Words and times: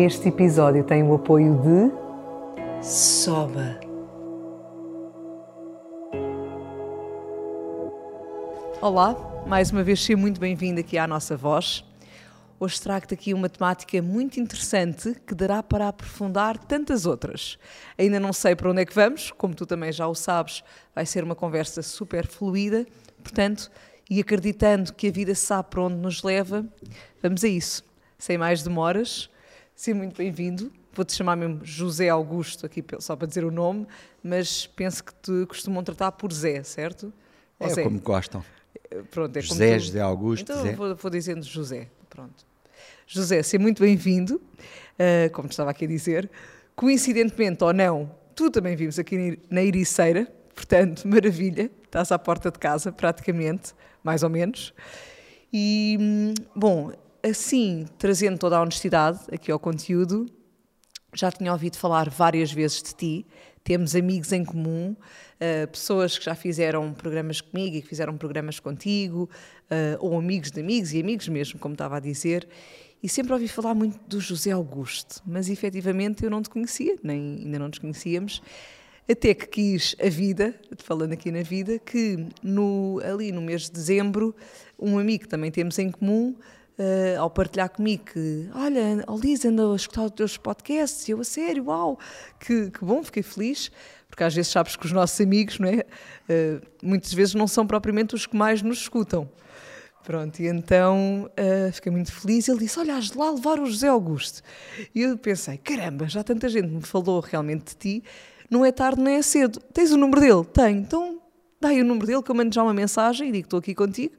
Este 0.00 0.28
episódio 0.28 0.84
tem 0.84 1.02
o 1.02 1.12
apoio 1.12 1.60
de 1.60 1.90
Soba. 2.80 3.80
Olá, 8.80 9.16
mais 9.44 9.72
uma 9.72 9.82
vez 9.82 10.00
seja 10.04 10.16
muito 10.16 10.38
bem-vindo 10.38 10.78
aqui 10.78 10.96
à 10.96 11.04
nossa 11.04 11.36
voz. 11.36 11.84
Hoje 12.60 12.80
trago-te 12.80 13.12
aqui 13.12 13.34
uma 13.34 13.48
temática 13.48 14.00
muito 14.00 14.38
interessante 14.38 15.16
que 15.26 15.34
dará 15.34 15.64
para 15.64 15.88
aprofundar 15.88 16.56
tantas 16.56 17.04
outras. 17.04 17.58
Ainda 17.98 18.20
não 18.20 18.32
sei 18.32 18.54
para 18.54 18.70
onde 18.70 18.82
é 18.82 18.86
que 18.86 18.94
vamos, 18.94 19.32
como 19.32 19.52
tu 19.52 19.66
também 19.66 19.90
já 19.90 20.06
o 20.06 20.14
sabes, 20.14 20.62
vai 20.94 21.04
ser 21.04 21.24
uma 21.24 21.34
conversa 21.34 21.82
super 21.82 22.24
fluida, 22.24 22.86
portanto, 23.20 23.68
e 24.08 24.20
acreditando 24.20 24.94
que 24.94 25.08
a 25.08 25.10
vida 25.10 25.34
sabe 25.34 25.70
para 25.70 25.82
onde 25.82 25.96
nos 25.96 26.22
leva, 26.22 26.64
vamos 27.20 27.42
a 27.42 27.48
isso. 27.48 27.82
Sem 28.16 28.38
mais 28.38 28.62
demoras, 28.62 29.28
Seja 29.78 29.96
muito 29.96 30.16
bem-vindo. 30.16 30.72
Vou-te 30.92 31.12
chamar 31.12 31.36
mesmo 31.36 31.60
José 31.62 32.08
Augusto, 32.08 32.66
aqui 32.66 32.84
só 32.98 33.14
para 33.14 33.28
dizer 33.28 33.44
o 33.44 33.50
nome, 33.52 33.86
mas 34.20 34.66
penso 34.66 35.04
que 35.04 35.14
te 35.14 35.46
costumam 35.46 35.84
tratar 35.84 36.10
por 36.10 36.32
Zé, 36.32 36.64
certo? 36.64 37.12
Ou 37.60 37.68
é 37.68 37.70
Zé? 37.70 37.84
como 37.84 38.00
gostam. 38.00 38.44
Eh, 38.90 39.02
pronto, 39.08 39.36
é 39.36 39.40
José, 39.40 39.78
tu... 39.78 39.84
José 39.84 40.00
Augusto. 40.00 40.50
Então 40.50 40.64
Zé. 40.64 40.72
Vou, 40.72 40.96
vou 40.96 41.10
dizendo 41.12 41.44
José. 41.44 41.86
Pronto. 42.10 42.44
José, 43.06 43.40
seja 43.44 43.62
muito 43.62 43.80
bem-vindo, 43.80 44.34
uh, 44.34 45.30
como 45.32 45.46
te 45.46 45.52
estava 45.52 45.70
aqui 45.70 45.84
a 45.84 45.88
dizer. 45.88 46.28
Coincidentemente 46.74 47.62
ou 47.62 47.72
não, 47.72 48.10
tu 48.34 48.50
também 48.50 48.74
vives 48.74 48.98
aqui 48.98 49.38
na 49.48 49.62
Ericeira, 49.62 50.26
portanto, 50.56 51.06
maravilha, 51.06 51.70
estás 51.84 52.10
à 52.10 52.18
porta 52.18 52.50
de 52.50 52.58
casa, 52.58 52.90
praticamente, 52.90 53.74
mais 54.02 54.24
ou 54.24 54.28
menos. 54.28 54.74
E, 55.52 55.96
hum, 56.00 56.34
bom, 56.56 56.92
assim, 57.22 57.86
trazendo 57.98 58.38
toda 58.38 58.56
a 58.56 58.62
honestidade 58.62 59.20
aqui 59.32 59.50
ao 59.50 59.58
conteúdo, 59.58 60.26
já 61.14 61.30
tinha 61.30 61.52
ouvido 61.52 61.76
falar 61.76 62.10
várias 62.10 62.52
vezes 62.52 62.82
de 62.82 62.94
ti, 62.94 63.26
temos 63.64 63.94
amigos 63.94 64.32
em 64.32 64.44
comum, 64.44 64.94
uh, 64.94 65.68
pessoas 65.68 66.18
que 66.18 66.24
já 66.24 66.34
fizeram 66.34 66.92
programas 66.92 67.40
comigo 67.40 67.76
e 67.76 67.82
que 67.82 67.88
fizeram 67.88 68.16
programas 68.16 68.60
contigo, 68.60 69.28
uh, 69.64 69.98
ou 70.00 70.18
amigos 70.18 70.50
de 70.50 70.60
amigos 70.60 70.92
e 70.92 71.00
amigos 71.00 71.28
mesmo, 71.28 71.58
como 71.58 71.74
estava 71.74 71.96
a 71.96 72.00
dizer, 72.00 72.48
e 73.02 73.08
sempre 73.08 73.32
ouvi 73.32 73.46
falar 73.46 73.74
muito 73.74 73.98
do 74.08 74.20
José 74.20 74.50
Augusto, 74.50 75.22
mas 75.26 75.48
efetivamente 75.48 76.24
eu 76.24 76.30
não 76.30 76.42
te 76.42 76.50
conhecia, 76.50 76.96
nem 77.02 77.42
ainda 77.44 77.58
não 77.58 77.68
nos 77.68 77.78
conhecíamos, 77.78 78.42
até 79.10 79.32
que 79.34 79.46
quis 79.46 79.96
a 80.04 80.08
vida, 80.08 80.54
falando 80.78 81.14
aqui 81.14 81.30
na 81.30 81.42
vida, 81.42 81.78
que 81.78 82.26
no, 82.42 83.00
ali 83.02 83.32
no 83.32 83.40
mês 83.40 83.62
de 83.62 83.72
dezembro, 83.72 84.34
um 84.78 84.98
amigo 84.98 85.24
que 85.24 85.28
também 85.28 85.50
temos 85.50 85.78
em 85.78 85.90
comum, 85.90 86.36
uh, 86.78 87.20
ao 87.20 87.30
partilhar 87.30 87.68
comigo 87.70 88.04
que, 88.12 88.48
olha, 88.54 89.04
oh 89.06 89.16
Lisa, 89.16 89.48
ando 89.48 89.72
a 89.72 89.76
escutar 89.76 90.04
os 90.04 90.10
teus 90.12 90.36
podcasts, 90.36 91.08
e 91.08 91.12
eu, 91.12 91.20
a 91.20 91.24
sério, 91.24 91.64
uau, 91.64 91.98
que, 92.38 92.70
que 92.70 92.84
bom, 92.84 93.02
fiquei 93.02 93.22
feliz, 93.22 93.70
porque 94.08 94.24
às 94.24 94.34
vezes 94.34 94.50
sabes 94.50 94.76
que 94.76 94.86
os 94.86 94.92
nossos 94.92 95.20
amigos, 95.20 95.58
não 95.58 95.68
é? 95.68 95.84
Uh, 96.28 96.60
muitas 96.82 97.12
vezes 97.12 97.34
não 97.34 97.46
são 97.46 97.66
propriamente 97.66 98.14
os 98.14 98.26
que 98.26 98.36
mais 98.36 98.62
nos 98.62 98.78
escutam. 98.78 99.28
Pronto, 100.04 100.40
e 100.40 100.46
então 100.46 101.30
uh, 101.38 101.72
fiquei 101.72 101.92
muito 101.92 102.10
feliz. 102.10 102.48
Ele 102.48 102.60
disse: 102.60 102.78
Olha, 102.80 102.96
has 102.96 103.10
de 103.10 103.18
lá 103.18 103.30
levar 103.30 103.60
o 103.60 103.66
José 103.66 103.88
Augusto. 103.88 104.42
E 104.94 105.02
eu 105.02 105.18
pensei: 105.18 105.58
caramba, 105.58 106.08
já 106.08 106.24
tanta 106.24 106.48
gente 106.48 106.68
me 106.68 106.80
falou 106.80 107.20
realmente 107.20 107.74
de 107.74 107.76
ti, 107.76 108.04
não 108.48 108.64
é 108.64 108.72
tarde 108.72 109.02
nem 109.02 109.16
é 109.16 109.22
cedo. 109.22 109.60
Tens 109.60 109.92
o 109.92 109.98
número 109.98 110.22
dele? 110.22 110.44
Tenho. 110.46 110.80
Então 110.80 111.17
dá 111.60 111.68
aí 111.68 111.80
o 111.80 111.84
número 111.84 112.06
dele 112.06 112.22
que 112.22 112.30
eu 112.30 112.34
mando 112.34 112.54
já 112.54 112.62
uma 112.62 112.74
mensagem 112.74 113.28
e 113.28 113.32
digo: 113.32 113.46
Estou 113.46 113.58
aqui 113.58 113.74
contigo 113.74 114.14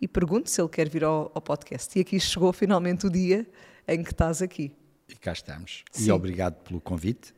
e 0.00 0.08
pergunto 0.08 0.50
se 0.50 0.60
ele 0.60 0.68
quer 0.68 0.88
vir 0.88 1.04
ao, 1.04 1.30
ao, 1.34 1.40
podcast. 1.40 1.96
E 1.98 2.02
aqui 2.02 2.18
chegou 2.20 2.52
finalmente 2.52 3.06
o 3.06 3.10
dia 3.10 3.46
em 3.86 4.02
que 4.02 4.10
estás 4.10 4.42
aqui. 4.42 4.72
E 5.08 5.14
cá 5.14 5.32
estamos. 5.32 5.84
Sim. 5.90 6.08
E 6.08 6.12
obrigado 6.12 6.54
pelo 6.62 6.80
convite. 6.80 7.34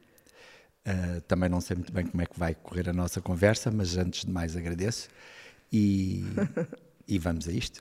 Uh, 0.87 1.21
também 1.23 1.49
não 1.49 1.61
sei 1.61 1.77
muito 1.77 1.93
bem 1.93 2.07
como 2.07 2.23
é 2.23 2.27
que 2.27 2.39
vai 2.39 2.55
correr 2.55 2.91
a 2.91 2.93
nossa 2.93 3.21
conversa, 3.21 3.71
mas 3.71 3.97
antes 3.97 4.25
de 4.25 4.31
mais 4.31 4.55
agradeço. 4.57 5.09
E, 5.73 6.25
e 7.09 7.19
vamos 7.19 7.49
a 7.49 7.53
isto. 7.53 7.81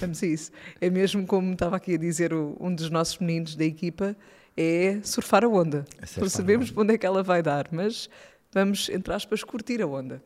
Vamos 0.00 0.22
a 0.22 0.26
isso. 0.26 0.50
É 0.80 0.90
mesmo 0.90 1.26
como 1.26 1.52
estava 1.52 1.76
aqui 1.76 1.94
a 1.94 1.98
dizer 1.98 2.32
o, 2.32 2.56
um 2.60 2.74
dos 2.74 2.90
nossos 2.90 3.18
meninos 3.18 3.54
da 3.54 3.64
equipa, 3.64 4.16
é 4.56 5.00
surfar 5.02 5.44
a 5.44 5.48
onda. 5.48 5.84
É 6.02 6.28
sabemos 6.28 6.70
para 6.70 6.82
onde 6.82 6.94
é 6.94 6.98
que 6.98 7.06
ela 7.06 7.22
vai 7.22 7.42
dar, 7.42 7.68
mas 7.70 8.10
vamos, 8.52 8.88
entre 8.88 9.14
aspas, 9.14 9.44
curtir 9.44 9.80
a 9.80 9.86
onda. 9.86 10.22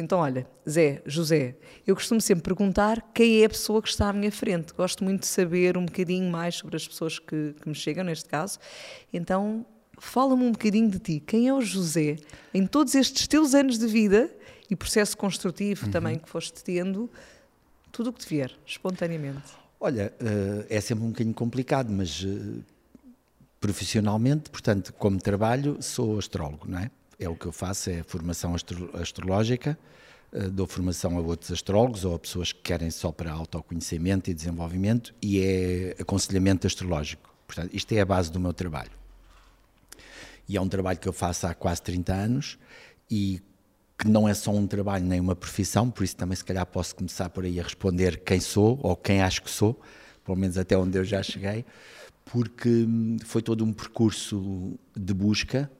Então, 0.00 0.18
olha, 0.18 0.46
Zé, 0.68 1.02
José, 1.04 1.56
eu 1.86 1.94
costumo 1.94 2.20
sempre 2.20 2.42
perguntar 2.42 3.12
quem 3.14 3.42
é 3.42 3.44
a 3.44 3.48
pessoa 3.48 3.82
que 3.82 3.88
está 3.88 4.08
à 4.08 4.12
minha 4.12 4.32
frente. 4.32 4.72
Gosto 4.72 5.04
muito 5.04 5.20
de 5.20 5.26
saber 5.26 5.76
um 5.76 5.84
bocadinho 5.84 6.30
mais 6.30 6.56
sobre 6.56 6.76
as 6.76 6.88
pessoas 6.88 7.18
que, 7.18 7.54
que 7.60 7.68
me 7.68 7.74
chegam, 7.74 8.04
neste 8.04 8.28
caso. 8.28 8.58
Então, 9.12 9.64
fala-me 9.98 10.44
um 10.44 10.52
bocadinho 10.52 10.90
de 10.90 10.98
ti. 10.98 11.20
Quem 11.20 11.48
é 11.48 11.54
o 11.54 11.60
José 11.60 12.16
em 12.52 12.66
todos 12.66 12.94
estes 12.94 13.28
teus 13.28 13.54
anos 13.54 13.78
de 13.78 13.86
vida 13.86 14.30
e 14.70 14.74
processo 14.74 15.16
construtivo 15.16 15.86
uhum. 15.86 15.92
também 15.92 16.18
que 16.18 16.28
foste 16.28 16.64
tendo, 16.64 17.10
tudo 17.92 18.10
o 18.10 18.12
que 18.12 18.20
te 18.20 18.28
vier, 18.28 18.52
espontaneamente? 18.64 19.52
Olha, 19.78 20.12
uh, 20.20 20.66
é 20.68 20.80
sempre 20.80 21.04
um 21.04 21.08
bocadinho 21.08 21.34
complicado, 21.34 21.90
mas 21.90 22.22
uh, 22.22 22.62
profissionalmente, 23.60 24.50
portanto, 24.50 24.92
como 24.94 25.18
trabalho, 25.18 25.76
sou 25.80 26.18
astrólogo, 26.18 26.66
não 26.68 26.78
é? 26.78 26.90
É 27.20 27.28
o 27.28 27.36
que 27.36 27.46
eu 27.46 27.52
faço, 27.52 27.90
é 27.90 28.02
formação 28.02 28.54
astro 28.54 28.90
astrológica, 28.94 29.78
uh, 30.32 30.50
dou 30.50 30.66
formação 30.66 31.18
a 31.18 31.20
outros 31.20 31.52
astrólogos 31.52 32.04
ou 32.04 32.14
a 32.14 32.18
pessoas 32.18 32.50
que 32.50 32.62
querem 32.62 32.90
só 32.90 33.12
para 33.12 33.30
autoconhecimento 33.30 34.30
e 34.30 34.34
desenvolvimento 34.34 35.14
e 35.20 35.40
é 35.40 35.96
aconselhamento 36.00 36.66
astrológico. 36.66 37.32
Portanto, 37.46 37.70
isto 37.74 37.92
é 37.92 38.00
a 38.00 38.06
base 38.06 38.32
do 38.32 38.40
meu 38.40 38.54
trabalho. 38.54 38.90
E 40.48 40.56
é 40.56 40.60
um 40.60 40.68
trabalho 40.68 40.98
que 40.98 41.08
eu 41.08 41.12
faço 41.12 41.46
há 41.46 41.54
quase 41.54 41.82
30 41.82 42.12
anos 42.12 42.58
e 43.10 43.42
que 43.98 44.08
não 44.08 44.26
é 44.26 44.32
só 44.32 44.50
um 44.50 44.66
trabalho 44.66 45.04
nem 45.04 45.20
uma 45.20 45.36
profissão, 45.36 45.90
por 45.90 46.04
isso 46.04 46.16
também 46.16 46.34
se 46.34 46.44
calhar 46.44 46.64
posso 46.64 46.96
começar 46.96 47.28
por 47.28 47.44
aí 47.44 47.60
a 47.60 47.62
responder 47.62 48.20
quem 48.24 48.40
sou 48.40 48.80
ou 48.82 48.96
quem 48.96 49.20
acho 49.20 49.42
que 49.42 49.50
sou, 49.50 49.78
pelo 50.24 50.38
menos 50.38 50.56
até 50.56 50.76
onde 50.76 50.96
eu 50.96 51.04
já 51.04 51.22
cheguei, 51.22 51.66
porque 52.24 52.68
hum, 52.68 53.18
foi 53.22 53.42
todo 53.42 53.62
um 53.62 53.72
percurso 53.74 54.78
de 54.96 55.12
busca 55.12 55.70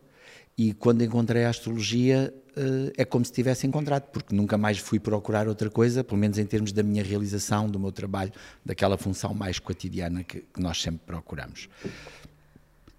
e 0.56 0.74
quando 0.74 1.02
encontrei 1.02 1.44
a 1.44 1.50
astrologia 1.50 2.32
eh, 2.56 2.92
é 2.98 3.04
como 3.04 3.24
se 3.24 3.32
tivesse 3.32 3.66
encontrado, 3.66 4.10
porque 4.10 4.34
nunca 4.34 4.58
mais 4.58 4.78
fui 4.78 4.98
procurar 4.98 5.48
outra 5.48 5.70
coisa, 5.70 6.02
pelo 6.02 6.18
menos 6.18 6.38
em 6.38 6.44
termos 6.44 6.72
da 6.72 6.82
minha 6.82 7.02
realização, 7.02 7.68
do 7.68 7.78
meu 7.78 7.92
trabalho, 7.92 8.32
daquela 8.64 8.96
função 8.96 9.34
mais 9.34 9.58
cotidiana 9.58 10.24
que, 10.24 10.40
que 10.40 10.60
nós 10.60 10.80
sempre 10.80 11.00
procuramos. 11.06 11.68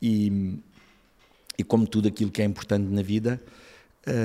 E, 0.01 0.59
e, 1.57 1.63
como 1.63 1.85
tudo 1.85 2.07
aquilo 2.07 2.31
que 2.31 2.41
é 2.41 2.45
importante 2.45 2.87
na 2.91 3.03
vida, 3.03 3.41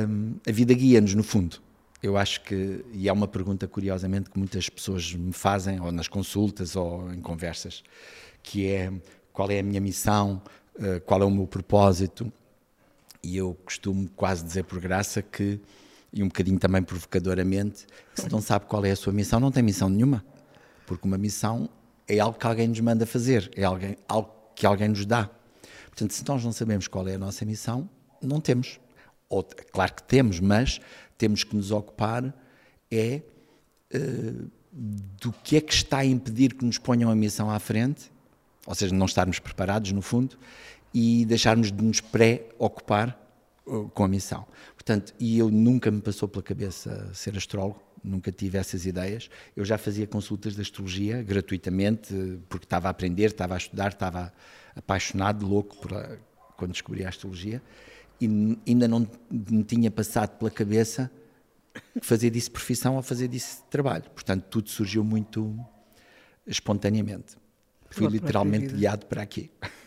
um, 0.08 0.36
a 0.46 0.52
vida 0.52 0.72
guia-nos, 0.72 1.14
no 1.14 1.22
fundo. 1.22 1.60
Eu 2.02 2.16
acho 2.16 2.42
que, 2.42 2.84
e 2.92 3.08
é 3.08 3.12
uma 3.12 3.28
pergunta 3.28 3.66
curiosamente 3.66 4.30
que 4.30 4.38
muitas 4.38 4.68
pessoas 4.68 5.12
me 5.12 5.32
fazem, 5.32 5.80
ou 5.80 5.90
nas 5.92 6.08
consultas 6.08 6.76
ou 6.76 7.12
em 7.12 7.20
conversas, 7.20 7.82
que 8.42 8.66
é 8.66 8.92
qual 9.32 9.50
é 9.50 9.58
a 9.58 9.62
minha 9.62 9.80
missão, 9.80 10.40
uh, 10.76 11.00
qual 11.04 11.20
é 11.20 11.24
o 11.24 11.30
meu 11.30 11.46
propósito 11.46 12.32
e 13.26 13.36
eu 13.38 13.54
costumo 13.64 14.08
quase 14.10 14.44
dizer 14.44 14.62
por 14.62 14.78
graça 14.78 15.20
que, 15.20 15.60
e 16.12 16.22
um 16.22 16.28
bocadinho 16.28 16.60
também 16.60 16.80
provocadoramente, 16.80 17.84
se 18.14 18.30
não 18.30 18.40
sabe 18.40 18.66
qual 18.66 18.84
é 18.84 18.92
a 18.92 18.96
sua 18.96 19.12
missão, 19.12 19.40
não 19.40 19.50
tem 19.50 19.64
missão 19.64 19.88
nenhuma. 19.88 20.24
Porque 20.86 21.08
uma 21.08 21.18
missão 21.18 21.68
é 22.06 22.20
algo 22.20 22.38
que 22.38 22.46
alguém 22.46 22.68
nos 22.68 22.78
manda 22.78 23.04
fazer, 23.04 23.50
é 23.56 23.64
alguém, 23.64 23.96
algo 24.08 24.30
que 24.54 24.64
alguém 24.64 24.88
nos 24.88 25.04
dá. 25.04 25.28
Portanto, 25.86 26.12
se 26.12 26.24
nós 26.28 26.44
não 26.44 26.52
sabemos 26.52 26.86
qual 26.86 27.08
é 27.08 27.16
a 27.16 27.18
nossa 27.18 27.44
missão, 27.44 27.90
não 28.22 28.40
temos. 28.40 28.78
Ou, 29.28 29.42
claro 29.72 29.92
que 29.94 30.04
temos, 30.04 30.38
mas 30.38 30.80
temos 31.18 31.42
que 31.42 31.56
nos 31.56 31.72
ocupar 31.72 32.32
é 32.88 33.22
uh, 33.92 34.50
do 34.72 35.32
que 35.32 35.56
é 35.56 35.60
que 35.60 35.74
está 35.74 35.98
a 35.98 36.04
impedir 36.04 36.54
que 36.54 36.64
nos 36.64 36.78
ponham 36.78 37.10
a 37.10 37.16
missão 37.16 37.50
à 37.50 37.58
frente, 37.58 38.08
ou 38.64 38.74
seja, 38.74 38.94
não 38.94 39.06
estarmos 39.06 39.40
preparados, 39.40 39.90
no 39.90 40.00
fundo, 40.00 40.38
e 40.98 41.26
deixarmos 41.26 41.70
de 41.70 41.84
nos 41.84 42.00
pré-ocupar 42.00 43.20
uh, 43.66 43.86
com 43.90 44.02
a 44.02 44.08
missão. 44.08 44.46
Portanto, 44.72 45.12
e 45.20 45.38
eu 45.38 45.50
nunca 45.50 45.90
me 45.90 46.00
passou 46.00 46.26
pela 46.26 46.42
cabeça 46.42 47.12
ser 47.12 47.36
astrólogo, 47.36 47.82
nunca 48.02 48.32
tive 48.32 48.56
essas 48.56 48.86
ideias. 48.86 49.28
Eu 49.54 49.62
já 49.62 49.76
fazia 49.76 50.06
consultas 50.06 50.54
de 50.54 50.62
astrologia 50.62 51.22
gratuitamente, 51.22 52.40
porque 52.48 52.64
estava 52.64 52.88
a 52.88 52.92
aprender, 52.92 53.26
estava 53.26 53.52
a 53.52 53.58
estudar, 53.58 53.88
estava 53.88 54.32
apaixonado, 54.74 55.46
louco 55.46 55.76
por, 55.76 56.18
quando 56.56 56.72
descobri 56.72 57.04
a 57.04 57.10
astrologia, 57.10 57.60
e 58.18 58.58
ainda 58.66 58.88
não 58.88 59.06
me 59.30 59.64
tinha 59.64 59.90
passado 59.90 60.38
pela 60.38 60.50
cabeça 60.50 61.10
fazer 62.00 62.30
disso 62.30 62.50
profissão 62.50 62.96
ou 62.96 63.02
fazer 63.02 63.28
disso 63.28 63.62
trabalho. 63.68 64.04
Portanto, 64.14 64.44
tudo 64.48 64.70
surgiu 64.70 65.04
muito 65.04 65.62
espontaneamente. 66.46 67.36
Fui 67.90 68.06
literalmente 68.06 68.68
guiado 68.68 69.04
para 69.04 69.20
aqui. 69.20 69.50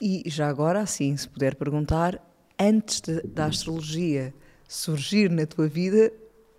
E 0.00 0.22
já 0.26 0.48
agora, 0.48 0.80
assim, 0.80 1.16
se 1.16 1.28
puder 1.28 1.54
perguntar, 1.54 2.20
antes 2.58 3.00
de, 3.00 3.22
da 3.22 3.46
astrologia 3.46 4.34
surgir 4.68 5.30
na 5.30 5.46
tua 5.46 5.68
vida, 5.68 6.12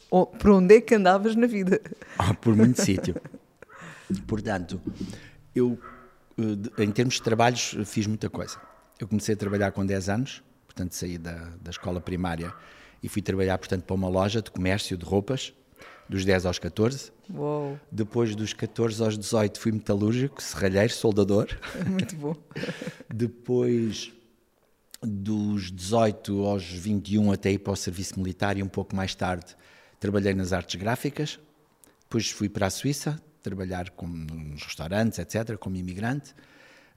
por 0.10 0.52
onde 0.52 0.78
é 0.78 0.82
que 0.82 0.96
andavas 0.96 1.36
na 1.36 1.48
vida? 1.48 1.82
Oh, 2.20 2.34
por 2.42 2.56
muito 2.56 2.82
sítio. 2.82 3.16
Portanto, 4.26 4.82
eu, 5.54 5.78
eh, 6.38 6.84
em 6.84 6.92
termos 6.92 7.16
de 7.16 7.22
trabalhos, 7.22 7.76
fiz 7.86 8.08
muita 8.08 8.30
coisa. 8.30 8.60
Eu 9.00 9.08
comecei 9.08 9.36
a 9.36 9.38
trabalhar 9.38 9.72
com 9.72 9.86
10 9.86 10.10
anos, 10.10 10.44
portanto, 10.66 10.94
saí 10.94 11.18
da, 11.18 11.52
da 11.62 11.70
escola 11.70 12.00
primária 12.00 12.54
e 13.04 13.10
fui 13.10 13.22
trabalhar, 13.22 13.58
portanto, 13.58 13.84
para 13.84 13.96
uma 13.96 14.08
loja 14.08 14.42
de 14.42 14.50
comércio 14.50 14.98
de 14.98 15.06
roupas, 15.06 15.54
dos 16.10 16.24
10 16.24 16.46
aos 16.46 16.60
14. 16.60 17.12
Uou. 17.34 17.80
Depois 17.92 18.36
dos 18.36 18.54
14 18.54 19.04
aos 19.04 19.18
18 19.18 19.60
fui 19.60 19.72
metalúrgico, 19.72 20.42
serralheiro, 20.42 20.94
soldador. 20.94 21.48
Muito 21.88 22.16
bom. 22.16 22.36
Depois 23.14 24.12
dos 25.02 25.72
18 25.72 26.46
aos 26.46 26.64
21 26.64 27.32
até 27.32 27.52
ir 27.52 27.60
para 27.60 27.74
o 27.74 27.76
serviço 27.76 28.20
militar 28.20 28.58
e 28.58 28.64
um 28.64 28.68
pouco 28.68 28.96
mais 28.96 29.14
tarde 29.14 29.56
trabalhei 30.00 30.34
nas 30.34 30.54
artes 30.54 30.80
gráficas. 30.80 31.40
Depois 32.04 32.30
fui 32.30 32.50
para 32.50 32.68
a 32.68 32.70
Suíça 32.70 33.22
trabalhar 33.44 33.92
com, 33.92 34.08
nos 34.08 34.64
restaurantes, 34.64 35.20
etc., 35.20 35.58
como 35.58 35.76
imigrante. 35.76 36.34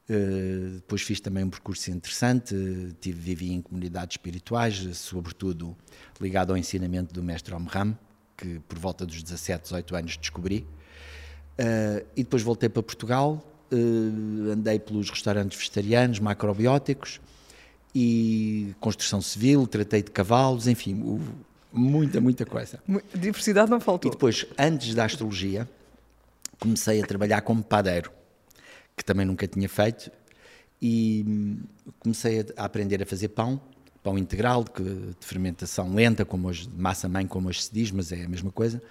Uh, 0.09 0.77
depois 0.77 1.03
fiz 1.03 1.21
também 1.21 1.45
um 1.45 1.51
percurso 1.51 1.91
interessante, 1.91 2.55
tive, 3.01 3.21
vivi 3.21 3.53
em 3.53 3.63
comunidades 3.63 4.15
espirituais, 4.15 4.97
sobretudo 4.97 5.77
ligado 6.21 6.51
ao 6.51 6.57
ensinamento 6.57 7.15
do 7.15 7.23
mestre 7.23 7.55
Omram, 7.55 7.97
que 8.41 8.59
por 8.61 8.79
volta 8.79 9.05
dos 9.05 9.23
17, 9.23 9.65
18 9.65 9.97
anos 9.97 10.17
descobri. 10.17 10.67
Uh, 11.59 12.07
e 12.17 12.25
depois 12.25 12.43
voltei 12.43 12.71
para 12.71 12.83
Portugal, 12.83 13.45
uh, 13.71 14.51
andei 14.51 14.79
pelos 14.79 15.11
restaurantes 15.11 15.59
vegetarianos, 15.59 16.19
macrobióticos 16.19 17.21
e 17.95 18.75
construção 18.81 19.21
civil, 19.21 19.67
tratei 19.67 20.03
de 20.03 20.11
cavalos, 20.11 20.67
enfim, 20.67 21.21
muita, 21.71 22.21
muita 22.21 22.47
coisa. 22.47 22.83
Diversidade 23.15 23.71
não 23.71 23.81
faltou. 23.81 24.11
E 24.11 24.13
depois, 24.13 24.47
antes 24.59 24.95
da 24.95 25.05
astrologia, 25.05 25.69
comecei 26.59 27.03
a 27.03 27.07
trabalhar 27.07 27.43
como 27.43 27.63
padeiro, 27.63 28.11
que 28.97 29.05
também 29.05 29.27
nunca 29.27 29.47
tinha 29.47 29.69
feito, 29.69 30.11
e 30.81 31.25
hum, 31.27 31.63
comecei 31.99 32.47
a 32.57 32.65
aprender 32.65 33.03
a 33.03 33.07
fazer 33.07 33.29
pão 33.29 33.61
pão 34.03 34.19
integral, 34.19 34.65
de, 34.65 35.15
de 35.19 35.27
fermentação 35.27 35.95
lenta, 35.95 36.25
como 36.25 36.49
hoje, 36.49 36.69
massa-mãe, 36.77 37.27
como 37.27 37.49
hoje 37.49 37.63
se 37.63 37.73
diz, 37.73 37.91
mas 37.91 38.13
é 38.13 38.25
a 38.25 38.29
mesma 38.29 38.51
coisa. 38.51 38.83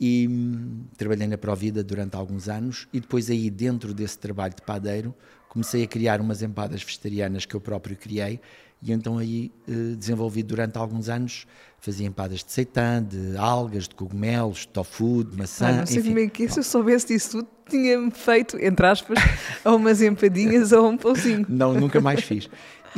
E 0.00 0.28
hum, 0.28 0.84
trabalhei 0.96 1.26
na 1.26 1.36
Provida 1.36 1.82
durante 1.82 2.16
alguns 2.16 2.48
anos 2.48 2.86
e 2.92 3.00
depois 3.00 3.28
aí 3.28 3.50
dentro 3.50 3.92
desse 3.92 4.18
trabalho 4.18 4.54
de 4.54 4.62
padeiro 4.62 5.14
comecei 5.48 5.82
a 5.82 5.86
criar 5.86 6.20
umas 6.20 6.42
empadas 6.42 6.82
vegetarianas 6.82 7.44
que 7.44 7.54
eu 7.54 7.60
próprio 7.60 7.96
criei 7.96 8.40
e 8.80 8.92
então 8.92 9.18
aí 9.18 9.50
eh, 9.68 9.96
desenvolvi 9.96 10.42
durante 10.42 10.78
alguns 10.78 11.08
anos, 11.08 11.46
fazia 11.80 12.06
empadas 12.06 12.44
de 12.44 12.52
seitã, 12.52 13.02
de 13.02 13.36
algas, 13.36 13.88
de 13.88 13.94
cogumelos, 13.94 14.58
de 14.60 14.68
tofu, 14.68 15.24
de 15.24 15.36
maçã, 15.36 15.68
ah, 15.68 15.72
não 15.78 15.86
sei 15.86 15.98
enfim. 15.98 16.08
como 16.08 16.20
é 16.20 16.28
que 16.28 16.44
é, 16.44 16.48
se 16.48 16.60
eu 16.60 16.62
soubesse 16.62 17.08
disso 17.08 17.38
tudo, 17.38 17.48
tinha-me 17.68 18.10
feito, 18.12 18.56
entre 18.58 18.86
aspas, 18.86 19.18
a 19.64 19.74
umas 19.74 20.00
empadinhas 20.02 20.70
ou 20.70 20.88
um 20.88 20.96
pãozinho. 20.96 21.44
Não, 21.48 21.74
nunca 21.74 22.00
mais 22.00 22.22
fiz. 22.22 22.48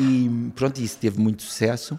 E 0.01 0.51
pronto, 0.55 0.81
isso 0.81 0.97
teve 0.99 1.21
muito 1.21 1.43
sucesso. 1.43 1.99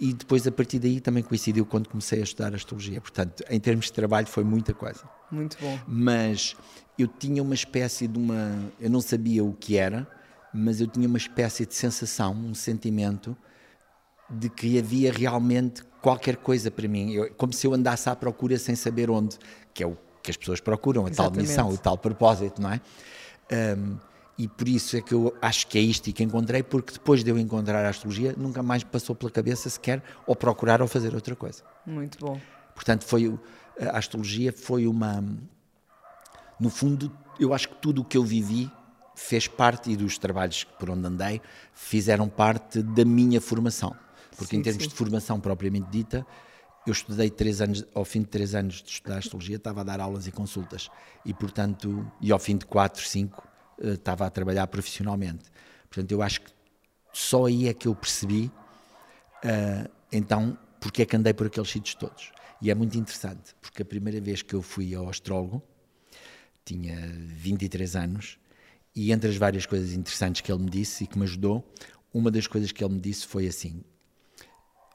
E 0.00 0.12
depois, 0.12 0.46
a 0.46 0.50
partir 0.50 0.78
daí, 0.78 1.00
também 1.00 1.22
coincidiu 1.22 1.64
quando 1.64 1.88
comecei 1.88 2.20
a 2.20 2.24
estudar 2.24 2.54
astrologia. 2.54 3.00
Portanto, 3.00 3.44
em 3.48 3.60
termos 3.60 3.86
de 3.86 3.92
trabalho, 3.92 4.26
foi 4.26 4.42
muita 4.42 4.74
coisa. 4.74 5.02
Muito 5.30 5.56
bom. 5.60 5.78
Mas 5.86 6.56
eu 6.98 7.06
tinha 7.06 7.42
uma 7.42 7.54
espécie 7.54 8.08
de 8.08 8.18
uma. 8.18 8.58
Eu 8.80 8.90
não 8.90 9.00
sabia 9.00 9.44
o 9.44 9.52
que 9.52 9.76
era, 9.76 10.06
mas 10.52 10.80
eu 10.80 10.86
tinha 10.86 11.06
uma 11.06 11.18
espécie 11.18 11.64
de 11.64 11.74
sensação, 11.74 12.32
um 12.32 12.54
sentimento 12.54 13.36
de 14.28 14.48
que 14.48 14.78
havia 14.78 15.12
realmente 15.12 15.82
qualquer 16.00 16.36
coisa 16.36 16.70
para 16.70 16.88
mim. 16.88 17.12
Eu, 17.12 17.32
como 17.34 17.52
se 17.52 17.66
eu 17.66 17.74
andasse 17.74 18.08
à 18.08 18.16
procura 18.16 18.58
sem 18.58 18.74
saber 18.74 19.10
onde, 19.10 19.38
que 19.72 19.82
é 19.82 19.86
o 19.86 19.96
que 20.22 20.30
as 20.30 20.36
pessoas 20.36 20.60
procuram, 20.60 21.06
a 21.06 21.10
Exatamente. 21.10 21.34
tal 21.34 21.42
missão, 21.42 21.68
o 21.68 21.78
tal 21.78 21.98
propósito, 21.98 22.60
não 22.60 22.72
é? 22.72 22.80
Um, 23.76 23.96
e 24.36 24.48
por 24.48 24.68
isso 24.68 24.96
é 24.96 25.00
que 25.00 25.14
eu 25.14 25.36
acho 25.40 25.66
que 25.66 25.78
é 25.78 25.80
isto 25.80 26.08
e 26.08 26.12
que 26.12 26.22
encontrei, 26.22 26.62
porque 26.62 26.92
depois 26.92 27.22
de 27.22 27.30
eu 27.30 27.38
encontrar 27.38 27.84
a 27.84 27.88
astrologia, 27.88 28.34
nunca 28.36 28.62
mais 28.62 28.82
passou 28.82 29.14
pela 29.14 29.30
cabeça 29.30 29.70
sequer 29.70 30.02
ou 30.26 30.34
procurar 30.34 30.82
ou 30.82 30.88
fazer 30.88 31.14
outra 31.14 31.36
coisa. 31.36 31.62
Muito 31.86 32.18
bom. 32.18 32.40
Portanto, 32.74 33.04
foi 33.04 33.38
a 33.80 33.98
astrologia 33.98 34.52
foi 34.52 34.86
uma 34.86 35.22
no 36.58 36.70
fundo, 36.70 37.10
eu 37.38 37.52
acho 37.52 37.68
que 37.68 37.74
tudo 37.76 38.02
o 38.02 38.04
que 38.04 38.16
eu 38.16 38.24
vivi 38.24 38.70
fez 39.14 39.46
parte 39.46 39.90
e 39.90 39.96
dos 39.96 40.18
trabalhos 40.18 40.64
por 40.64 40.90
onde 40.90 41.06
andei 41.06 41.40
fizeram 41.72 42.28
parte 42.28 42.82
da 42.82 43.04
minha 43.04 43.40
formação. 43.40 43.94
Porque 44.36 44.56
sim, 44.56 44.60
em 44.60 44.62
termos 44.62 44.84
sim. 44.84 44.88
de 44.88 44.94
formação 44.94 45.40
propriamente 45.40 45.88
dita, 45.90 46.26
eu 46.86 46.92
estudei 46.92 47.30
três 47.30 47.60
anos, 47.60 47.84
ao 47.94 48.04
fim 48.04 48.20
de 48.20 48.26
três 48.26 48.54
anos 48.54 48.82
de 48.82 48.90
estudar 48.90 49.18
astrologia, 49.18 49.56
estava 49.56 49.80
a 49.80 49.84
dar 49.84 50.00
aulas 50.00 50.26
e 50.26 50.32
consultas. 50.32 50.90
E, 51.24 51.32
portanto, 51.32 52.10
e 52.20 52.32
ao 52.32 52.38
fim 52.38 52.56
de 52.56 52.66
quatro, 52.66 53.02
cinco, 53.06 53.46
estava 53.78 54.26
a 54.26 54.30
trabalhar 54.30 54.66
profissionalmente. 54.66 55.44
Portanto, 55.88 56.12
eu 56.12 56.22
acho 56.22 56.40
que 56.40 56.50
só 57.12 57.46
aí 57.46 57.68
é 57.68 57.74
que 57.74 57.86
eu 57.86 57.94
percebi, 57.94 58.50
uh, 59.44 59.90
então, 60.12 60.58
porque 60.80 61.02
é 61.02 61.06
que 61.06 61.16
andei 61.16 61.32
por 61.32 61.46
aqueles 61.46 61.70
sítios 61.70 61.94
todos. 61.94 62.32
E 62.60 62.70
é 62.70 62.74
muito 62.74 62.98
interessante, 62.98 63.54
porque 63.60 63.82
a 63.82 63.84
primeira 63.84 64.20
vez 64.20 64.42
que 64.42 64.54
eu 64.54 64.62
fui 64.62 64.94
ao 64.94 65.08
astrólogo, 65.08 65.62
tinha 66.64 66.96
23 67.36 67.94
anos, 67.96 68.38
e 68.96 69.12
entre 69.12 69.28
as 69.28 69.36
várias 69.36 69.66
coisas 69.66 69.92
interessantes 69.92 70.40
que 70.40 70.50
ele 70.50 70.62
me 70.62 70.70
disse 70.70 71.04
e 71.04 71.06
que 71.06 71.18
me 71.18 71.24
ajudou, 71.24 71.68
uma 72.12 72.30
das 72.30 72.46
coisas 72.46 72.72
que 72.72 72.82
ele 72.82 72.94
me 72.94 73.00
disse 73.00 73.26
foi 73.26 73.46
assim: 73.46 73.82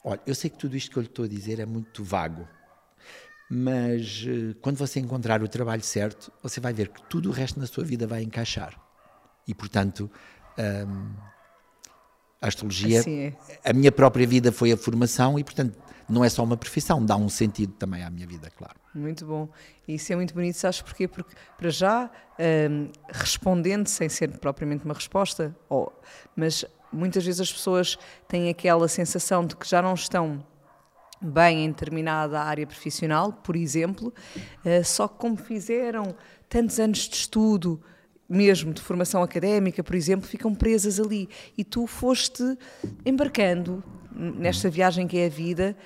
Olha, 0.02 0.20
eu 0.26 0.34
sei 0.34 0.48
que 0.50 0.58
tudo 0.58 0.76
isto 0.76 0.90
que 0.90 0.96
eu 0.96 1.02
lhe 1.02 1.08
estou 1.08 1.24
a 1.24 1.28
dizer 1.28 1.60
é 1.60 1.66
muito 1.66 2.02
vago, 2.02 2.48
mas 3.52 4.24
eh, 4.28 4.54
quando 4.62 4.76
você 4.76 5.00
encontrar 5.00 5.42
o 5.42 5.48
trabalho 5.48 5.82
certo, 5.82 6.30
você 6.40 6.60
vai 6.60 6.72
ver 6.72 6.86
que 6.88 7.02
tudo 7.08 7.30
o 7.30 7.32
resto 7.32 7.58
na 7.58 7.66
sua 7.66 7.82
vida 7.82 8.06
vai 8.06 8.22
encaixar. 8.22 8.80
E, 9.44 9.52
portanto, 9.52 10.08
hum, 10.56 11.12
a 12.40 12.46
astrologia, 12.46 13.00
assim 13.00 13.20
é. 13.20 13.34
a 13.68 13.72
minha 13.72 13.90
própria 13.90 14.24
vida 14.24 14.52
foi 14.52 14.70
a 14.70 14.76
formação 14.76 15.36
e, 15.36 15.42
portanto, 15.42 15.76
não 16.08 16.24
é 16.24 16.28
só 16.28 16.44
uma 16.44 16.56
profissão, 16.56 17.04
dá 17.04 17.16
um 17.16 17.28
sentido 17.28 17.72
também 17.72 18.04
à 18.04 18.10
minha 18.10 18.26
vida, 18.26 18.48
claro. 18.56 18.76
Muito 18.94 19.26
bom. 19.26 19.48
E 19.86 19.94
isso 19.94 20.12
é 20.12 20.16
muito 20.16 20.32
bonito, 20.32 20.54
sabes 20.54 20.80
porquê? 20.80 21.08
Porque, 21.08 21.34
para 21.58 21.70
já, 21.70 22.08
hum, 22.70 22.88
respondendo 23.08 23.88
sem 23.88 24.08
ser 24.08 24.38
propriamente 24.38 24.84
uma 24.84 24.94
resposta, 24.94 25.56
ou, 25.68 25.92
mas 26.36 26.64
muitas 26.92 27.24
vezes 27.24 27.40
as 27.40 27.52
pessoas 27.52 27.98
têm 28.28 28.48
aquela 28.48 28.86
sensação 28.86 29.44
de 29.44 29.56
que 29.56 29.68
já 29.68 29.82
não 29.82 29.94
estão 29.94 30.44
bem 31.20 31.64
em 31.64 31.68
determinada 31.68 32.40
área 32.40 32.66
profissional, 32.66 33.32
por 33.32 33.56
exemplo, 33.56 34.12
eh, 34.64 34.82
só 34.82 35.06
que 35.06 35.18
como 35.18 35.36
fizeram 35.36 36.14
tantos 36.48 36.80
anos 36.80 37.08
de 37.08 37.16
estudo, 37.16 37.80
mesmo 38.28 38.72
de 38.72 38.80
formação 38.80 39.22
académica, 39.22 39.82
por 39.82 39.94
exemplo, 39.96 40.26
ficam 40.26 40.54
presas 40.54 41.00
ali. 41.00 41.28
E 41.58 41.64
tu 41.64 41.86
foste 41.86 42.42
embarcando 43.04 43.82
nesta 44.12 44.70
viagem 44.70 45.06
que 45.06 45.18
é 45.18 45.26
a 45.26 45.28
vida 45.28 45.76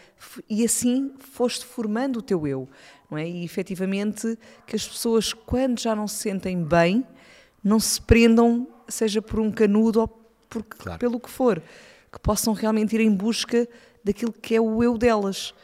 e 0.48 0.64
assim 0.64 1.12
foste 1.18 1.64
formando 1.64 2.18
o 2.18 2.22
teu 2.22 2.46
eu. 2.46 2.68
Não 3.10 3.16
é? 3.16 3.28
E 3.28 3.44
efetivamente 3.44 4.38
que 4.66 4.76
as 4.76 4.86
pessoas, 4.86 5.32
quando 5.32 5.80
já 5.80 5.94
não 5.94 6.06
se 6.06 6.16
sentem 6.16 6.62
bem, 6.62 7.06
não 7.62 7.80
se 7.80 8.00
prendam, 8.00 8.68
seja 8.88 9.22
por 9.22 9.40
um 9.40 9.50
canudo 9.50 10.00
ou 10.00 10.08
por, 10.48 10.62
claro. 10.64 10.98
pelo 10.98 11.18
que 11.18 11.30
for, 11.30 11.62
que 12.12 12.20
possam 12.20 12.52
realmente 12.52 12.94
ir 12.94 13.00
em 13.00 13.10
busca 13.10 13.66
daquilo 14.04 14.32
que 14.32 14.54
é 14.54 14.61
o 14.61 14.82
eu 14.82 14.99
delas. 14.99 15.54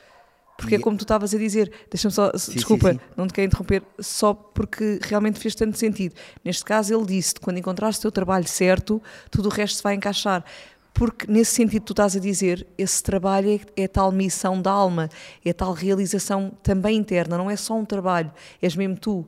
Porque 0.56 0.74
é 0.74 0.78
como 0.78 0.96
tu 0.96 1.02
estavas 1.02 1.34
a 1.34 1.38
dizer, 1.38 1.72
deixa-me 1.90 2.12
só, 2.12 2.32
sim, 2.36 2.52
desculpa, 2.52 2.92
sim, 2.92 2.98
sim. 2.98 3.04
não 3.16 3.26
te 3.26 3.32
quero 3.32 3.46
interromper, 3.46 3.82
só 3.98 4.34
porque 4.34 5.00
realmente 5.02 5.38
fez 5.38 5.54
tanto 5.54 5.78
sentido. 5.78 6.14
Neste 6.44 6.64
caso, 6.64 6.94
ele 6.94 7.06
disse: 7.06 7.34
quando 7.40 7.58
encontrares 7.58 7.96
o 7.96 8.02
teu 8.02 8.12
trabalho 8.12 8.46
certo, 8.46 9.02
tudo 9.30 9.48
o 9.48 9.52
resto 9.52 9.76
se 9.76 9.82
vai 9.82 9.94
encaixar. 9.94 10.44
Porque, 10.92 11.30
nesse 11.30 11.52
sentido, 11.52 11.84
tu 11.84 11.92
estás 11.92 12.14
a 12.14 12.20
dizer, 12.20 12.66
esse 12.76 13.02
trabalho 13.02 13.60
é, 13.76 13.84
é 13.84 13.88
tal 13.88 14.12
missão 14.12 14.60
da 14.60 14.70
alma, 14.70 15.08
é 15.44 15.52
tal 15.52 15.72
realização 15.72 16.52
também 16.62 16.96
interna, 16.98 17.38
não 17.38 17.50
é 17.50 17.56
só 17.56 17.74
um 17.74 17.84
trabalho, 17.84 18.30
és 18.60 18.76
mesmo 18.76 18.98
tu. 18.98 19.26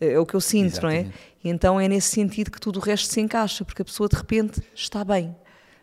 É 0.00 0.18
o 0.18 0.26
que 0.26 0.34
eu 0.34 0.40
sinto, 0.40 0.72
Exatamente. 0.72 1.04
não 1.04 1.10
é? 1.10 1.14
E 1.44 1.48
então 1.48 1.80
é 1.80 1.86
nesse 1.86 2.08
sentido 2.08 2.50
que 2.50 2.60
tudo 2.60 2.80
o 2.80 2.82
resto 2.82 3.12
se 3.12 3.20
encaixa, 3.20 3.64
porque 3.64 3.82
a 3.82 3.84
pessoa 3.84 4.08
de 4.08 4.16
repente 4.16 4.60
está 4.74 5.04
bem. 5.04 5.32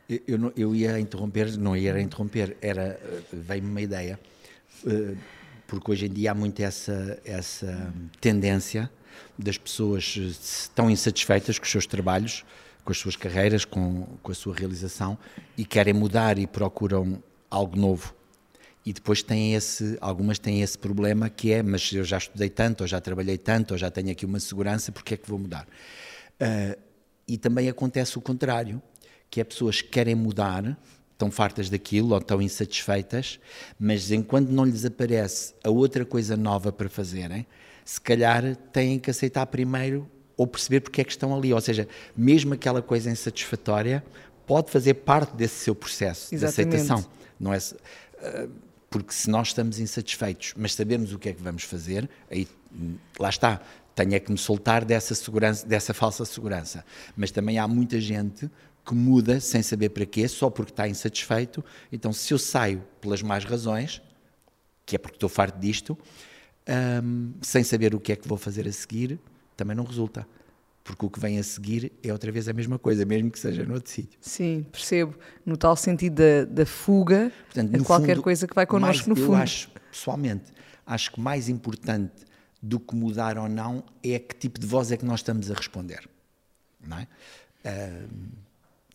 Eu, 0.10 0.20
eu, 0.28 0.54
eu 0.58 0.76
ia 0.76 1.00
interromper, 1.00 1.56
não 1.56 1.78
ia 1.78 2.02
interromper, 2.02 2.58
era, 2.62 3.00
veio-me 3.32 3.70
uma 3.70 3.82
ideia. 3.82 4.20
Uh, 4.84 5.16
porque 5.68 5.92
hoje 5.92 6.08
em 6.08 6.10
dia 6.10 6.32
há 6.32 6.34
muito 6.34 6.60
essa, 6.62 7.20
essa 7.24 7.94
tendência 8.20 8.90
das 9.38 9.58
pessoas 9.58 10.16
estão 10.18 10.90
insatisfeitas 10.90 11.60
com 11.60 11.66
os 11.66 11.72
seus 11.72 11.86
trabalhos, 11.86 12.44
com 12.84 12.92
as 12.92 12.98
suas 12.98 13.16
carreiras, 13.16 13.66
com, 13.66 14.08
com 14.24 14.32
a 14.32 14.36
sua 14.36 14.56
realização 14.56 15.16
e 15.56 15.64
querem 15.64 15.94
mudar 15.94 16.40
e 16.40 16.48
procuram 16.48 17.22
algo 17.50 17.78
novo. 17.78 18.16
E 18.84 18.92
depois 18.92 19.22
têm 19.22 19.54
esse, 19.54 19.96
algumas 20.02 20.40
têm 20.40 20.64
esse 20.64 20.78
problema 20.78 21.30
que 21.30 21.52
é, 21.52 21.62
mas 21.62 21.92
eu 21.94 22.04
já 22.04 22.18
estudei 22.18 22.50
tanto, 22.50 22.82
ou 22.82 22.88
já 22.88 23.00
trabalhei 23.00 23.38
tanto, 23.38 23.72
ou 23.72 23.78
já 23.78 23.92
tenho 23.92 24.10
aqui 24.10 24.26
uma 24.26 24.40
segurança, 24.40 24.92
porque 24.92 25.14
é 25.14 25.18
que 25.18 25.30
vou 25.30 25.38
mudar? 25.38 25.68
Uh, 26.42 26.80
e 27.28 27.38
também 27.38 27.70
acontece 27.70 28.18
o 28.18 28.22
contrário, 28.22 28.82
que 29.30 29.40
é 29.40 29.44
pessoas 29.44 29.82
que 29.82 29.90
querem 29.90 30.16
mudar, 30.16 30.78
estão 31.12 31.30
fartas 31.30 31.70
daquilo 31.70 32.14
ou 32.14 32.18
estão 32.18 32.42
insatisfeitas, 32.42 33.40
mas 33.80 34.12
enquanto 34.12 34.50
não 34.50 34.66
lhes 34.66 34.86
aparece 34.86 35.54
a 35.64 35.70
outra 35.70 36.06
coisa 36.06 36.38
nova 36.38 36.72
para 36.72 36.90
fazerem, 36.90 37.46
se 37.84 38.00
calhar 38.00 38.56
têm 38.72 38.98
que 39.00 39.10
aceitar 39.10 39.46
primeiro 39.48 40.10
ou 40.38 40.48
perceber 40.48 40.80
porque 40.80 41.02
é 41.02 41.04
que 41.04 41.12
estão 41.12 41.36
ali. 41.36 41.54
Ou 41.54 41.60
seja, 41.60 41.88
mesmo 42.16 42.54
aquela 42.54 42.82
coisa 42.82 43.12
insatisfatória 43.12 44.04
pode 44.48 44.72
fazer 44.72 44.94
parte 44.94 45.36
desse 45.36 45.56
seu 45.56 45.76
processo 45.76 46.34
Exatamente. 46.34 46.72
de 46.72 46.78
aceitação. 46.78 47.12
Não 47.40 47.54
é, 47.54 47.58
ah, 48.22 48.48
porque 48.90 49.14
se 49.14 49.30
nós 49.30 49.50
estamos 49.50 49.80
insatisfeitos, 49.80 50.54
mas 50.56 50.74
sabemos 50.74 51.14
o 51.14 51.20
que 51.20 51.30
é 51.30 51.34
que 51.34 51.44
vamos 51.44 51.64
fazer, 51.64 52.10
aí 52.32 52.48
lá 53.20 53.30
está, 53.30 53.62
tenho 53.94 54.16
é 54.16 54.20
que 54.20 54.32
me 54.32 54.38
soltar 54.38 54.86
dessa 54.86 55.14
segurança, 55.14 55.68
dessa 55.68 55.94
falsa 55.94 56.24
segurança. 56.24 56.86
Mas 57.18 57.32
também 57.32 57.60
há 57.60 57.68
muita 57.68 58.00
gente 58.00 58.50
que 58.90 58.96
muda 58.96 59.40
sem 59.40 59.62
saber 59.62 59.90
para 59.90 60.04
quê, 60.04 60.28
só 60.28 60.50
porque 60.50 60.72
está 60.72 60.88
insatisfeito. 60.88 61.64
Então, 61.92 62.12
se 62.12 62.34
eu 62.34 62.40
saio 62.40 62.84
pelas 63.00 63.22
más 63.22 63.46
razões, 63.46 64.02
que 64.84 64.96
é 64.96 65.00
porque 65.00 65.18
estou 65.18 65.30
farto 65.30 65.60
disto, 65.60 65.96
um, 67.04 67.34
sem 67.40 67.64
saber 67.64 67.94
o 67.94 68.00
que 68.00 68.12
é 68.12 68.16
que 68.16 68.28
vou 68.28 68.38
fazer 68.38 68.68
a 68.68 68.72
seguir, 68.72 69.20
também 69.56 69.78
não 69.78 69.84
resulta. 69.84 70.28
Porque 70.84 71.06
o 71.06 71.10
que 71.10 71.20
vem 71.20 71.38
a 71.38 71.44
seguir 71.44 71.92
é 72.02 72.12
outra 72.12 72.32
vez 72.32 72.48
a 72.48 72.54
mesma 72.54 72.80
coisa, 72.80 73.06
mesmo 73.06 73.30
que 73.30 73.38
seja 73.38 73.64
no 73.64 73.76
outro 73.76 73.92
sítio. 73.92 74.18
Sim, 74.20 74.66
percebo. 74.72 75.14
No 75.46 75.56
tal 75.56 75.76
sentido 75.76 76.16
da, 76.16 76.46
da 76.46 76.66
fuga, 76.66 77.32
Portanto, 77.46 77.76
a 77.76 77.86
qualquer 77.86 78.16
fundo, 78.16 78.24
coisa 78.24 78.48
que 78.48 78.56
vai 78.56 78.66
connosco 78.66 79.08
mais, 79.08 79.08
no 79.08 79.16
fundo. 79.16 79.38
Eu 79.38 79.44
acho, 79.44 79.70
pessoalmente, 79.92 80.52
acho 80.84 81.12
que 81.12 81.22
mais 81.22 81.48
importante 81.48 82.26
do 82.60 82.80
que 82.80 82.96
mudar 82.96 83.38
ou 83.38 83.48
não 83.48 83.84
é 84.04 84.18
que 84.18 84.36
tipo 84.36 84.60
de 84.60 84.66
voz 84.66 84.92
é 84.92 84.98
que 84.98 85.06
nós 85.06 85.20
estamos 85.20 85.52
a 85.52 85.54
responder. 85.54 86.10
Não 86.84 86.98
é? 86.98 87.08
Uh, 87.64 88.49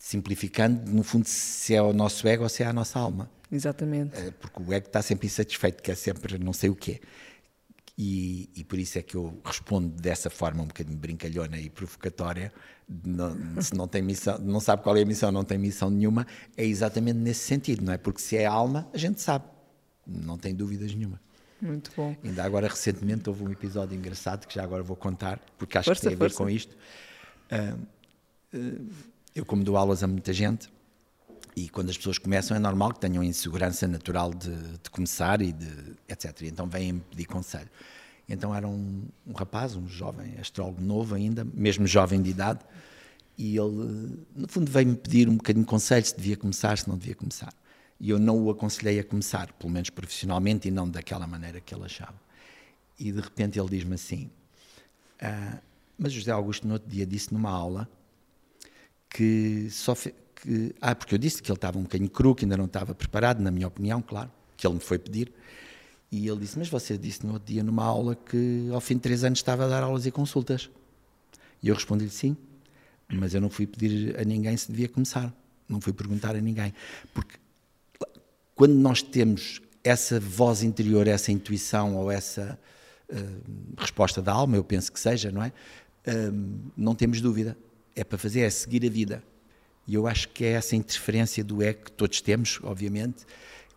simplificando, 0.05 0.91
no 0.91 1.01
fundo, 1.01 1.25
se 1.25 1.73
é 1.73 1.81
o 1.81 1.91
nosso 1.91 2.27
ego 2.27 2.43
ou 2.43 2.49
se 2.49 2.61
é 2.61 2.67
a 2.67 2.71
nossa 2.71 2.99
alma. 2.99 3.27
Exatamente. 3.51 4.15
Uh, 4.15 4.31
porque 4.33 4.61
o 4.61 4.71
ego 4.71 4.85
está 4.85 5.01
sempre 5.01 5.25
insatisfeito, 5.25 5.81
quer 5.81 5.95
sempre 5.95 6.37
não 6.37 6.53
sei 6.53 6.69
o 6.69 6.75
quê. 6.75 7.01
E, 7.97 8.47
e, 8.55 8.63
por 8.63 8.77
isso 8.77 8.99
é 8.99 9.01
que 9.01 9.15
eu 9.15 9.41
respondo 9.43 9.89
dessa 9.89 10.29
forma 10.29 10.61
um 10.61 10.67
bocadinho 10.67 10.95
brincalhona 10.95 11.57
e 11.57 11.71
provocatória. 11.71 12.53
Não, 13.03 13.59
se 13.59 13.73
não 13.73 13.87
tem 13.87 14.03
missão, 14.03 14.37
não 14.37 14.59
sabe 14.59 14.83
qual 14.83 14.95
é 14.95 15.01
a 15.01 15.05
missão, 15.05 15.31
não 15.31 15.43
tem 15.43 15.57
missão 15.57 15.89
nenhuma, 15.89 16.27
é 16.55 16.63
exatamente 16.63 17.17
nesse 17.17 17.47
sentido, 17.47 17.83
não 17.83 17.91
é? 17.91 17.97
Porque 17.97 18.21
se 18.21 18.37
é 18.37 18.45
alma, 18.45 18.87
a 18.93 18.97
gente 18.99 19.19
sabe, 19.19 19.45
não 20.05 20.37
tem 20.37 20.53
dúvidas 20.53 20.93
nenhuma. 20.93 21.19
Muito 21.59 21.89
bom. 21.97 22.15
Ainda 22.23 22.43
agora, 22.43 22.67
recentemente, 22.67 23.27
houve 23.27 23.43
um 23.43 23.51
episódio 23.51 23.97
engraçado 23.97 24.45
que 24.45 24.53
já 24.53 24.63
agora 24.63 24.83
vou 24.83 24.95
contar, 24.95 25.39
porque 25.57 25.79
acho 25.79 25.89
força, 25.89 26.01
que 26.01 26.07
tem 26.09 26.15
a 26.15 26.19
ver 26.19 26.29
força. 26.29 26.43
com 26.43 26.47
isto. 26.47 26.77
Uh, 27.51 27.79
uh, 28.55 29.14
eu, 29.35 29.45
como 29.45 29.63
dou 29.63 29.75
aulas 29.75 30.01
a 30.01 30.07
muita 30.07 30.31
gente, 30.31 30.69
e 31.55 31.67
quando 31.67 31.89
as 31.89 31.97
pessoas 31.97 32.17
começam, 32.17 32.55
é 32.55 32.59
normal 32.59 32.93
que 32.93 32.99
tenham 32.99 33.21
insegurança 33.21 33.87
natural 33.87 34.33
de, 34.33 34.55
de 34.81 34.89
começar 34.89 35.41
e 35.41 35.51
de 35.51 35.67
etc. 36.07 36.41
E 36.41 36.47
então 36.47 36.67
vêm 36.67 36.99
pedir 36.99 37.25
conselho. 37.25 37.69
Então 38.27 38.55
era 38.55 38.67
um, 38.67 39.03
um, 39.27 39.33
rapaz, 39.33 39.75
um 39.75 39.87
jovem 39.87 40.35
astrólogo 40.39 40.81
novo 40.81 41.15
ainda, 41.15 41.45
mesmo 41.53 41.85
jovem 41.85 42.21
de 42.21 42.29
idade, 42.29 42.59
e 43.37 43.57
ele, 43.57 44.25
no 44.33 44.47
fundo, 44.47 44.71
veio-me 44.71 44.95
pedir 44.95 45.27
um 45.27 45.35
bocadinho 45.35 45.65
de 45.65 45.69
conselho 45.69 46.05
se 46.05 46.15
devia 46.15 46.37
começar, 46.37 46.77
se 46.77 46.87
não 46.87 46.97
devia 46.97 47.15
começar. 47.15 47.53
E 47.99 48.09
eu 48.09 48.17
não 48.17 48.41
o 48.41 48.49
aconselhei 48.49 48.99
a 48.99 49.03
começar, 49.03 49.51
pelo 49.53 49.71
menos 49.71 49.89
profissionalmente, 49.89 50.69
e 50.69 50.71
não 50.71 50.89
daquela 50.89 51.27
maneira 51.27 51.59
que 51.59 51.75
ele 51.75 51.83
achava. 51.83 52.15
E 52.97 53.11
de 53.11 53.19
repente 53.19 53.59
ele 53.59 53.69
diz-me 53.69 53.95
assim: 53.95 54.29
ah, 55.21 55.59
Mas 55.97 56.13
José 56.13 56.31
Augusto, 56.31 56.65
no 56.65 56.73
outro 56.73 56.89
dia, 56.89 57.05
disse 57.05 57.33
numa 57.33 57.51
aula 57.51 57.89
que 59.15 59.69
só. 59.71 59.95
Fe... 59.95 60.13
Que... 60.35 60.75
Ah, 60.81 60.93
porque 60.93 61.15
eu 61.15 61.17
disse 61.17 61.41
que 61.41 61.49
ele 61.49 61.57
estava 61.57 61.79
um 61.79 61.83
bocadinho 61.83 62.09
cru, 62.09 62.35
que 62.35 62.43
ainda 62.43 62.57
não 62.57 62.65
estava 62.65 62.93
preparado, 62.93 63.41
na 63.41 63.49
minha 63.49 63.67
opinião, 63.67 64.01
claro, 64.01 64.29
que 64.57 64.67
ele 64.67 64.73
me 64.73 64.81
foi 64.81 64.99
pedir. 64.99 65.31
E 66.11 66.27
ele 66.27 66.39
disse: 66.41 66.59
Mas 66.59 66.67
você 66.67 66.97
disse 66.97 67.25
no 67.25 67.33
outro 67.33 67.53
dia, 67.53 67.63
numa 67.63 67.85
aula, 67.85 68.15
que 68.15 68.69
ao 68.73 68.81
fim 68.81 68.95
de 68.95 69.01
três 69.01 69.23
anos 69.23 69.39
estava 69.39 69.63
a 69.65 69.67
dar 69.69 69.83
aulas 69.83 70.05
e 70.05 70.11
consultas. 70.11 70.69
E 71.63 71.69
eu 71.69 71.75
respondi-lhe: 71.75 72.09
Sim, 72.09 72.35
mas 73.07 73.33
eu 73.33 73.39
não 73.39 73.49
fui 73.49 73.65
pedir 73.65 74.19
a 74.19 74.25
ninguém 74.25 74.57
se 74.57 74.69
devia 74.69 74.89
começar. 74.89 75.33
Não 75.67 75.79
fui 75.79 75.93
perguntar 75.93 76.35
a 76.35 76.41
ninguém. 76.41 76.73
Porque 77.13 77.37
quando 78.53 78.73
nós 78.73 79.01
temos 79.01 79.61
essa 79.83 80.19
voz 80.19 80.61
interior, 80.61 81.07
essa 81.07 81.31
intuição 81.31 81.95
ou 81.95 82.11
essa 82.11 82.59
uh, 83.09 83.75
resposta 83.77 84.21
da 84.21 84.33
alma, 84.33 84.57
eu 84.57 84.63
penso 84.63 84.91
que 84.91 84.99
seja, 84.99 85.31
não 85.31 85.41
é? 85.41 85.53
Uh, 86.05 86.59
não 86.75 86.93
temos 86.93 87.21
dúvida. 87.21 87.57
É 87.95 88.03
para 88.03 88.17
fazer, 88.17 88.41
é 88.41 88.49
seguir 88.49 88.85
a 88.85 88.89
vida. 88.89 89.23
E 89.87 89.95
eu 89.95 90.07
acho 90.07 90.29
que 90.29 90.43
é 90.43 90.51
essa 90.51 90.75
interferência 90.75 91.43
do 91.43 91.61
ego 91.61 91.85
que 91.85 91.91
todos 91.91 92.19
temos, 92.21 92.59
obviamente, 92.63 93.25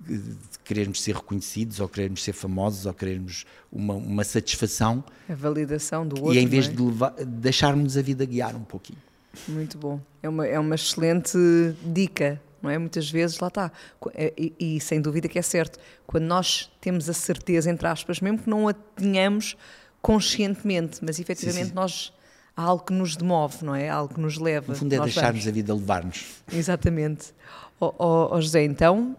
de 0.00 0.36
querermos 0.64 1.02
ser 1.02 1.14
reconhecidos, 1.14 1.80
ou 1.80 1.88
querermos 1.88 2.24
ser 2.24 2.32
famosos, 2.32 2.86
ou 2.86 2.94
querermos 2.94 3.44
uma, 3.70 3.94
uma 3.94 4.24
satisfação. 4.24 5.04
A 5.28 5.34
validação 5.34 6.06
do 6.06 6.16
outro. 6.16 6.34
E 6.34 6.38
em 6.38 6.46
vez 6.46 6.66
é? 6.66 6.72
de 6.72 6.82
levar, 6.82 7.10
deixarmos 7.24 7.96
a 7.96 8.02
vida 8.02 8.24
guiar 8.24 8.56
um 8.56 8.64
pouquinho. 8.64 8.98
Muito 9.46 9.76
bom. 9.76 10.00
É 10.22 10.28
uma, 10.28 10.46
é 10.46 10.58
uma 10.58 10.74
excelente 10.74 11.38
dica 11.84 12.40
não 12.62 12.70
é? 12.70 12.78
Muitas 12.78 13.10
vezes, 13.10 13.38
lá 13.38 13.48
está. 13.48 13.70
É, 14.14 14.32
e, 14.36 14.54
e, 14.58 14.80
sem 14.80 15.00
dúvida 15.00 15.28
que 15.28 15.38
é 15.38 15.42
certo. 15.42 15.78
Quando 16.06 16.24
nós 16.24 16.70
temos 16.80 17.08
a 17.08 17.12
certeza, 17.12 17.70
entre 17.70 17.86
aspas, 17.86 18.20
mesmo 18.20 18.38
que 18.38 18.50
não 18.50 18.68
a 18.68 18.72
tenhamos 18.72 19.56
conscientemente, 20.02 20.98
mas 21.02 21.18
efetivamente 21.18 21.64
sim, 21.64 21.70
sim. 21.70 21.74
nós. 21.74 22.12
Há 22.58 22.62
algo 22.64 22.86
que 22.86 22.92
nos 22.92 23.14
demove, 23.14 23.64
não 23.64 23.72
é? 23.72 23.88
Há 23.88 23.94
algo 23.94 24.14
que 24.14 24.20
nos 24.20 24.36
leva. 24.36 24.72
No 24.72 24.76
fundo 24.76 24.92
é 24.92 24.98
deixarmos 24.98 25.44
vamos. 25.44 25.46
a 25.46 25.50
vida 25.52 25.72
levar-nos. 25.72 26.26
Exatamente. 26.52 27.32
Oh, 27.78 27.94
oh, 27.96 28.28
oh, 28.32 28.40
José, 28.40 28.64
então, 28.64 29.16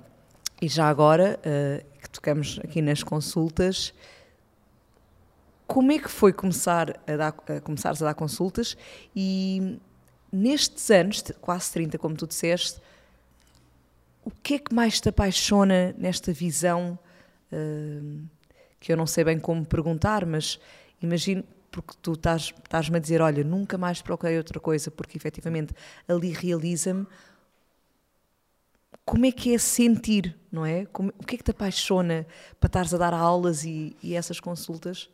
e 0.61 0.67
já 0.67 0.89
agora 0.89 1.39
uh, 1.39 1.99
que 2.01 2.09
tocamos 2.09 2.59
aqui 2.61 2.81
nas 2.81 3.01
consultas, 3.01 3.93
como 5.65 5.89
é 5.93 5.99
que 5.99 6.09
foi 6.09 6.33
começar 6.33 6.99
a 7.07 7.15
dar, 7.15 7.33
a 7.47 7.61
começares 7.61 8.01
a 8.01 8.07
dar 8.07 8.13
consultas 8.13 8.75
e 9.15 9.79
nestes 10.29 10.91
anos, 10.91 11.23
quase 11.39 11.71
30, 11.71 11.97
como 11.97 12.17
tu 12.17 12.27
disseste, 12.27 12.81
o 14.25 14.31
que 14.31 14.55
é 14.55 14.59
que 14.59 14.75
mais 14.75 14.99
te 14.99 15.07
apaixona 15.07 15.95
nesta 15.97 16.33
visão? 16.33 16.99
Uh, 17.53 18.21
que 18.81 18.91
eu 18.91 18.97
não 18.97 19.07
sei 19.07 19.23
bem 19.23 19.39
como 19.39 19.65
perguntar, 19.65 20.25
mas 20.25 20.59
imagino, 21.01 21.41
porque 21.81 21.97
tu 22.01 22.13
estás, 22.13 22.53
estás-me 22.63 22.97
a 22.97 22.99
dizer: 22.99 23.21
olha, 23.21 23.43
nunca 23.43 23.77
mais 23.77 24.01
procurei 24.01 24.37
outra 24.37 24.59
coisa, 24.59 24.91
porque 24.91 25.17
efetivamente 25.17 25.73
ali 26.07 26.31
realiza-me. 26.31 27.07
Como 29.05 29.25
é 29.25 29.31
que 29.31 29.55
é 29.55 29.57
sentir, 29.57 30.35
não 30.51 30.65
é? 30.65 30.85
Como, 30.85 31.09
o 31.17 31.25
que 31.25 31.35
é 31.35 31.37
que 31.37 31.43
te 31.43 31.51
apaixona 31.51 32.27
para 32.59 32.67
estares 32.67 32.93
a 32.93 32.97
dar 32.97 33.13
aulas 33.13 33.63
e, 33.63 33.95
e 34.03 34.13
essas 34.13 34.39
consultas? 34.39 35.09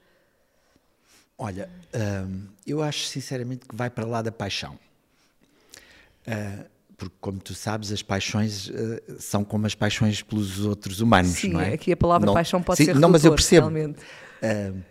Olha, 1.38 1.70
hum, 1.94 2.48
eu 2.66 2.82
acho 2.82 3.06
sinceramente 3.06 3.66
que 3.66 3.76
vai 3.76 3.90
para 3.90 4.06
lá 4.06 4.22
da 4.22 4.32
paixão. 4.32 4.78
Uh, 6.28 6.66
porque 6.98 7.16
como 7.22 7.40
tu 7.40 7.54
sabes 7.54 7.92
as 7.92 8.02
paixões 8.02 8.68
uh, 8.68 8.74
são 9.20 9.44
como 9.44 9.66
as 9.66 9.76
paixões 9.76 10.22
pelos 10.22 10.62
outros 10.62 11.02
humanos 11.02 11.32
sim, 11.32 11.50
não 11.50 11.60
é 11.60 11.74
aqui 11.74 11.92
a 11.92 11.98
palavra 11.98 12.26
não, 12.26 12.34
paixão 12.34 12.64
pode 12.64 12.78
sim, 12.78 12.86
ser 12.86 12.96
não 12.96 13.10
mas 13.10 13.24
eu 13.24 13.34
percebo. 13.34 13.68
Uh, 13.68 14.82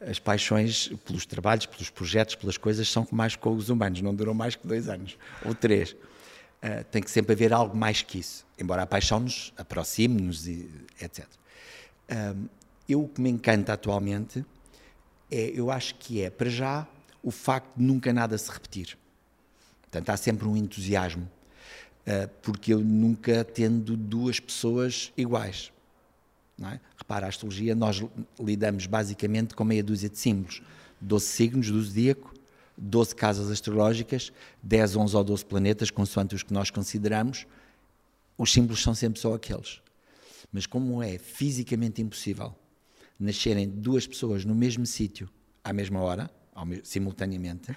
as 0.00 0.18
paixões 0.18 0.88
pelos 1.04 1.24
trabalhos 1.26 1.66
pelos 1.66 1.90
projetos 1.90 2.34
pelas 2.34 2.56
coisas 2.56 2.88
são 2.88 3.06
mais 3.10 3.36
com 3.36 3.54
os 3.54 3.68
humanos 3.68 4.00
não 4.02 4.14
duram 4.14 4.34
mais 4.34 4.54
que 4.54 4.66
dois 4.66 4.88
anos 4.88 5.16
ou 5.44 5.54
três 5.54 5.92
uh, 5.92 6.84
tem 6.90 7.02
que 7.02 7.10
sempre 7.10 7.32
haver 7.32 7.52
algo 7.52 7.76
mais 7.76 8.02
que 8.02 8.18
isso 8.18 8.46
embora 8.58 8.82
a 8.82 8.86
paixão 8.86 9.20
nos 9.20 9.52
aproxime 9.56 10.20
nos 10.20 10.46
etc 10.46 11.26
eu 12.88 13.02
o 13.02 13.08
que 13.08 13.20
me 13.20 13.30
encanta 13.30 13.72
atualmente 13.72 14.44
é 15.30 15.50
eu 15.54 15.70
acho 15.70 15.94
que 15.96 16.22
é 16.22 16.30
para 16.30 16.48
já 16.48 16.86
o 17.22 17.30
facto 17.30 17.76
de 17.76 17.82
nunca 17.82 18.12
nada 18.12 18.38
se 18.38 18.50
repetir 18.50 18.96
Portanto, 19.96 20.10
há 20.10 20.16
sempre 20.16 20.46
um 20.46 20.56
entusiasmo 20.56 21.28
eh, 22.04 22.28
porque 22.42 22.74
eu 22.74 22.80
nunca 22.80 23.44
tendo 23.44 23.96
duas 23.96 24.38
pessoas 24.38 25.12
iguais. 25.16 25.72
Não 26.58 26.68
é? 26.68 26.80
Repara, 27.06 27.26
a 27.26 27.28
astrologia, 27.28 27.72
nós 27.72 28.02
lidamos 28.36 28.86
basicamente 28.86 29.54
com 29.54 29.62
meia 29.62 29.82
dúzia 29.82 30.08
de 30.08 30.18
símbolos: 30.18 30.60
12 31.00 31.24
signos 31.24 31.70
do 31.70 31.80
zodíaco, 31.80 32.34
12 32.76 33.14
casas 33.14 33.48
astrológicas, 33.48 34.32
10, 34.60 34.96
11 34.96 35.16
ou 35.16 35.22
12 35.22 35.44
planetas, 35.44 35.88
consoante 35.88 36.34
os 36.34 36.42
que 36.42 36.52
nós 36.52 36.68
consideramos. 36.68 37.46
Os 38.36 38.52
símbolos 38.52 38.82
são 38.82 38.92
sempre 38.92 39.20
só 39.20 39.34
aqueles. 39.34 39.80
Mas 40.52 40.66
como 40.66 41.00
é 41.00 41.16
fisicamente 41.16 42.02
impossível 42.02 42.52
nascerem 43.20 43.68
duas 43.68 44.04
pessoas 44.04 44.44
no 44.44 44.54
mesmo 44.54 44.84
sítio 44.84 45.30
à 45.62 45.72
mesma 45.72 46.00
hora, 46.00 46.28
simultaneamente, 46.82 47.76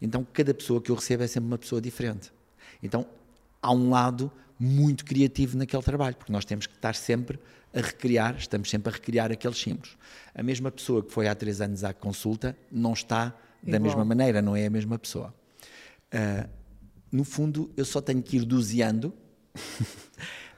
então 0.00 0.26
cada 0.32 0.54
pessoa 0.54 0.80
que 0.80 0.90
eu 0.90 0.94
recebo 0.94 1.22
é 1.22 1.26
sempre 1.26 1.48
uma 1.48 1.58
pessoa 1.58 1.82
diferente. 1.82 2.32
Então 2.82 3.06
há 3.60 3.70
um 3.70 3.90
lado 3.90 4.32
muito 4.58 5.04
criativo 5.04 5.56
naquele 5.58 5.82
trabalho, 5.82 6.16
porque 6.16 6.32
nós 6.32 6.46
temos 6.46 6.66
que 6.66 6.74
estar 6.74 6.94
sempre 6.94 7.38
a 7.74 7.80
recriar, 7.80 8.36
estamos 8.36 8.70
sempre 8.70 8.90
a 8.90 8.92
recriar 8.92 9.32
aqueles 9.32 9.58
símbolos. 9.58 9.96
A 10.34 10.42
mesma 10.42 10.70
pessoa 10.70 11.02
que 11.02 11.12
foi 11.12 11.26
há 11.26 11.34
três 11.34 11.60
anos 11.60 11.82
à 11.82 11.92
consulta 11.92 12.56
não 12.70 12.92
está 12.92 13.36
da 13.62 13.76
Igual. 13.76 13.82
mesma 13.82 14.04
maneira, 14.04 14.40
não 14.40 14.54
é 14.54 14.66
a 14.66 14.70
mesma 14.70 14.98
pessoa. 14.98 15.34
Uh, 16.12 16.48
no 17.10 17.24
fundo, 17.24 17.70
eu 17.76 17.84
só 17.84 18.00
tenho 18.00 18.22
que 18.22 18.36
ir 18.36 18.44
doseando 18.44 19.12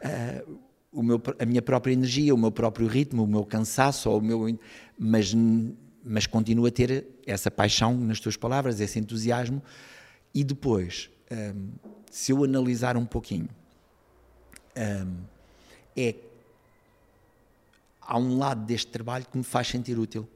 uh, 0.05 0.59
o 0.93 1.03
meu, 1.03 1.23
a 1.39 1.47
minha 1.47 1.63
própria 1.63 1.93
energia, 1.93 2.35
o 2.35 2.39
meu 2.39 2.53
próprio 2.53 2.87
ritmo, 2.87 3.25
o 3.25 3.27
meu 3.27 3.45
cansaço, 3.45 4.11
o 4.11 4.21
meu, 4.21 4.59
mas, 4.99 5.35
mas 6.05 6.27
continuo 6.27 6.67
a 6.67 6.71
ter 6.71 7.07
essa 7.27 7.51
paixão 7.51 7.97
nas 7.97 8.21
tuas 8.21 8.37
palavras, 8.37 8.81
esse 8.81 8.99
entusiasmo. 8.99 9.63
E 10.35 10.45
depois, 10.45 11.11
um, 11.31 11.71
ah, 11.85 11.89
se 12.11 12.33
eu 12.33 12.45
analisar 12.45 12.97
um 12.97 13.07
pouquinho, 13.07 13.49
um, 14.77 15.17
é 15.97 16.15
há 18.07 18.19
um 18.19 18.39
lado 18.39 18.65
deste 18.65 18.91
trabalho 18.91 19.27
que 19.31 19.37
me 19.37 19.45
faz 19.45 19.69
sentir 19.69 19.99
útil. 19.99 20.29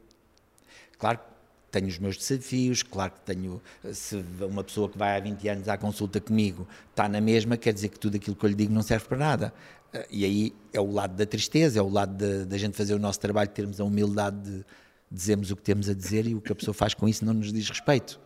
Claro 0.99 1.19
que 1.19 1.25
tenho 1.71 1.87
os 1.87 1.99
meus 1.99 2.17
desafios, 2.17 2.83
claro 2.83 3.13
que 3.13 3.21
tenho, 3.21 3.63
se 3.93 4.23
uma 4.41 4.65
pessoa 4.65 4.89
que 4.89 4.99
vai 4.99 5.17
há 5.17 5.21
20 5.21 5.49
anos 5.49 5.69
à 5.69 5.79
consulta 5.79 6.21
comigo 6.21 6.67
está 6.91 7.09
na 7.09 7.21
mesma, 7.21 7.57
quer 7.57 7.73
dizer 7.73 7.89
que 7.89 7.99
tudo 7.99 8.17
aquilo 8.17 8.35
que 8.35 8.45
eu 8.45 8.49
lhe 8.49 8.57
digo 8.57 8.73
não 8.73 8.83
serve 8.83 9.07
para 9.07 9.17
nada. 9.17 9.55
Eh, 9.93 10.09
e 10.11 10.25
aí 10.25 10.55
é 10.73 10.81
o 10.81 10.91
lado 10.91 11.15
da 11.15 11.25
tristeza, 11.25 11.79
é 11.79 11.83
o 11.83 11.89
lado 11.89 12.45
da 12.45 12.59
gente 12.59 12.77
fazer 12.77 12.95
o 12.95 12.99
nosso 12.99 13.21
trabalho, 13.21 13.49
termos 13.51 13.81
a 13.81 13.85
humildade 13.85 14.41
de 14.43 14.65
dizermos 15.11 15.51
o 15.51 15.57
que 15.57 15.63
temos 15.63 15.89
a 15.89 15.95
dizer 15.95 16.27
e 16.27 16.35
o 16.35 16.41
que 16.41 16.53
a 16.53 16.55
pessoa 16.55 16.75
faz 16.75 16.93
com 16.93 17.09
isso 17.09 17.25
não 17.25 17.35
nos 17.35 17.53
diz 17.53 17.69
respeito. 17.69 18.21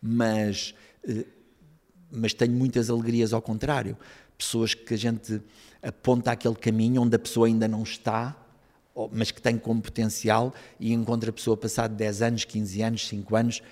Mas, 0.00 0.74
eh, 1.08 1.24
mas 2.10 2.34
tenho 2.34 2.52
muitas 2.52 2.90
alegrias 2.90 3.32
ao 3.32 3.40
contrário. 3.40 3.96
Pessoas 4.36 4.74
que 4.74 4.92
a 4.92 4.98
gente 4.98 5.40
aponta 5.82 6.30
aquele 6.30 6.54
caminho 6.54 7.02
onde 7.02 7.16
a 7.16 7.18
pessoa 7.18 7.46
ainda 7.46 7.66
não 7.66 7.82
está 7.82 8.41
mas 9.10 9.30
que 9.30 9.40
tem 9.40 9.58
como 9.58 9.80
potencial 9.80 10.54
e 10.78 10.92
encontra 10.92 11.30
a 11.30 11.32
pessoa 11.32 11.56
passado 11.56 11.94
10 11.94 12.22
anos, 12.22 12.44
15 12.44 12.82
anos, 12.82 13.08
5 13.08 13.36
anos 13.36 13.62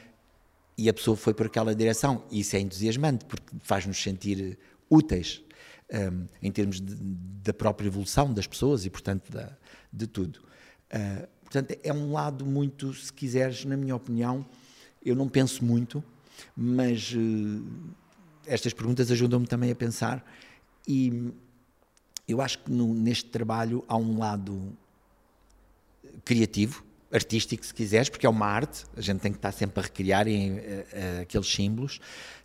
e 0.77 0.89
a 0.89 0.95
pessoa 0.95 1.17
foi 1.17 1.35
por 1.35 1.47
aquela 1.47 1.75
direção. 1.75 2.25
E 2.31 2.41
isso 2.41 2.57
é 2.57 2.61
entusiasmante 2.61 3.25
porque 3.27 3.55
faz-nos 3.61 4.03
sentir 4.03 4.59
úteis 4.89 5.43
um, 5.93 6.27
em 6.43 6.51
termos 6.51 6.81
de, 6.81 6.95
da 7.43 7.53
própria 7.53 7.89
evolução 7.89 8.33
das 8.33 8.47
pessoas 8.47 8.87
e, 8.87 8.91
portanto, 8.91 9.31
da, 9.31 9.57
de 9.93 10.07
tudo. 10.07 10.41
Uh, 10.93 11.29
portanto, 11.43 11.79
é 11.83 11.93
um 11.93 12.13
lado 12.13 12.47
muito, 12.47 12.95
se 12.95 13.13
quiseres, 13.13 13.65
na 13.65 13.77
minha 13.77 13.95
opinião, 13.95 14.45
eu 15.05 15.15
não 15.15 15.29
penso 15.29 15.65
muito, 15.65 16.03
mas 16.57 17.13
uh, 17.15 17.65
estas 18.47 18.73
perguntas 18.73 19.11
ajudam-me 19.11 19.47
também 19.47 19.71
a 19.71 19.75
pensar 19.75 20.25
e 20.89 21.33
eu 22.27 22.41
acho 22.41 22.59
que 22.61 22.71
no, 22.71 22.95
neste 22.95 23.29
trabalho 23.29 23.85
há 23.87 23.97
um 23.97 24.19
lado 24.19 24.77
criativo, 26.25 26.85
artístico, 27.13 27.65
se 27.65 27.75
quiseres, 27.75 28.09
porque 28.09 28.27
é 28.27 28.29
uma 28.29 28.47
arte, 28.47 28.85
a 28.97 29.01
gente 29.01 29.21
tem 29.21 29.33
que 29.33 29.39
estar 29.39 29.53
sempre 29.53 29.81
a 29.81 29.83
recriar 29.83 30.29
em, 30.29 30.59
uh, 30.59 30.63
aqueles 31.23 31.49
símbolos. 31.49 32.01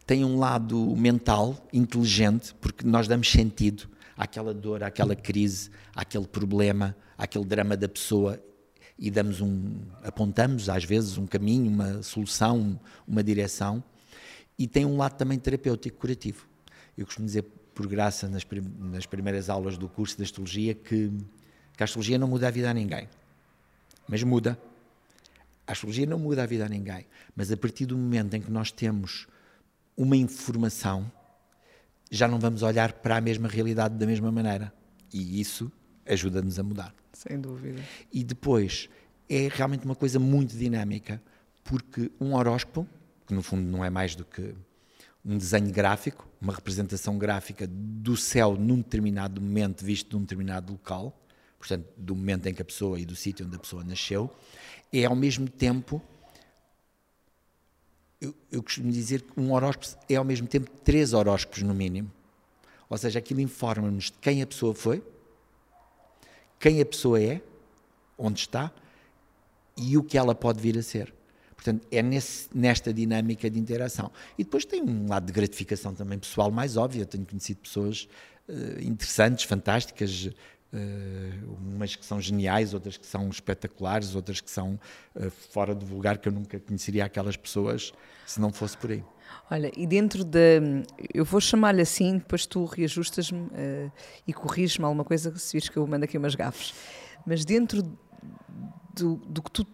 Tem 0.05 0.25
um 0.25 0.39
lado 0.39 0.95
mental, 0.95 1.55
inteligente, 1.71 2.53
porque 2.55 2.85
nós 2.85 3.07
damos 3.07 3.29
sentido 3.29 3.87
àquela 4.17 4.53
dor, 4.53 4.83
àquela 4.83 5.15
crise, 5.15 5.69
àquele 5.95 6.27
problema, 6.27 6.95
àquele 7.17 7.45
drama 7.45 7.77
da 7.77 7.87
pessoa 7.87 8.41
e 8.97 9.11
damos 9.11 9.41
um, 9.41 9.81
apontamos 10.03 10.69
às 10.69 10.83
vezes 10.83 11.17
um 11.17 11.27
caminho, 11.27 11.69
uma 11.69 12.01
solução, 12.01 12.79
uma 13.07 13.23
direção. 13.23 13.83
E 14.57 14.67
tem 14.67 14.85
um 14.85 14.97
lado 14.97 15.17
também 15.17 15.37
terapêutico, 15.37 15.97
curativo. 15.97 16.47
Eu 16.97 17.05
costumo 17.05 17.25
dizer, 17.25 17.43
por 17.73 17.87
graça, 17.87 18.29
nas, 18.29 18.43
prim 18.43 18.63
nas 18.79 19.05
primeiras 19.05 19.49
aulas 19.49 19.77
do 19.77 19.89
curso 19.89 20.15
de 20.15 20.23
astrologia, 20.23 20.73
que, 20.73 21.11
que 21.75 21.83
a 21.83 21.83
astrologia 21.83 22.17
não 22.17 22.27
muda 22.27 22.47
a 22.47 22.51
vida 22.51 22.69
a 22.69 22.73
ninguém 22.73 23.09
mas 24.07 24.23
muda. 24.23 24.59
A 25.67 25.71
astrologia 25.71 26.05
não 26.05 26.19
muda 26.19 26.43
a 26.43 26.45
vida 26.45 26.65
a 26.65 26.69
ninguém, 26.69 27.07
mas 27.35 27.51
a 27.51 27.57
partir 27.57 27.85
do 27.85 27.97
momento 27.97 28.35
em 28.35 28.41
que 28.41 28.51
nós 28.51 28.71
temos 28.71 29.27
uma 29.97 30.15
informação, 30.15 31.11
já 32.11 32.27
não 32.27 32.39
vamos 32.39 32.61
olhar 32.61 32.93
para 32.93 33.17
a 33.17 33.21
mesma 33.21 33.47
realidade 33.47 33.95
da 33.95 34.05
mesma 34.05 34.31
maneira. 34.31 34.73
E 35.11 35.39
isso 35.39 35.71
ajuda-nos 36.05 36.59
a 36.59 36.63
mudar. 36.63 36.93
Sem 37.13 37.39
dúvida. 37.39 37.81
E 38.11 38.23
depois, 38.23 38.89
é 39.29 39.47
realmente 39.51 39.85
uma 39.85 39.95
coisa 39.95 40.19
muito 40.19 40.55
dinâmica, 40.55 41.21
porque 41.63 42.11
um 42.19 42.35
horóscopo, 42.35 42.87
que 43.25 43.33
no 43.33 43.41
fundo 43.41 43.63
não 43.63 43.83
é 43.83 43.89
mais 43.89 44.15
do 44.15 44.23
que 44.23 44.53
um 45.23 45.37
desenho 45.37 45.71
gráfico, 45.71 46.29
uma 46.39 46.53
representação 46.53 47.17
gráfica 47.17 47.65
do 47.67 48.15
céu 48.15 48.55
num 48.55 48.77
determinado 48.77 49.41
momento 49.41 49.83
visto 49.83 50.15
num 50.15 50.21
determinado 50.21 50.73
local, 50.73 51.19
portanto, 51.65 51.87
do 51.97 52.15
momento 52.15 52.45
em 52.45 52.53
que 52.53 52.61
a 52.61 52.65
pessoa 52.65 52.99
e 52.99 53.05
do 53.05 53.15
sítio 53.15 53.45
onde 53.45 53.55
a 53.55 53.59
pessoa 53.59 53.83
nasceu, 53.83 54.31
é 54.93 55.03
ao 55.05 55.15
mesmo 55.15 55.49
tempo. 55.49 55.99
Eu, 58.21 58.33
eu 58.51 58.61
costumo 58.61 58.91
dizer 58.91 59.23
que 59.23 59.39
um 59.39 59.51
horóscopo 59.51 59.87
é 60.07 60.15
ao 60.15 60.23
mesmo 60.23 60.47
tempo 60.47 60.69
três 60.83 61.11
horóscopos 61.11 61.63
no 61.63 61.73
mínimo. 61.73 62.11
Ou 62.87 62.97
seja, 62.97 63.17
aquilo 63.17 63.41
informa-nos 63.41 64.05
de 64.05 64.13
quem 64.21 64.41
a 64.43 64.47
pessoa 64.47 64.75
foi, 64.75 65.03
quem 66.59 66.79
a 66.79 66.85
pessoa 66.85 67.19
é, 67.19 67.41
onde 68.17 68.41
está 68.41 68.71
e 69.75 69.97
o 69.97 70.03
que 70.03 70.17
ela 70.17 70.35
pode 70.35 70.61
vir 70.61 70.77
a 70.77 70.83
ser. 70.83 71.13
Portanto, 71.55 71.85
é 71.91 72.01
nesse, 72.03 72.47
nesta 72.55 72.93
dinâmica 72.93 73.49
de 73.49 73.59
interação. 73.59 74.11
E 74.37 74.43
depois 74.43 74.65
tem 74.65 74.83
um 74.83 75.07
lado 75.09 75.25
de 75.25 75.33
gratificação 75.33 75.95
também 75.95 76.19
pessoal 76.19 76.51
mais 76.51 76.77
óbvio. 76.77 77.01
Eu 77.01 77.07
tenho 77.07 77.25
conhecido 77.25 77.59
pessoas 77.61 78.07
uh, 78.47 78.81
interessantes, 78.81 79.45
fantásticas, 79.45 80.29
Uh, 80.75 81.55
umas 81.73 81.95
que 81.95 82.05
são 82.05 82.19
geniais, 82.19 82.73
outras 82.73 82.97
que 82.97 83.07
são 83.07 83.29
espetaculares, 83.29 84.13
outras 84.13 84.41
que 84.41 84.51
são 84.51 84.77
uh, 85.15 85.31
fora 85.31 85.73
do 85.73 85.85
vulgar, 85.85 86.17
que 86.17 86.27
eu 86.27 86.33
nunca 86.33 86.59
conheceria 86.59 87.05
aquelas 87.05 87.37
pessoas 87.37 87.93
se 88.25 88.41
não 88.41 88.51
fosse 88.51 88.77
por 88.77 88.91
aí. 88.91 89.01
Olha, 89.49 89.71
e 89.77 89.87
dentro 89.87 90.25
da. 90.25 90.39
Eu 91.13 91.23
vou 91.23 91.39
chamar-lhe 91.39 91.81
assim, 91.81 92.17
depois 92.17 92.45
tu 92.45 92.65
reajustas-me 92.65 93.39
uh, 93.39 93.91
e 94.27 94.33
corriges-me 94.33 94.83
alguma 94.83 95.05
coisa 95.05 95.33
se 95.37 95.53
vires 95.53 95.69
que 95.69 95.77
eu 95.77 95.87
mando 95.87 96.03
aqui 96.03 96.17
umas 96.17 96.35
gafes. 96.35 96.73
Mas 97.25 97.45
dentro 97.45 97.81
do, 98.93 99.15
do 99.15 99.41
que 99.41 99.51
tu 99.51 99.65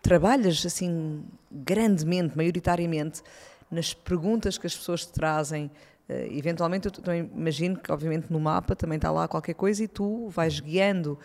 trabalhas 0.00 0.64
assim 0.64 1.24
grandemente, 1.50 2.36
maioritariamente, 2.36 3.22
nas 3.70 3.94
perguntas 3.94 4.58
que 4.58 4.66
as 4.66 4.74
pessoas 4.74 5.06
te 5.06 5.12
trazem, 5.12 5.70
eventualmente, 6.30 6.86
eu 6.86 6.92
também 6.92 7.30
imagino 7.34 7.78
que, 7.78 7.90
obviamente, 7.90 8.30
no 8.30 8.40
mapa 8.40 8.74
também 8.74 8.96
está 8.96 9.10
lá 9.10 9.28
qualquer 9.28 9.54
coisa 9.54 9.84
e 9.84 9.88
tu 9.88 10.28
vais 10.28 10.60
guiando, 10.60 11.18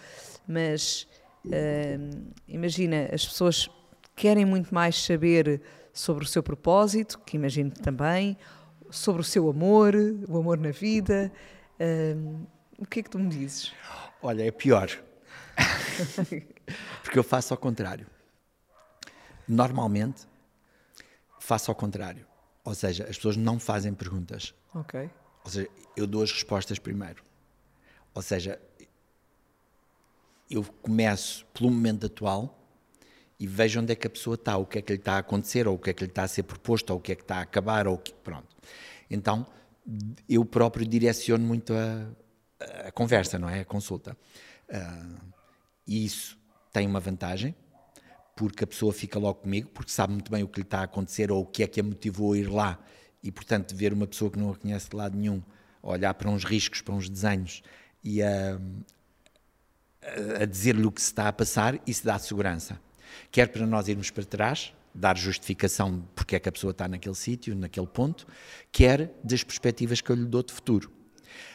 mas 0.47 1.07
uh, 1.45 2.33
imagina, 2.47 3.09
as 3.11 3.25
pessoas 3.25 3.69
querem 4.15 4.45
muito 4.45 4.73
mais 4.73 4.95
saber 5.03 5.61
sobre 5.93 6.23
o 6.23 6.27
seu 6.27 6.43
propósito, 6.43 7.19
que 7.19 7.35
imagino 7.37 7.71
também, 7.71 8.37
sobre 8.89 9.21
o 9.21 9.23
seu 9.23 9.49
amor, 9.49 9.93
o 10.27 10.37
amor 10.37 10.57
na 10.57 10.71
vida. 10.71 11.31
Uh, 11.79 12.47
o 12.77 12.85
que 12.85 12.99
é 12.99 13.03
que 13.03 13.09
tu 13.09 13.19
me 13.19 13.27
dizes? 13.27 13.73
Olha, 14.21 14.43
é 14.43 14.51
pior. 14.51 14.89
Porque 17.03 17.17
eu 17.17 17.23
faço 17.23 17.53
ao 17.53 17.57
contrário. 17.57 18.05
Normalmente, 19.47 20.27
faço 21.39 21.71
ao 21.71 21.75
contrário. 21.75 22.25
Ou 22.67 22.75
seja, 22.75 23.05
as 23.05 23.15
pessoas 23.15 23.37
não 23.37 23.57
fazem 23.57 23.93
perguntas. 23.93 24.53
Ok. 24.75 25.09
Ou 25.45 25.49
seja, 25.49 25.69
eu 25.95 26.05
dou 26.05 26.21
as 26.21 26.33
respostas 26.33 26.77
primeiro. 26.77 27.23
Ou 28.13 28.21
seja, 28.21 28.59
eu 30.51 30.65
começo 30.81 31.45
pelo 31.53 31.71
momento 31.71 32.07
atual 32.07 32.61
e 33.39 33.47
vejo 33.47 33.79
onde 33.79 33.93
é 33.93 33.95
que 33.95 34.05
a 34.05 34.09
pessoa 34.09 34.33
está, 34.33 34.57
o 34.57 34.65
que 34.65 34.79
é 34.79 34.81
que 34.81 34.91
lhe 34.91 34.99
está 34.99 35.13
a 35.13 35.19
acontecer, 35.19 35.65
ou 35.65 35.75
o 35.75 35.79
que 35.79 35.91
é 35.91 35.93
que 35.93 36.03
lhe 36.03 36.09
está 36.09 36.23
a 36.23 36.27
ser 36.27 36.43
proposto, 36.43 36.89
ou 36.89 36.97
o 36.97 37.01
que 37.01 37.13
é 37.13 37.15
que 37.15 37.21
está 37.21 37.37
a 37.37 37.41
acabar, 37.43 37.87
ou 37.87 37.97
que, 37.97 38.13
pronto. 38.15 38.53
Então, 39.09 39.47
eu 40.27 40.43
próprio 40.43 40.85
direciono 40.85 41.45
muito 41.45 41.71
a, 41.73 42.87
a 42.87 42.91
conversa, 42.91 43.39
não 43.39 43.47
é? 43.47 43.61
A 43.61 43.65
consulta. 43.65 44.17
Uh, 44.67 45.31
e 45.87 46.03
isso 46.03 46.37
tem 46.73 46.85
uma 46.85 46.99
vantagem, 46.99 47.55
porque 48.37 48.63
a 48.63 48.67
pessoa 48.67 48.93
fica 48.93 49.17
logo 49.17 49.41
comigo, 49.41 49.67
porque 49.73 49.91
sabe 49.91 50.13
muito 50.13 50.31
bem 50.31 50.43
o 50.43 50.47
que 50.47 50.59
lhe 50.59 50.65
está 50.65 50.81
a 50.81 50.83
acontecer 50.83 51.31
ou 51.31 51.41
o 51.41 51.45
que 51.45 51.63
é 51.63 51.67
que 51.67 51.79
a 51.79 51.83
motivou 51.83 52.33
a 52.33 52.37
ir 52.37 52.47
lá. 52.47 52.79
E, 53.21 53.31
portanto, 53.31 53.75
ver 53.75 53.91
uma 53.91 54.05
pessoa 54.05 54.29
que 54.29 54.37
não 54.37 54.51
a 54.51 54.55
conhece 54.55 54.91
de 54.91 54.95
lado 54.95 55.17
nenhum, 55.17 55.41
olhar 55.81 56.13
para 56.13 56.29
uns 56.29 56.43
riscos, 56.43 56.79
para 56.79 56.93
uns 56.93 57.09
desenhos 57.09 57.63
e 58.03 58.21
a, 58.21 58.59
a 60.39 60.45
dizer-lhe 60.45 60.85
o 60.85 60.91
que 60.91 61.01
se 61.01 61.07
está 61.07 61.27
a 61.27 61.33
passar, 61.33 61.81
isso 61.87 62.05
dá 62.05 62.19
segurança. 62.19 62.79
Quer 63.31 63.47
para 63.47 63.65
nós 63.65 63.87
irmos 63.87 64.11
para 64.11 64.23
trás, 64.23 64.71
dar 64.93 65.17
justificação 65.17 66.07
porque 66.15 66.35
é 66.35 66.39
que 66.39 66.47
a 66.47 66.51
pessoa 66.51 66.71
está 66.71 66.87
naquele 66.87 67.15
sítio, 67.15 67.55
naquele 67.55 67.87
ponto, 67.87 68.27
quer 68.71 69.19
das 69.23 69.43
perspectivas 69.43 69.99
que 69.99 70.11
eu 70.11 70.15
lhe 70.15 70.25
dou 70.25 70.43
de 70.43 70.53
futuro. 70.53 70.91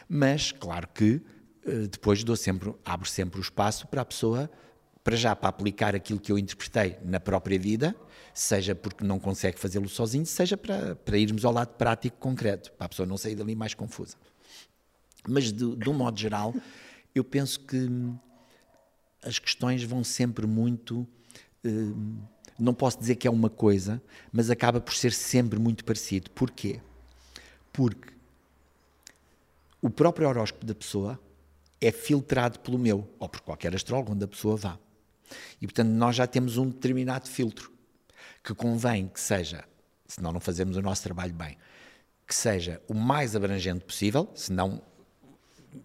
Mas, 0.09 0.51
claro 0.51 0.89
que 0.89 1.23
eh, 1.65 1.87
depois 1.89 2.25
dou 2.25 2.35
sempre, 2.35 2.75
abro 2.85 3.09
sempre 3.09 3.39
o 3.39 3.43
espaço 3.43 3.87
para 3.87 4.03
a 4.03 4.05
pessoa 4.05 4.51
para 5.05 5.17
já 5.17 5.35
para 5.35 5.49
aplicar 5.49 5.95
aquilo 5.95 6.21
que 6.21 6.31
eu 6.31 6.39
interpretei 6.39 6.97
na 7.05 7.19
própria 7.19 7.59
vida, 7.59 7.95
seja 8.33 8.75
porque 8.75 9.05
não 9.05 9.19
consegue 9.19 9.59
fazê-lo 9.59 9.89
sozinho, 9.89 10.25
seja 10.25 10.57
para, 10.57 10.95
para 10.97 11.19
irmos 11.19 11.45
ao 11.45 11.53
lado 11.53 11.75
prático 11.75 12.17
concreto, 12.19 12.73
para 12.73 12.87
a 12.87 12.89
pessoa 12.89 13.07
não 13.07 13.17
sair 13.17 13.35
dali 13.35 13.55
mais 13.55 13.75
confusa. 13.75 14.17
Mas, 15.29 15.53
de, 15.53 15.77
de 15.77 15.91
um 15.91 15.95
modo 15.95 16.19
geral, 16.19 16.55
eu 17.15 17.23
penso 17.23 17.61
que 17.61 17.89
as 19.23 19.39
questões 19.39 19.83
vão 19.85 20.03
sempre 20.03 20.47
muito. 20.47 21.07
Uh, 21.65 22.19
não 22.59 22.75
posso 22.75 22.99
dizer 22.99 23.17
que 23.17 23.27
é 23.27 23.31
uma 23.31 23.49
coisa, 23.51 24.03
mas 24.33 24.51
acaba 24.51 24.81
por 24.81 24.95
ser 24.95 25.13
sempre 25.13 25.59
muito 25.59 25.85
parecido. 25.85 26.31
Porquê? 26.31 26.81
Porque 27.73 28.13
o 29.81 29.91
próprio 29.91 30.29
horóscopo 30.29 30.67
da 30.67 30.75
pessoa 30.75 31.19
é 31.81 31.91
filtrado 31.91 32.61
pelo 32.61 32.79
meu, 32.79 33.09
ou 33.19 33.29
por 33.29 33.41
qualquer 33.41 33.75
astrólogo 33.75 34.13
onde 34.13 34.25
a 34.25 34.29
pessoa 34.29 34.57
vá. 34.57 34.79
E, 35.61 35.67
portanto, 35.67 35.89
nós 35.89 36.17
já 36.17 36.27
temos 36.27 36.57
um 36.57 36.69
determinado 36.69 37.29
filtro 37.29 37.71
que 38.43 38.55
convém 38.55 39.09
que 39.09 39.21
seja, 39.21 39.65
senão 40.07 40.33
não 40.33 40.41
fazemos 40.41 40.77
o 40.77 40.83
nosso 40.83 41.03
trabalho 41.03 41.33
bem, 41.33 41.57
que 42.27 42.35
seja 42.35 42.81
o 42.89 42.95
mais 42.95 43.37
abrangente 43.37 43.85
possível, 43.85 44.29
senão 44.35 44.83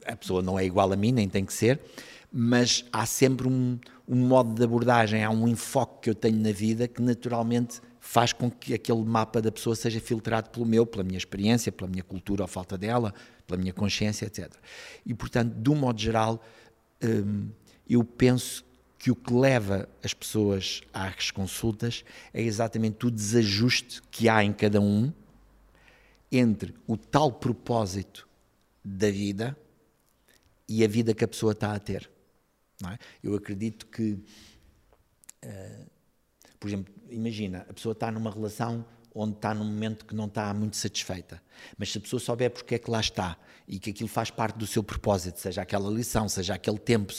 a 0.05 0.15
pessoa 0.15 0.41
não 0.41 0.57
é 0.57 0.65
igual 0.65 0.91
a 0.91 0.95
mim, 0.95 1.11
nem 1.11 1.29
tem 1.29 1.45
que 1.45 1.53
ser, 1.53 1.79
mas 2.31 2.85
há 2.91 3.05
sempre 3.05 3.47
um, 3.47 3.79
um 4.07 4.15
modo 4.15 4.53
de 4.53 4.63
abordagem, 4.63 5.23
há 5.23 5.29
um 5.29 5.47
enfoque 5.47 6.01
que 6.03 6.09
eu 6.09 6.15
tenho 6.15 6.39
na 6.39 6.51
vida 6.51 6.87
que 6.87 7.01
naturalmente 7.01 7.81
faz 7.99 8.31
com 8.31 8.49
que 8.49 8.73
aquele 8.73 9.03
mapa 9.03 9.41
da 9.41 9.51
pessoa 9.51 9.75
seja 9.75 9.99
filtrado 9.99 10.49
pelo 10.49 10.65
meu, 10.65 10.85
pela 10.85 11.03
minha 11.03 11.17
experiência, 11.17 11.71
pela 11.71 11.89
minha 11.89 12.03
cultura 12.03 12.43
ou 12.43 12.47
falta 12.47 12.77
dela, 12.77 13.13
pela 13.45 13.59
minha 13.59 13.73
consciência, 13.73 14.25
etc. 14.25 14.49
E, 15.05 15.13
portanto, 15.13 15.53
de 15.53 15.69
um 15.69 15.75
modo 15.75 15.99
geral, 15.99 16.41
hum, 17.03 17.49
eu 17.89 18.03
penso 18.03 18.63
que 19.07 19.11
o 19.11 19.15
que 19.15 19.33
leva 19.33 19.87
as 20.03 20.13
pessoas 20.13 20.81
às 20.93 21.31
consultas 21.31 22.03
é 22.33 22.41
exatamente 22.41 23.07
o 23.07 23.11
desajuste 23.11 24.01
que 24.11 24.27
há 24.27 24.43
em 24.43 24.51
cada 24.51 24.81
um 24.81 25.13
entre 26.29 26.75
o 26.85 26.97
tal 26.97 27.31
propósito 27.31 28.27
da 28.83 29.09
vida 29.09 29.57
e 30.67 30.83
a 30.83 30.87
vida 30.89 31.13
que 31.13 31.23
a 31.23 31.27
pessoa 31.27 31.53
está 31.53 31.73
a 31.73 31.79
ter. 31.79 32.09
É? 32.85 32.97
Eu 33.23 33.33
acredito 33.33 33.87
que, 33.87 34.19
uh, 35.45 35.89
por 36.59 36.67
exemplo, 36.67 36.93
imagina, 37.09 37.65
a 37.69 37.73
pessoa 37.73 37.93
está 37.93 38.11
numa 38.11 38.29
relação 38.29 38.85
onde 39.15 39.37
está 39.37 39.53
num 39.53 39.63
momento 39.63 40.05
que 40.05 40.13
não 40.13 40.25
está 40.25 40.53
muito 40.53 40.75
satisfeita, 40.75 41.41
mas 41.77 41.93
se 41.93 41.97
a 41.97 42.01
pessoa 42.01 42.19
souber 42.19 42.51
porque 42.51 42.75
é 42.75 42.77
que 42.77 42.91
lá 42.91 42.99
está 42.99 43.37
e 43.65 43.79
que 43.79 43.91
aquilo 43.91 44.09
faz 44.09 44.29
parte 44.29 44.57
do 44.57 44.67
seu 44.67 44.83
propósito, 44.83 45.39
seja 45.39 45.61
aquela 45.61 45.89
lição, 45.89 46.27
seja 46.27 46.55
aquele 46.55 46.77
tempo, 46.77 47.13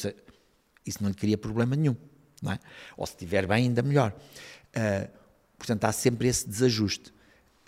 isso 0.85 1.03
não 1.03 1.11
lhe 1.11 1.17
cria 1.17 1.37
problema 1.38 1.77
nenhum. 1.77 1.97
Não 2.43 2.53
é? 2.53 2.59
Ou 2.97 3.07
se 3.07 3.12
estiver 3.12 3.47
bem, 3.47 3.64
ainda 3.64 3.83
melhor. 3.83 4.14
Uh, 4.69 5.09
portanto, 5.57 5.85
há 5.85 5.93
sempre 5.93 6.29
esse 6.29 6.49
desajuste. 6.49 7.11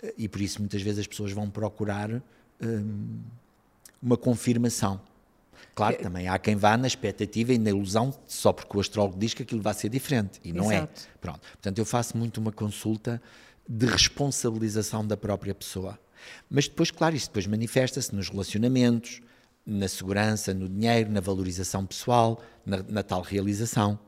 Uh, 0.01 0.13
e 0.17 0.27
por 0.27 0.41
isso, 0.41 0.59
muitas 0.59 0.81
vezes, 0.81 0.99
as 0.99 1.07
pessoas 1.07 1.31
vão 1.31 1.49
procurar 1.49 2.09
um, 2.61 3.19
uma 4.01 4.17
confirmação. 4.17 5.01
Claro, 5.75 5.97
que 5.97 6.03
também 6.03 6.27
há 6.27 6.37
quem 6.37 6.55
vá 6.55 6.75
na 6.75 6.87
expectativa 6.87 7.53
e 7.53 7.57
na 7.57 7.69
ilusão 7.69 8.13
só 8.27 8.51
porque 8.51 8.75
o 8.75 8.79
astrólogo 8.79 9.17
diz 9.17 9.33
que 9.33 9.43
aquilo 9.43 9.61
vai 9.61 9.73
ser 9.73 9.89
diferente 9.89 10.39
e 10.43 10.51
não 10.51 10.71
é. 10.71 10.77
Exato. 10.77 11.07
é. 11.07 11.17
Pronto. 11.19 11.39
Portanto, 11.39 11.79
eu 11.79 11.85
faço 11.85 12.17
muito 12.17 12.39
uma 12.39 12.51
consulta 12.51 13.21
de 13.67 13.85
responsabilização 13.85 15.05
da 15.05 15.15
própria 15.15 15.55
pessoa. 15.55 15.97
Mas 16.49 16.67
depois, 16.67 16.91
claro, 16.91 17.15
isso 17.15 17.27
depois 17.27 17.47
manifesta-se 17.47 18.13
nos 18.13 18.29
relacionamentos, 18.29 19.21
na 19.65 19.87
segurança, 19.87 20.53
no 20.53 20.67
dinheiro, 20.67 21.11
na 21.11 21.19
valorização 21.19 21.85
pessoal, 21.85 22.41
na, 22.65 22.83
na, 22.83 23.03
tal 23.03 23.21
realização. 23.21 23.99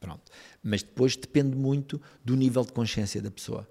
Pronto. 0.00 0.30
Mas 0.62 0.82
depois 0.82 1.16
depende 1.16 1.56
muito 1.56 2.00
do 2.24 2.36
nível 2.36 2.64
de 2.64 2.72
consciência 2.72 3.20
da 3.20 3.30
pessoa, 3.30 3.68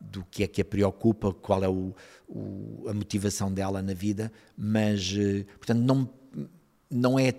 do 0.00 0.24
que 0.30 0.44
é 0.44 0.46
que 0.46 0.60
a 0.60 0.64
preocupa, 0.64 1.32
qual 1.32 1.64
é 1.64 1.68
o, 1.68 1.94
o, 2.28 2.84
a 2.88 2.94
motivação 2.94 3.52
dela 3.52 3.82
na 3.82 3.94
vida, 3.94 4.30
mas, 4.56 5.14
eh, 5.16 5.44
portanto, 5.56 5.80
não, 5.80 6.08
não 6.90 7.18
é. 7.18 7.34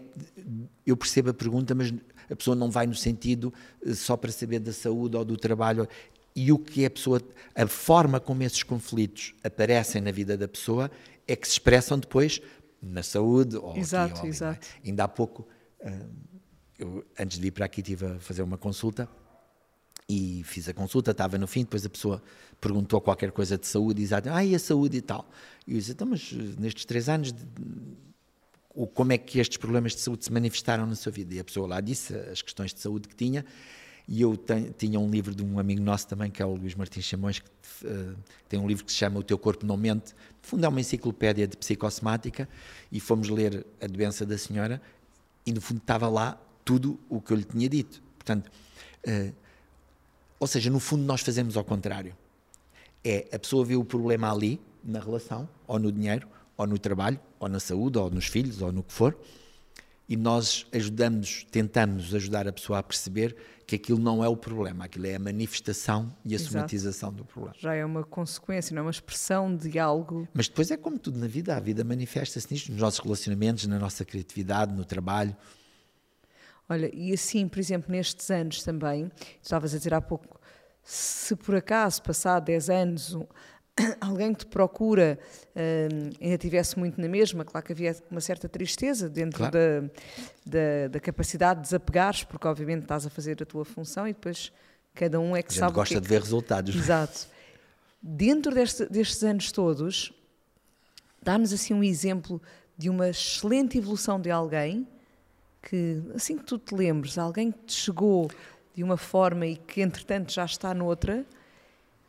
Eu 0.85 0.97
percebo 0.97 1.29
a 1.29 1.33
pergunta, 1.33 1.73
mas 1.75 1.93
a 2.29 2.35
pessoa 2.35 2.55
não 2.55 2.69
vai 2.69 2.87
no 2.87 2.95
sentido 2.95 3.53
eh, 3.85 3.93
só 3.93 4.17
para 4.17 4.31
saber 4.31 4.59
da 4.59 4.73
saúde 4.73 5.15
ou 5.15 5.23
do 5.23 5.37
trabalho. 5.37 5.87
E 6.35 6.51
o 6.51 6.57
que 6.57 6.85
a 6.85 6.89
pessoa. 6.89 7.21
A 7.55 7.65
forma 7.65 8.19
como 8.19 8.43
esses 8.43 8.63
conflitos 8.63 9.33
aparecem 9.43 10.01
na 10.01 10.11
vida 10.11 10.37
da 10.37 10.47
pessoa 10.47 10.91
é 11.27 11.35
que 11.35 11.47
se 11.47 11.53
expressam 11.53 11.97
depois 11.97 12.41
na 12.87 13.03
saúde. 13.03 13.57
Ou 13.57 13.75
exato, 13.75 14.13
aqui, 14.13 14.21
ou 14.21 14.27
exato. 14.27 14.67
Ainda 14.83 15.03
há 15.03 15.07
pouco, 15.07 15.47
ah, 15.83 16.05
eu, 16.77 17.05
antes 17.19 17.37
de 17.37 17.43
vir 17.43 17.51
para 17.51 17.65
aqui, 17.65 17.81
estive 17.81 18.05
a 18.05 18.19
fazer 18.19 18.41
uma 18.41 18.57
consulta 18.57 19.09
e 20.09 20.41
fiz 20.45 20.69
a 20.69 20.73
consulta, 20.73 21.11
estava 21.11 21.37
no 21.37 21.47
fim, 21.47 21.61
depois 21.61 21.85
a 21.85 21.89
pessoa 21.89 22.23
perguntou 22.61 23.01
qualquer 23.01 23.31
coisa 23.31 23.57
de 23.57 23.67
saúde, 23.67 23.99
e 23.99 24.03
dizia, 24.03 24.21
ah, 24.31 24.43
e 24.43 24.55
a 24.55 24.59
saúde 24.59 24.97
e 24.97 25.01
tal. 25.01 25.29
E 25.65 25.73
eu 25.73 25.77
disse, 25.77 25.91
então, 25.91 26.07
mas 26.07 26.31
nestes 26.31 26.85
três 26.85 27.09
anos, 27.09 27.33
como 28.93 29.11
é 29.11 29.17
que 29.17 29.39
estes 29.39 29.57
problemas 29.57 29.93
de 29.93 30.01
saúde 30.01 30.23
se 30.23 30.31
manifestaram 30.31 30.85
na 30.85 30.95
sua 30.95 31.11
vida? 31.11 31.33
E 31.35 31.39
a 31.39 31.43
pessoa 31.43 31.67
lá 31.67 31.81
disse 31.81 32.15
as 32.15 32.41
questões 32.41 32.73
de 32.73 32.79
saúde 32.79 33.07
que 33.07 33.15
tinha, 33.15 33.43
e 34.07 34.21
eu 34.21 34.37
tenho, 34.37 34.71
tinha 34.71 34.99
um 34.99 35.09
livro 35.09 35.35
de 35.35 35.43
um 35.43 35.59
amigo 35.59 35.81
nosso 35.81 36.07
também, 36.07 36.31
que 36.31 36.41
é 36.41 36.45
o 36.45 36.55
Luís 36.55 36.73
Martins 36.75 37.03
Chamões, 37.03 37.39
que 37.39 37.85
uh, 37.85 38.15
tem 38.47 38.57
um 38.57 38.65
livro 38.65 38.85
que 38.85 38.91
se 38.91 38.97
chama 38.97 39.19
O 39.19 39.23
Teu 39.23 39.37
Corpo 39.37 39.65
Não 39.65 39.75
Mente. 39.75 40.13
No 40.41 40.49
fundo, 40.49 40.65
é 40.65 40.69
uma 40.69 40.79
enciclopédia 40.79 41.45
de 41.45 41.57
psicossomática. 41.57 42.47
E 42.89 43.01
fomos 43.01 43.27
ler 43.27 43.65
a 43.81 43.87
doença 43.87 44.25
da 44.25 44.37
senhora, 44.37 44.81
e 45.45 45.51
no 45.51 45.59
fundo 45.59 45.79
estava 45.79 46.07
lá 46.07 46.39
tudo 46.63 46.97
o 47.09 47.19
que 47.19 47.33
eu 47.33 47.37
lhe 47.37 47.43
tinha 47.43 47.67
dito. 47.67 48.01
Portanto, 48.17 48.49
uh, 49.07 49.33
ou 50.39 50.47
seja, 50.47 50.69
no 50.69 50.79
fundo, 50.79 51.03
nós 51.03 51.19
fazemos 51.19 51.57
ao 51.57 51.65
contrário. 51.65 52.15
É 53.03 53.27
a 53.33 53.39
pessoa 53.39 53.65
vê 53.65 53.75
o 53.75 53.83
problema 53.83 54.31
ali, 54.31 54.61
na 54.81 55.01
relação, 55.01 55.49
ou 55.67 55.77
no 55.77 55.91
dinheiro, 55.91 56.27
ou 56.55 56.65
no 56.65 56.79
trabalho, 56.79 57.19
ou 57.39 57.49
na 57.49 57.59
saúde, 57.59 57.97
ou 57.97 58.09
nos 58.09 58.27
filhos, 58.27 58.61
ou 58.61 58.71
no 58.71 58.83
que 58.83 58.93
for, 58.93 59.17
e 60.07 60.15
nós 60.15 60.65
ajudamos, 60.71 61.45
tentamos 61.51 62.15
ajudar 62.15 62.47
a 62.47 62.53
pessoa 62.53 62.79
a 62.79 62.83
perceber 62.83 63.35
que 63.67 63.75
aquilo 63.75 63.99
não 63.99 64.23
é 64.23 64.29
o 64.29 64.37
problema, 64.37 64.85
aquilo 64.85 65.07
é 65.07 65.15
a 65.15 65.19
manifestação 65.19 66.15
e 66.23 66.31
a 66.31 66.35
Exato. 66.35 66.53
somatização 66.53 67.11
do 67.11 67.25
problema. 67.25 67.53
Já 67.59 67.73
é 67.73 67.83
uma 67.83 68.01
consequência, 68.01 68.73
não 68.73 68.79
é 68.79 68.85
uma 68.85 68.91
expressão 68.91 69.53
de 69.53 69.77
algo. 69.77 70.25
Mas 70.33 70.47
depois 70.47 70.71
é 70.71 70.77
como 70.77 70.97
tudo 70.97 71.19
na 71.19 71.27
vida, 71.27 71.53
a 71.53 71.59
vida 71.59 71.83
manifesta-se 71.83 72.47
nisto, 72.49 72.71
nos 72.71 72.79
nossos 72.79 73.01
relacionamentos, 73.01 73.67
na 73.67 73.77
nossa 73.77 74.05
criatividade, 74.05 74.73
no 74.73 74.85
trabalho. 74.85 75.35
Olha, 76.69 76.89
e 76.95 77.11
assim, 77.11 77.45
por 77.45 77.59
exemplo, 77.59 77.91
nestes 77.91 78.31
anos 78.31 78.63
também, 78.63 79.11
estavas 79.41 79.73
a 79.73 79.77
dizer 79.77 79.93
há 79.93 80.01
pouco, 80.01 80.39
se 80.81 81.35
por 81.35 81.53
acaso 81.53 82.01
passar 82.01 82.39
10 82.39 82.69
anos 82.69 83.17
alguém 84.01 84.33
que 84.33 84.39
te 84.39 84.45
procura 84.47 85.19
uh, 85.55 86.15
ainda 86.21 86.37
tivesse 86.37 86.77
muito 86.77 86.99
na 86.99 87.07
mesma, 87.07 87.45
claro 87.45 87.65
que 87.65 87.73
havia 87.73 87.95
uma 88.09 88.21
certa 88.21 88.49
tristeza 88.49 89.09
dentro 89.09 89.37
claro. 89.37 89.53
da, 89.53 89.81
da, 90.45 90.87
da, 90.91 90.99
capacidade 90.99 91.61
de 91.61 91.67
desapegares, 91.67 92.23
porque 92.23 92.47
obviamente 92.47 92.83
estás 92.83 93.05
a 93.05 93.09
fazer 93.09 93.41
a 93.41 93.45
tua 93.45 93.65
função 93.65 94.07
e 94.07 94.13
depois 94.13 94.51
cada 94.93 95.19
um 95.19 95.35
é 95.35 95.43
que 95.43 95.53
a 95.53 95.59
sabe. 95.59 95.73
gosta 95.73 95.93
que 95.93 95.97
é 95.97 96.01
de 96.01 96.07
ver 96.07 96.21
resultados. 96.21 96.75
Exato. 96.75 97.27
Dentro 98.01 98.53
deste, 98.53 98.85
destes 98.87 99.23
anos 99.23 99.51
todos, 99.51 100.13
dá-nos 101.21 101.53
assim 101.53 101.73
um 101.73 101.83
exemplo 101.83 102.41
de 102.77 102.89
uma 102.89 103.09
excelente 103.09 103.77
evolução 103.77 104.19
de 104.19 104.29
alguém 104.29 104.87
que, 105.61 106.01
assim 106.15 106.37
que 106.37 106.45
tu 106.45 106.57
te 106.57 106.73
lembres, 106.73 107.17
alguém 107.17 107.51
que 107.51 107.59
te 107.65 107.73
chegou 107.73 108.29
de 108.73 108.83
uma 108.83 108.97
forma 108.97 109.45
e 109.45 109.55
que 109.55 109.81
entretanto 109.81 110.31
já 110.31 110.45
está 110.45 110.73
noutra 110.73 111.25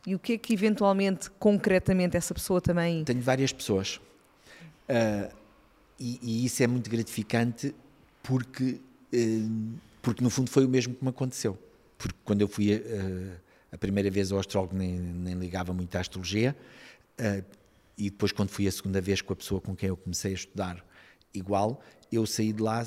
e 0.06 0.14
o 0.14 0.18
que 0.18 0.34
é 0.34 0.38
que 0.38 0.52
eventualmente, 0.52 1.30
concretamente, 1.38 2.16
essa 2.16 2.32
pessoa 2.32 2.60
também. 2.60 3.04
Tenho 3.04 3.20
várias 3.20 3.52
pessoas. 3.52 3.96
Uh, 4.88 5.34
e, 5.98 6.18
e, 6.22 6.44
isso 6.46 6.62
é 6.62 6.66
muito 6.66 6.88
gratificante 6.88 7.74
porque, 8.22 8.80
uh, 9.12 9.78
porque, 10.00 10.22
no 10.22 10.30
fundo, 10.30 10.50
foi 10.50 10.64
o 10.64 10.68
mesmo 10.68 10.94
que 10.94 11.04
me 11.04 11.10
aconteceu. 11.10 11.58
Porque 11.98 12.16
quando 12.24 12.40
eu 12.40 12.48
fui 12.48 12.74
uh, 12.74 13.32
a 13.72 13.76
primeira 13.76 14.10
vez 14.10 14.32
ao 14.32 14.38
astrólogo, 14.38 14.76
nem, 14.76 14.98
nem 14.98 15.34
ligava 15.34 15.72
muito 15.72 15.94
à 15.96 16.00
astrologia. 16.00 16.56
e 17.96 18.10
depois, 18.10 18.32
quando 18.32 18.48
fui 18.48 18.66
a 18.66 18.72
segunda 18.72 19.00
vez 19.00 19.20
com 19.20 19.32
a 19.32 19.36
pessoa 19.36 19.60
com 19.60 19.74
quem 19.74 19.88
eu 19.88 19.96
comecei 19.96 20.30
a 20.30 20.34
estudar, 20.34 20.84
igual, 21.34 21.82
eu 22.10 22.24
saí 22.24 22.52
de 22.52 22.62
lá, 22.62 22.86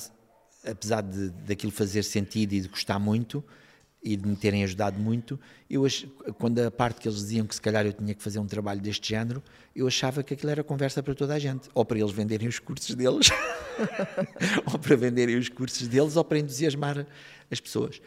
apesar 0.66 1.02
de 1.02 1.30
daquilo 1.30 1.72
fazer 1.72 2.04
sentido 2.04 2.54
e 2.54 2.62
de 2.62 2.68
gostar 2.68 2.98
muito, 2.98 3.44
e 4.04 4.16
de 4.16 4.28
me 4.28 4.36
terem 4.36 4.64
ajudado 4.64 5.00
muito, 5.00 5.40
eu 5.70 5.86
quando 6.40 6.60
a 6.60 6.72
parte 6.72 7.00
que 7.00 7.08
eles 7.08 7.20
diziam 7.20 7.46
que 7.46 7.54
se 7.54 7.62
calhar 7.62 7.86
eu 7.86 7.94
tinha 7.94 8.16
que 8.16 8.24
fazer 8.24 8.40
um 8.40 8.48
trabalho 8.48 8.82
deste 8.82 9.10
género, 9.10 9.44
eu 9.76 9.88
achava 9.88 10.24
que 10.24 10.34
aquilo 10.34 10.52
era 10.52 10.64
conversa 10.64 11.04
para 11.04 11.14
toda 11.14 11.36
a 11.36 11.40
gente, 11.40 11.70
ou 11.74 11.86
para 11.86 12.00
eles 12.00 12.12
venderem 12.12 12.48
os 12.48 12.58
cursos 12.58 12.96
deles, 12.96 13.30
ou 14.72 14.80
para 14.80 14.96
venderem 14.96 15.38
os 15.38 15.50
cursos 15.50 15.88
deles, 15.88 16.16
ou 16.16 16.24
para 16.24 16.40
entusiasmar 16.40 17.06
as 17.50 17.60
pessoas. 17.60 18.02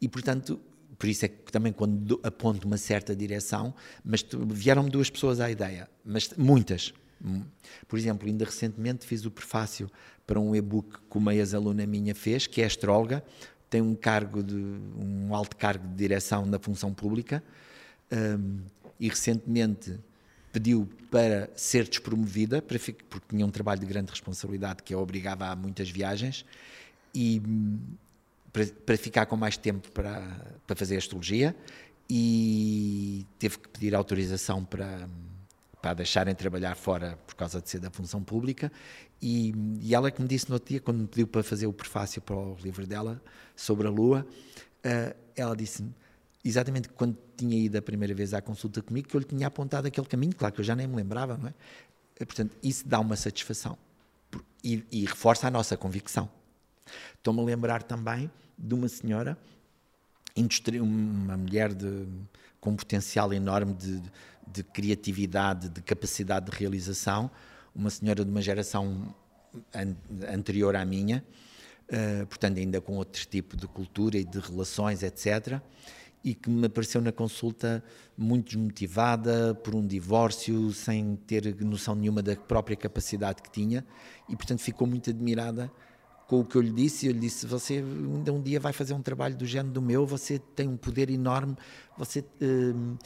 E 0.00 0.08
portanto, 0.08 0.60
por 0.98 1.08
isso 1.08 1.24
é 1.24 1.28
que 1.28 1.52
também 1.52 1.72
quando 1.72 2.18
aponto 2.22 2.66
uma 2.66 2.78
certa 2.78 3.14
direção, 3.14 3.72
mas 4.04 4.26
vieram-me 4.48 4.90
duas 4.90 5.08
pessoas 5.10 5.40
à 5.40 5.50
ideia, 5.50 5.88
mas 6.04 6.30
muitas. 6.36 6.92
Por 7.88 7.98
exemplo, 7.98 8.28
ainda 8.28 8.44
recentemente 8.44 9.06
fiz 9.06 9.24
o 9.24 9.30
prefácio 9.30 9.90
para 10.26 10.40
um 10.40 10.54
e-book 10.54 10.98
que 11.10 11.16
uma 11.16 11.34
ex-aluna 11.34 11.86
minha 11.86 12.14
fez, 12.14 12.46
que 12.46 12.60
é 12.60 12.66
astróloga, 12.66 13.22
tem 13.68 13.80
um 13.80 13.94
cargo 13.94 14.42
de 14.42 14.54
um 14.54 15.34
alto 15.34 15.56
cargo 15.56 15.86
de 15.88 15.94
direção 15.94 16.46
na 16.46 16.58
função 16.58 16.92
pública 16.92 17.42
um, 18.12 18.60
e 18.98 19.08
recentemente 19.08 19.98
pediu 20.52 20.88
para 21.10 21.50
ser 21.56 21.86
despromovida 21.88 22.62
porque 22.62 22.96
tinha 23.28 23.44
um 23.44 23.50
trabalho 23.50 23.80
de 23.80 23.86
grande 23.86 24.10
responsabilidade 24.10 24.82
que 24.82 24.94
a 24.94 24.98
obrigava 24.98 25.46
a 25.46 25.56
muitas 25.56 25.90
viagens 25.90 26.44
e 27.14 27.42
para, 28.52 28.66
para 28.66 28.96
ficar 28.96 29.26
com 29.26 29.36
mais 29.36 29.56
tempo 29.56 29.90
para, 29.92 30.20
para 30.66 30.76
fazer 30.76 30.96
astrologia 30.96 31.54
e 32.08 33.26
teve 33.38 33.58
que 33.58 33.68
pedir 33.68 33.94
autorização 33.94 34.64
para 34.64 35.08
para 35.86 35.94
deixarem 35.94 36.34
trabalhar 36.34 36.74
fora 36.74 37.16
por 37.24 37.36
causa 37.36 37.60
de 37.60 37.70
ser 37.70 37.78
da 37.78 37.90
função 37.90 38.20
pública. 38.20 38.72
E, 39.20 39.54
e 39.80 39.94
ela 39.94 40.10
que 40.10 40.20
me 40.20 40.28
disse 40.28 40.48
no 40.48 40.54
outro 40.54 40.68
dia, 40.68 40.80
quando 40.80 40.98
me 40.98 41.06
pediu 41.06 41.26
para 41.26 41.42
fazer 41.42 41.66
o 41.66 41.72
prefácio 41.72 42.20
para 42.20 42.36
o 42.36 42.56
livro 42.62 42.86
dela 42.86 43.20
sobre 43.54 43.86
a 43.86 43.90
Lua, 43.90 44.26
uh, 44.84 45.16
ela 45.34 45.56
disse-me 45.56 45.94
exatamente 46.44 46.88
quando 46.90 47.16
tinha 47.36 47.58
ido 47.58 47.76
a 47.76 47.82
primeira 47.82 48.14
vez 48.14 48.32
à 48.32 48.40
consulta 48.40 48.80
comigo, 48.80 49.08
que 49.08 49.16
eu 49.16 49.20
lhe 49.20 49.26
tinha 49.26 49.46
apontado 49.46 49.86
aquele 49.88 50.06
caminho, 50.06 50.34
claro 50.34 50.54
que 50.54 50.60
eu 50.60 50.64
já 50.64 50.76
nem 50.76 50.86
me 50.86 50.94
lembrava, 50.94 51.36
não 51.36 51.48
é? 51.48 51.54
Eh, 52.18 52.24
portanto, 52.24 52.56
isso 52.62 52.86
dá 52.86 53.00
uma 53.00 53.16
satisfação 53.16 53.76
e, 54.62 54.84
e 54.90 55.04
reforça 55.04 55.48
a 55.48 55.50
nossa 55.50 55.76
convicção. 55.76 56.30
Estou-me 57.16 57.40
a 57.40 57.44
lembrar 57.44 57.82
também 57.82 58.30
de 58.56 58.74
uma 58.74 58.88
senhora, 58.88 59.36
uma 60.80 61.36
mulher 61.36 61.74
de, 61.74 62.06
com 62.60 62.70
um 62.70 62.76
potencial 62.76 63.32
enorme 63.32 63.74
de, 63.74 64.02
de 64.46 64.62
criatividade, 64.62 65.68
de 65.68 65.82
capacidade 65.82 66.50
de 66.50 66.56
realização, 66.56 67.30
uma 67.76 67.90
senhora 67.90 68.24
de 68.24 68.30
uma 68.30 68.40
geração 68.40 69.14
an 69.74 69.94
anterior 70.32 70.74
à 70.74 70.84
minha, 70.84 71.24
uh, 71.90 72.26
portanto, 72.26 72.58
ainda 72.58 72.80
com 72.80 72.96
outro 72.96 73.26
tipo 73.26 73.56
de 73.56 73.66
cultura 73.66 74.16
e 74.18 74.24
de 74.24 74.38
relações, 74.38 75.02
etc. 75.02 75.60
E 76.24 76.34
que 76.34 76.50
me 76.50 76.66
apareceu 76.66 77.00
na 77.00 77.12
consulta 77.12 77.84
muito 78.16 78.46
desmotivada 78.46 79.54
por 79.54 79.74
um 79.74 79.86
divórcio, 79.86 80.72
sem 80.72 81.16
ter 81.26 81.54
noção 81.64 81.94
nenhuma 81.94 82.22
da 82.22 82.34
própria 82.34 82.76
capacidade 82.76 83.42
que 83.42 83.50
tinha, 83.50 83.84
e 84.28 84.34
portanto 84.34 84.60
ficou 84.60 84.86
muito 84.86 85.10
admirada 85.10 85.70
com 86.26 86.40
o 86.40 86.44
que 86.44 86.56
eu 86.56 86.62
lhe 86.62 86.72
disse. 86.72 87.06
Eu 87.06 87.12
lhe 87.12 87.20
disse: 87.20 87.46
Você 87.46 87.74
ainda 87.74 88.32
um 88.32 88.42
dia 88.42 88.58
vai 88.58 88.72
fazer 88.72 88.94
um 88.94 89.02
trabalho 89.02 89.36
do 89.36 89.46
género 89.46 89.72
do 89.74 89.82
meu, 89.82 90.06
você 90.06 90.38
tem 90.38 90.68
um 90.68 90.76
poder 90.76 91.10
enorme, 91.10 91.56
você. 91.96 92.20
Uh, 92.20 92.96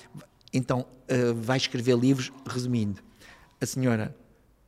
então, 0.52 0.80
uh, 0.80 1.34
vai 1.34 1.56
escrever 1.56 1.96
livros, 1.96 2.32
resumindo. 2.44 3.00
A 3.60 3.66
senhora 3.66 4.16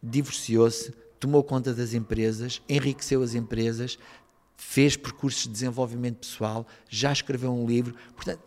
divorciou-se, 0.03 0.93
tomou 1.21 1.43
conta 1.45 1.73
das 1.73 1.95
empresas, 1.95 2.61
enriqueceu 2.69 3.23
as 3.23 3.35
empresas, 3.35 3.99
fez 4.57 4.97
percursos 4.97 5.45
de 5.45 5.51
desenvolvimento 5.51 6.19
pessoal, 6.19 6.67
já 6.89 7.13
escreveu 7.13 7.53
um 7.53 7.67
livro. 7.67 7.95
Portanto, 8.15 8.41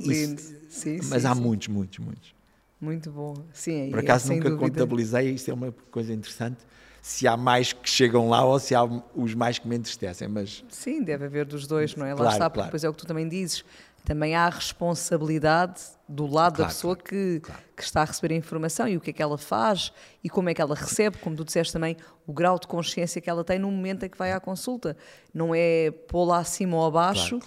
Lindo. 0.00 0.40
Isso, 0.40 0.54
sim, 0.68 1.00
mas 1.08 1.22
sim, 1.22 1.28
há 1.28 1.34
sim. 1.34 1.40
muitos, 1.40 1.68
muitos, 1.68 1.98
muitos. 1.98 2.34
Muito 2.80 3.10
bom. 3.10 3.34
Sim, 3.52 3.90
Por 3.90 3.98
acaso 3.98 4.30
é, 4.30 4.36
nunca 4.36 4.50
dúvida. 4.50 4.68
contabilizei, 4.70 5.30
isso 5.30 5.50
é 5.50 5.54
uma 5.54 5.72
coisa 5.90 6.12
interessante. 6.12 6.58
Se 7.02 7.26
há 7.26 7.36
mais 7.36 7.72
que 7.72 7.88
chegam 7.88 8.28
lá 8.28 8.44
ou 8.44 8.58
se 8.60 8.74
há 8.74 8.84
os 8.84 9.34
mais 9.34 9.58
que 9.58 9.66
me 9.66 9.76
entristecem, 9.76 10.28
mas... 10.28 10.64
Sim, 10.68 11.02
deve 11.02 11.24
haver 11.24 11.44
dos 11.46 11.66
dois, 11.66 11.96
não 11.96 12.06
é? 12.06 12.10
Claro, 12.10 12.24
Lá 12.24 12.32
está, 12.32 12.48
porque 12.48 12.58
claro. 12.58 12.68
depois 12.68 12.84
é 12.84 12.88
o 12.88 12.92
que 12.92 12.98
tu 12.98 13.06
também 13.06 13.28
dizes. 13.28 13.64
Também 14.04 14.34
há 14.34 14.46
a 14.46 14.50
responsabilidade 14.50 15.82
do 16.08 16.26
lado 16.26 16.52
da 16.52 16.56
Claro, 16.58 16.72
pessoa 16.74 16.96
claro, 16.96 17.08
que, 17.10 17.40
claro. 17.40 17.62
que 17.76 17.82
está 17.82 18.00
a 18.00 18.04
receber 18.06 18.32
a 18.34 18.36
informação 18.38 18.88
e 18.88 18.96
o 18.96 19.00
que 19.00 19.10
é 19.10 19.12
que 19.12 19.22
ela 19.22 19.36
faz 19.36 19.92
e 20.24 20.30
como 20.30 20.48
é 20.48 20.54
que 20.54 20.62
ela 20.62 20.74
recebe, 20.74 21.18
como 21.18 21.36
tu 21.36 21.44
disseste 21.44 21.72
também, 21.72 21.96
o 22.26 22.32
grau 22.32 22.58
de 22.58 22.66
consciência 22.66 23.20
que 23.20 23.28
ela 23.28 23.44
tem 23.44 23.58
no 23.58 23.70
momento 23.70 24.04
em 24.04 24.08
que 24.08 24.16
vai 24.16 24.32
à 24.32 24.40
consulta. 24.40 24.96
Não 25.34 25.54
é 25.54 25.90
pô-la 25.90 26.38
acima 26.38 26.76
ou 26.76 26.86
abaixo, 26.86 27.38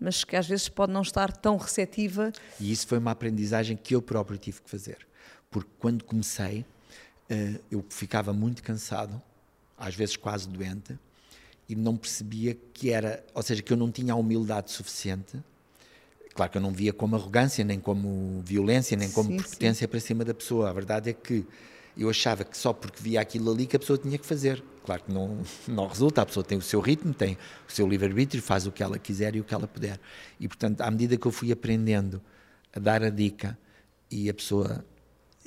mas 0.00 0.24
que 0.24 0.36
às 0.36 0.46
vezes 0.46 0.68
pode 0.68 0.92
não 0.92 1.02
estar 1.02 1.30
tão 1.32 1.56
receptiva. 1.58 2.32
E 2.58 2.72
isso 2.72 2.86
foi 2.86 2.96
uma 2.98 3.10
aprendizagem 3.10 3.76
que 3.76 3.94
eu 3.94 4.00
próprio 4.00 4.38
tive 4.38 4.62
que 4.62 4.70
fazer. 4.70 5.06
Porque 5.50 5.70
quando 5.78 6.02
comecei, 6.04 6.64
eh, 7.28 7.60
eu 7.70 7.84
ficava 7.90 8.32
muito 8.32 8.62
cansado, 8.62 9.20
às 9.76 9.94
vezes 9.94 10.16
quase 10.16 10.48
doente, 10.48 10.98
e 11.68 11.74
não 11.74 11.96
percebia 11.96 12.56
que 12.72 12.90
era, 12.90 13.22
ou 13.34 13.42
seja, 13.42 13.60
que 13.62 13.72
eu 13.72 13.76
não 13.76 13.90
tinha 13.90 14.12
a 14.14 14.16
humildade 14.16 14.70
suficiente. 14.70 15.42
Claro 16.36 16.52
que 16.52 16.58
eu 16.58 16.62
não 16.62 16.70
via 16.70 16.92
como 16.92 17.16
arrogância, 17.16 17.64
nem 17.64 17.80
como 17.80 18.42
violência, 18.44 18.94
nem 18.96 19.10
como 19.10 19.30
Sim, 19.30 19.36
prepotência 19.38 19.88
para 19.88 19.98
cima 19.98 20.22
da 20.22 20.34
pessoa. 20.34 20.68
A 20.68 20.72
verdade 20.72 21.08
é 21.08 21.12
que 21.14 21.46
eu 21.96 22.10
achava 22.10 22.44
que 22.44 22.56
só 22.56 22.74
porque 22.74 23.02
via 23.02 23.22
aquilo 23.22 23.50
ali 23.50 23.66
que 23.66 23.74
a 23.74 23.78
pessoa 23.78 23.98
tinha 23.98 24.18
que 24.18 24.26
fazer. 24.26 24.62
Claro 24.84 25.02
que 25.02 25.12
não, 25.12 25.40
não 25.66 25.86
resulta, 25.86 26.20
a 26.20 26.26
pessoa 26.26 26.44
tem 26.44 26.58
o 26.58 26.62
seu 26.62 26.80
ritmo, 26.80 27.14
tem 27.14 27.38
o 27.66 27.72
seu 27.72 27.88
livre-arbítrio, 27.88 28.42
faz 28.42 28.66
o 28.66 28.70
que 28.70 28.82
ela 28.82 28.98
quiser 28.98 29.34
e 29.34 29.40
o 29.40 29.44
que 29.44 29.54
ela 29.54 29.66
puder. 29.66 29.98
E, 30.38 30.46
portanto, 30.46 30.82
à 30.82 30.90
medida 30.90 31.16
que 31.16 31.26
eu 31.26 31.32
fui 31.32 31.50
aprendendo 31.50 32.20
a 32.74 32.78
dar 32.78 33.02
a 33.02 33.08
dica 33.08 33.58
e 34.10 34.28
a 34.28 34.34
pessoa, 34.34 34.84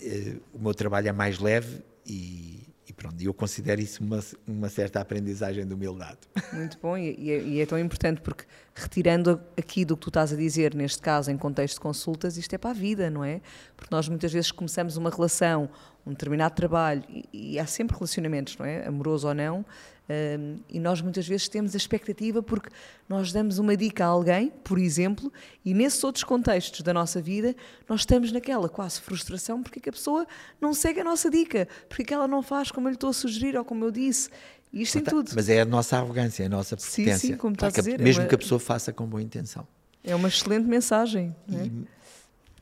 eh, 0.02 0.38
o 0.52 0.60
meu 0.60 0.74
trabalho 0.74 1.08
é 1.08 1.12
mais 1.12 1.38
leve 1.38 1.84
e, 2.04 2.64
e 2.90 2.94
pronto, 2.94 3.22
eu 3.22 3.34
considero 3.34 3.80
isso 3.80 4.04
uma, 4.04 4.20
uma 4.48 4.68
certa 4.68 5.00
aprendizagem 5.00 5.66
de 5.66 5.74
humildade. 5.74 6.18
Muito 6.52 6.80
bom, 6.82 6.98
e, 6.98 7.30
é, 7.30 7.40
e 7.40 7.62
é 7.62 7.66
tão 7.66 7.78
importante 7.78 8.20
porque, 8.20 8.46
retirando 8.74 9.40
aqui 9.56 9.86
do 9.86 9.96
que 9.96 10.02
tu 10.02 10.10
estás 10.10 10.34
a 10.34 10.36
dizer, 10.36 10.74
neste 10.74 11.00
caso, 11.00 11.30
em 11.30 11.38
contexto 11.38 11.76
de 11.76 11.82
consultas, 11.82 12.36
isto 12.36 12.52
é 12.54 12.58
para 12.58 12.72
a 12.72 12.74
vida, 12.74 13.08
não 13.10 13.24
é? 13.24 13.42
Porque 13.78 13.94
nós 13.94 14.10
muitas 14.10 14.34
vezes 14.34 14.52
começamos 14.52 14.98
uma 14.98 15.12
relação, 15.12 15.70
um 16.04 16.12
determinado 16.12 16.56
trabalho, 16.56 17.04
e, 17.08 17.54
e 17.54 17.60
há 17.60 17.68
sempre 17.68 17.96
relacionamentos, 17.96 18.58
não 18.58 18.66
é? 18.66 18.88
Amoroso 18.88 19.28
ou 19.28 19.36
não, 19.36 19.64
hum, 20.10 20.58
e 20.68 20.80
nós 20.80 21.02
muitas 21.02 21.28
vezes 21.28 21.48
temos 21.48 21.74
a 21.74 21.78
expectativa 21.78 22.42
porque 22.42 22.70
nós 23.08 23.32
damos 23.32 23.60
uma 23.60 23.78
dica 23.78 24.04
a 24.06 24.08
alguém, 24.08 24.50
por 24.64 24.78
exemplo, 24.80 25.32
e 25.64 25.74
nesses 25.74 26.04
outros 26.04 26.24
contextos 26.24 26.82
da 26.82 26.94
nossa 26.94 27.22
vida, 27.22 27.56
nós 27.88 28.02
estamos 28.02 28.32
naquela 28.32 28.68
quase 28.68 29.00
frustração 29.02 29.62
porque 29.62 29.80
é 29.80 29.82
que 29.84 29.90
a 29.90 29.94
pessoa 29.94 30.26
não 30.60 30.74
segue 30.74 31.00
a 31.02 31.04
nossa 31.04 31.30
dica, 31.30 31.68
porque 31.88 32.02
é 32.02 32.06
que 32.06 32.14
ela 32.14 32.28
não 32.28 32.42
faz 32.42 32.72
como 32.72 32.88
eu 32.88 32.92
lhe 32.92 32.96
estou 32.96 33.10
a 33.12 33.14
sugerir 33.14 33.56
ou 33.58 33.64
como 33.64 33.86
eu 33.86 33.92
disse. 33.92 34.30
E 34.72 34.82
isto 34.84 35.00
em 35.00 35.04
tudo. 35.04 35.32
Mas 35.34 35.50
é 35.50 35.62
a 35.62 35.66
nossa 35.66 35.98
arrogância, 35.98 36.44
é 36.44 36.46
a 36.46 36.50
nossa 36.50 36.76
Sim, 36.78 37.04
prepotência. 37.04 37.28
sim, 37.30 37.38
como 37.38 37.54
estás 37.56 37.74
a 37.76 37.82
dizer, 37.82 38.00
é 38.00 38.04
Mesmo 38.04 38.22
uma- 38.22 38.28
que 38.30 38.36
a 38.36 38.38
pessoa 38.38 38.60
faça 38.60 38.94
com 38.94 39.06
boa 39.08 39.22
intenção. 39.22 39.68
É 40.04 40.14
uma 40.16 40.28
excelente 40.28 40.66
mensagem. 40.68 41.36
não 41.48 41.60
é? 41.60 41.66
E, 41.66 41.88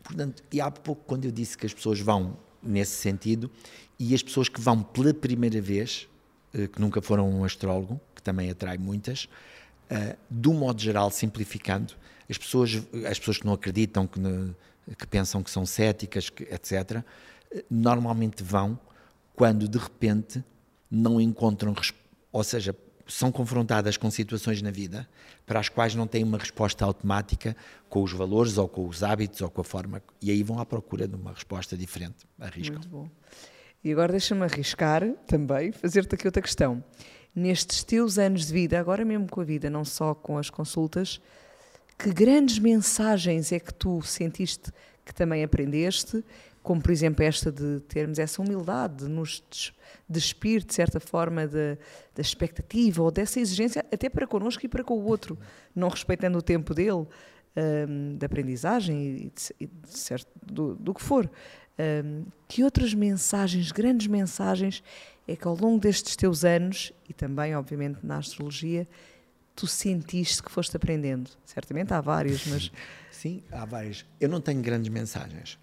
portanto, 0.03 0.43
e 0.51 0.62
há 0.62 0.71
pouco, 0.71 1.03
quando 1.05 1.25
eu 1.25 1.31
disse 1.31 1.57
que 1.57 1.65
as 1.65 1.73
pessoas 1.73 1.99
vão 1.99 2.38
nesse 2.63 2.93
sentido, 2.93 3.51
e 3.99 4.15
as 4.15 4.23
pessoas 4.23 4.47
que 4.47 4.60
vão 4.62 4.81
pela 4.81 5.13
primeira 5.13 5.60
vez, 5.62 6.07
que 6.67 6.80
nunca 6.82 7.02
foram 7.02 7.30
um 7.30 7.43
astrólogo, 7.43 8.00
que 8.15 8.22
também 8.24 8.50
atrai 8.50 8.78
muitas, 8.78 9.28
eh, 9.89 10.15
do 10.30 10.54
modo 10.54 10.82
geral, 10.82 11.12
simplificando, 11.12 11.93
as 12.30 12.38
pessoas, 12.38 12.72
as 13.10 13.20
pessoas 13.20 13.38
que 13.38 13.46
não 13.46 13.54
acreditam, 13.54 14.08
que, 14.08 14.20
que 14.96 15.08
pensam 15.08 15.43
que 15.43 15.52
são 15.52 15.65
céticas, 15.65 16.30
que- 16.30 16.43
etc., 16.43 17.04
eh, 17.52 17.63
normalmente 17.70 18.41
vão 18.43 18.80
quando 19.36 19.67
de 19.67 19.78
repente 19.78 20.43
não 20.89 21.22
encontram, 21.22 21.76
ou 22.32 22.43
seja, 22.43 22.76
são 23.08 23.32
confrontadas 23.32 23.96
com 23.96 24.12
situações 24.12 24.62
na 24.62 24.72
vida 24.72 25.08
para 25.46 25.60
as 25.60 25.70
quais 25.70 25.96
não 25.96 26.06
têm 26.06 26.24
uma 26.24 26.38
resposta 26.38 26.84
automática 26.84 27.56
com 27.88 28.04
os 28.04 28.12
valores 28.12 28.58
ou 28.58 28.67
com 28.67 28.86
os 28.88 29.02
hábitos 29.04 29.39
ou 29.41 29.50
com 29.50 29.62
a 29.62 29.63
forma. 29.63 30.02
E 30.22 30.30
aí 30.30 30.43
vão 30.43 30.60
à 30.60 30.65
procura 30.65 31.08
de 31.08 31.15
uma 31.15 31.32
resposta 31.32 31.78
diferente. 31.78 32.26
Arriscam. 32.39 32.74
Muito 32.80 32.89
bom. 32.89 33.10
E 33.88 33.91
agora 33.93 34.12
deixa-me 34.12 34.43
arriscar 34.43 35.02
também, 35.26 35.71
fazer-te 35.71 36.13
aqui 36.13 36.28
outra 36.28 36.41
questão. 36.41 36.84
Nestes 37.34 37.86
teus 37.86 38.19
anos 38.19 38.47
de 38.47 38.52
vida, 38.52 38.78
agora 38.78 39.06
mesmo 39.06 39.30
com 39.30 39.39
a 39.39 39.45
vida, 39.45 39.69
não 39.69 39.86
só 39.86 40.13
com 40.13 40.38
as 40.38 40.50
consultas, 40.50 41.21
que 41.97 42.12
grandes 42.12 42.60
mensagens 42.60 43.54
é 43.54 43.62
que 43.62 43.73
tu 43.73 44.02
sentiste 44.02 44.73
que 45.06 45.13
também 45.15 45.41
aprendeste, 45.41 46.21
como 46.62 46.82
por 46.82 46.91
exemplo 46.91 47.23
esta 47.23 47.50
de 47.50 47.80
termos 47.88 48.19
essa 48.19 48.41
humildade, 48.41 49.06
de 49.06 49.10
nos 49.10 49.41
des- 49.50 49.71
despir 50.10 50.65
de 50.65 50.73
certa 50.73 51.00
forma 51.00 51.47
da, 51.47 51.78
expectativa 52.17 53.02
ou 53.02 53.10
dessa 53.10 53.39
exigência, 53.39 53.86
até 53.89 54.10
para 54.10 54.28
connosco 54.28 54.65
e 54.65 54.67
para 54.67 54.84
com 54.84 54.95
o 54.95 55.06
outro, 55.06 55.39
não 55.73 55.88
respeitando 55.88 56.38
o 56.38 56.41
tempo 56.41 56.73
dele, 56.73 57.08
hum, 57.56 58.17
da 58.17 58.26
aprendizagem 58.26 59.02
e, 59.02 59.32
de, 59.34 59.56
e 59.62 59.65
de 59.65 59.97
certo, 59.97 60.28
do, 60.45 60.76
do 60.76 60.93
que 60.93 61.02
for. 61.02 61.32
Hum, 61.79 62.25
que 62.47 62.63
outras 62.63 62.93
mensagens, 62.93 63.71
grandes 63.71 64.07
mensagens, 64.07 64.83
é 65.27 65.35
que 65.35 65.47
ao 65.47 65.55
longo 65.55 65.79
destes 65.79 66.15
teus 66.15 66.43
anos, 66.43 66.91
e 67.07 67.13
também, 67.13 67.55
obviamente, 67.55 67.99
na 68.03 68.17
astrologia, 68.17 68.87
tu 69.55 69.67
sentiste 69.67 70.41
que 70.41 70.51
foste 70.51 70.75
aprendendo? 70.75 71.29
Certamente 71.45 71.93
há 71.93 72.01
várias, 72.01 72.45
mas. 72.47 72.71
Sim, 73.11 73.43
há 73.51 73.65
várias. 73.65 74.05
Eu 74.19 74.29
não 74.29 74.39
tenho 74.41 74.61
grandes 74.61 74.89
mensagens. 74.89 75.57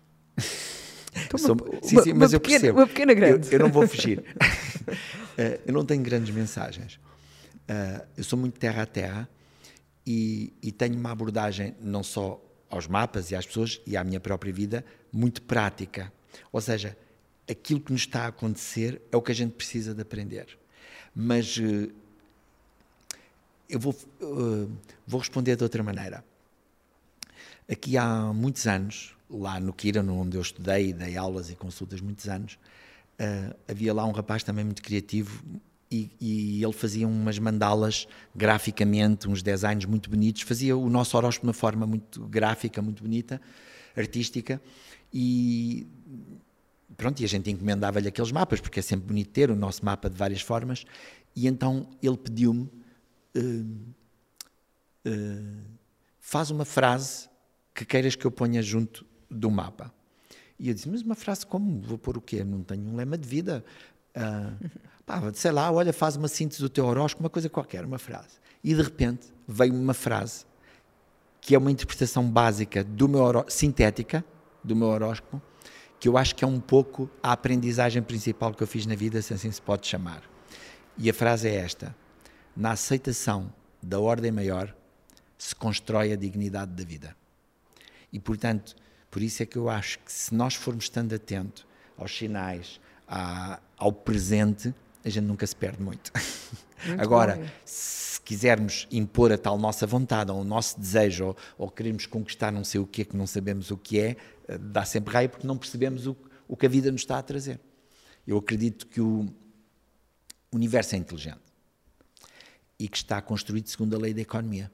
Então, 1.27 1.39
Sou- 1.39 1.55
uma, 1.55 1.81
sim, 1.83 1.95
uma- 1.97 2.03
sim, 2.03 2.11
uma 2.13 2.19
mas 2.21 2.33
eu 2.33 2.41
pequena, 2.41 2.61
percebo. 2.61 2.79
Uma 2.81 2.87
pequena 2.89 3.15
grande. 3.15 3.47
Eu, 3.49 3.53
eu 3.53 3.59
não 3.61 3.71
vou 3.73 3.87
fugir. 3.87 4.25
Eh, 5.37 5.61
eu 5.67 5.73
não 5.75 5.85
tenho 5.85 6.01
grandes 6.01 6.33
mensagens. 6.33 7.01
Eh, 7.67 8.05
eu 8.19 8.23
sou 8.23 8.39
muito 8.39 8.57
terra 8.61 8.83
a 8.83 8.87
terra 8.87 9.29
e, 10.07 10.53
e 10.63 10.71
tenho 10.71 10.95
uma 10.97 11.11
abordagem 11.11 11.75
não 11.81 12.05
só 12.05 12.41
aos 12.75 12.89
mapas 12.89 13.31
e 13.31 13.37
às 13.37 13.47
pessoas 13.47 13.81
e 13.87 13.97
à 13.97 14.03
minha 14.03 14.21
própria 14.21 14.53
vida 14.53 14.85
muito 15.13 15.43
prática. 15.43 16.13
Ou 16.53 16.61
seja, 16.61 16.97
aquilo 17.49 17.81
que 17.81 17.93
nos 17.93 18.03
está 18.03 18.25
a 18.25 18.29
acontecer 18.29 19.01
é 19.13 19.17
o 19.17 19.23
que 19.23 19.31
a 19.31 19.35
gente 19.35 19.53
precisa 19.53 19.95
de 19.95 20.03
aprender. 20.03 20.59
Mas 21.15 21.57
eh, 21.59 21.91
eu 23.69 23.79
vou, 23.79 23.95
uh, 24.21 24.71
vou 25.07 25.21
responder 25.21 25.57
de 25.57 25.63
outra 25.63 25.83
maneira. 25.83 26.25
Aqui 27.71 27.97
há 27.97 28.33
muitos 28.33 28.67
anos, 28.67 29.15
lá 29.31 29.61
no 29.61 29.73
Kiran, 29.73 30.11
onde 30.11 30.37
eu 30.37 30.43
estudei, 30.43 30.93
dei 30.93 31.17
aulas 31.17 31.51
e 31.51 31.55
consultas 31.55 32.01
muitos 32.01 32.29
anos, 32.29 32.55
uh, 33.21 33.57
havia 33.69 33.95
lá 33.95 34.05
um 34.05 34.13
rapaz 34.13 34.43
também 34.43 34.65
muito 34.65 34.83
criativo 34.83 35.43
e, 35.95 36.11
e, 36.21 36.65
ele 36.65 36.73
fazia 36.73 37.07
umas 37.07 37.39
mandalas 37.39 38.09
graficamente, 38.35 39.29
uns 39.29 39.43
designs 39.43 39.85
muito 39.85 40.11
bonitos, 40.11 40.43
fazia 40.43 40.77
o 40.77 40.91
nosso 40.91 41.17
horóscopo 41.17 41.47
de 41.47 41.49
uma 41.49 41.55
forma 41.55 41.87
muito 41.87 42.27
gráfica, 42.27 42.83
muito 42.83 43.03
bonita, 43.03 43.41
artística, 43.97 44.61
e 45.13 45.87
pronto, 46.97 47.21
e 47.21 47.25
a 47.25 47.29
gente 47.29 47.51
encomendava-lhe 47.51 48.09
aqueles 48.09 48.33
mapas, 48.33 48.61
porque 48.61 48.81
é 48.81 48.83
sempre 48.83 49.07
bonito 49.07 49.31
ter 49.31 49.51
o 49.51 49.57
nosso 49.57 49.85
mapa 49.85 50.11
de 50.11 50.17
várias 50.17 50.41
formas, 50.41 50.85
e 51.37 51.47
então 51.47 51.89
ele 52.03 52.17
pediu-me, 52.17 52.69
uh, 53.37 53.67
uh, 55.07 55.63
faz 56.19 56.51
uma 56.51 56.65
frase 56.65 57.29
que 57.73 57.85
queiras 57.85 58.17
que 58.17 58.25
eu 58.25 58.31
ponha 58.31 58.63
junto 58.63 59.07
do 59.31 59.51
mapa. 59.51 59.93
E 60.59 60.69
eu 60.69 60.75
disse, 60.75 60.89
mas 60.89 61.03
uma 61.03 61.17
frase 61.17 61.45
como? 61.45 61.81
Vou 61.81 61.99
pôr 61.99 62.17
o 62.17 62.21
quê? 62.21 62.45
Não 62.45 62.63
tenho 62.63 62.85
um 62.85 62.95
lema 62.95 63.19
de 63.19 63.29
vida. 63.29 63.65
Uh, 64.17 64.71
pá, 65.05 65.21
sei 65.33 65.51
lá, 65.51 65.71
olha, 65.71 65.93
faz 65.93 66.17
uma 66.17 66.29
síntese 66.29 66.61
do 66.61 66.69
teu 66.69 66.87
horóscopo, 66.87 67.23
uma 67.23 67.31
coisa 67.31 67.49
qualquer, 67.49 67.85
uma 67.85 67.99
frase. 67.99 68.39
E 68.63 68.75
de 68.75 68.83
repente 68.83 69.27
veio 69.47 69.75
uma 69.75 69.95
frase 69.95 70.47
que 71.41 71.55
é 71.55 71.59
uma 71.59 71.71
interpretação 71.71 72.29
básica 72.29 72.83
do 72.83 73.07
meu 73.07 73.45
sintética 73.49 74.25
do 74.63 74.75
meu 74.75 74.89
horóscopo, 74.89 75.43
que 76.01 76.09
eu 76.09 76.17
acho 76.17 76.35
que 76.35 76.43
é 76.43 76.47
um 76.47 76.59
pouco 76.59 77.11
a 77.23 77.33
aprendizagem 77.33 78.03
principal 78.03 78.55
que 78.55 78.63
eu 78.63 78.67
fiz 78.67 78.87
na 78.87 78.95
vida, 78.95 79.21
se 79.21 79.35
assim 79.35 79.51
se 79.51 79.61
pode 79.61 79.87
chamar. 79.87 80.23
E 80.97 81.11
a 81.11 81.15
frase 81.15 81.49
é 81.49 81.55
esta: 81.55 81.95
Na 82.57 82.73
aceitação 82.73 83.53
da 83.83 84.01
ordem 84.01 84.33
maior 84.33 84.75
se 85.37 85.55
constrói 85.55 86.13
a 86.13 86.17
dignidade 86.17 86.73
da 86.73 86.85
vida. 86.85 87.15
E 88.11 88.19
portanto, 88.19 88.75
por 89.11 89.21
isso 89.21 89.43
é 89.43 89.47
que 89.47 89.59
eu 89.59 89.69
acho 89.69 89.99
que 89.99 90.11
se 90.11 90.35
nós 90.35 90.55
formos 90.55 90.85
estando 90.85 91.15
atento 91.15 91.67
aos 91.99 92.17
sinais, 92.17 92.81
à, 93.07 93.61
ao 93.77 93.93
presente, 93.93 94.75
a 95.05 95.09
gente 95.09 95.25
nunca 95.25 95.47
se 95.47 95.55
perde 95.55 95.83
muito. 95.83 96.13
muito 96.87 97.01
Agora, 97.01 97.53
se 97.65 98.21
quisermos 98.21 98.87
impor 98.91 99.33
a 99.33 99.39
tal 99.39 99.59
nossa 99.59 99.87
vontade, 99.87 100.31
ou 100.31 100.41
o 100.41 100.45
nosso 100.45 100.79
desejo, 100.79 101.27
ou, 101.27 101.37
ou 101.59 101.71
queremos 101.71 102.07
conquistar 102.07 102.51
não 102.51 102.65
sei 102.65 102.81
o 102.81 102.87
que 102.87 103.03
é 103.03 103.05
que 103.05 103.17
não 103.17 103.27
sabemos 103.27 103.71
o 103.71 103.77
que 103.77 104.01
é, 104.01 104.17
eh, 104.49 104.59
dá 104.59 104.85
sempre 104.85 105.13
raio 105.13 105.29
porque 105.29 105.47
não 105.47 105.57
percebemos 105.57 106.07
o, 106.07 106.17
o 106.49 106.57
que 106.57 106.67
a 106.67 106.69
vida 106.69 106.91
nos 106.91 107.03
está 107.03 107.19
a 107.19 107.23
trazer. 107.23 107.61
Eu 108.27 108.39
acredito 108.39 108.87
que 108.87 109.01
o 109.01 109.27
universo 110.51 110.95
é 110.95 110.99
inteligente 110.99 111.41
e 112.79 112.89
que 112.89 112.97
está 112.97 113.21
construído 113.21 113.69
segundo 113.69 113.95
a 113.95 113.99
lei 113.99 114.15
da 114.15 114.23
economia. 114.23 114.71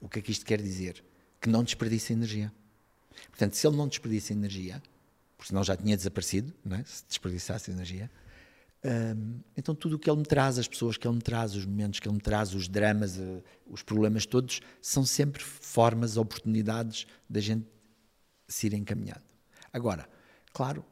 O 0.00 0.08
que 0.08 0.18
é 0.18 0.22
que 0.22 0.32
isto 0.32 0.44
quer 0.44 0.60
dizer? 0.60 1.02
Que 1.40 1.48
não 1.48 1.62
desperdiça 1.62 2.12
energia. 2.12 2.52
Portanto, 3.28 3.54
se 3.54 3.66
ele 3.66 3.76
não 3.76 3.88
desperdiça 3.88 4.32
energia, 4.32 4.82
porque 5.36 5.48
senão 5.48 5.62
já 5.62 5.76
tinha 5.76 5.96
desaparecido, 5.96 6.52
é? 6.70 6.82
se 6.84 7.04
desperdiçasse 7.06 7.70
energia, 7.70 8.10
hum, 8.84 9.40
então 9.56 9.74
tudo 9.74 9.96
o 9.96 9.98
que 9.98 10.08
ele 10.08 10.18
me 10.18 10.24
traz, 10.24 10.58
as 10.58 10.66
pessoas 10.66 10.96
que 10.96 11.06
ele 11.06 11.16
me 11.16 11.22
traz, 11.22 11.54
os 11.54 11.66
momentos 11.66 12.00
que 12.00 12.08
ele 12.08 12.14
me 12.14 12.20
traz, 12.20 12.54
os 12.54 12.68
dramas, 12.68 13.16
uh, 13.18 13.42
os 13.66 13.82
problemas 13.82 14.24
todos, 14.24 14.60
são 14.80 15.04
sempre 15.04 15.42
formas, 15.42 16.16
oportunidades 16.16 17.06
da 17.28 17.40
gente 17.40 17.66
se 18.48 18.66
ir 18.66 18.74
encaminhando. 18.74 19.22
Agora, 19.72 20.08
claro, 20.52 20.84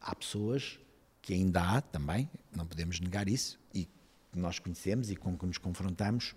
há 0.00 0.14
pessoas 0.14 0.78
que 1.20 1.34
ainda 1.34 1.60
há 1.60 1.80
também, 1.80 2.30
não 2.54 2.66
podemos 2.66 3.00
negar 3.00 3.28
isso, 3.28 3.58
e 3.74 3.84
que 3.84 4.38
nós 4.38 4.58
conhecemos 4.58 5.10
e 5.10 5.16
com 5.16 5.36
que 5.36 5.44
nos 5.44 5.58
confrontamos, 5.58 6.34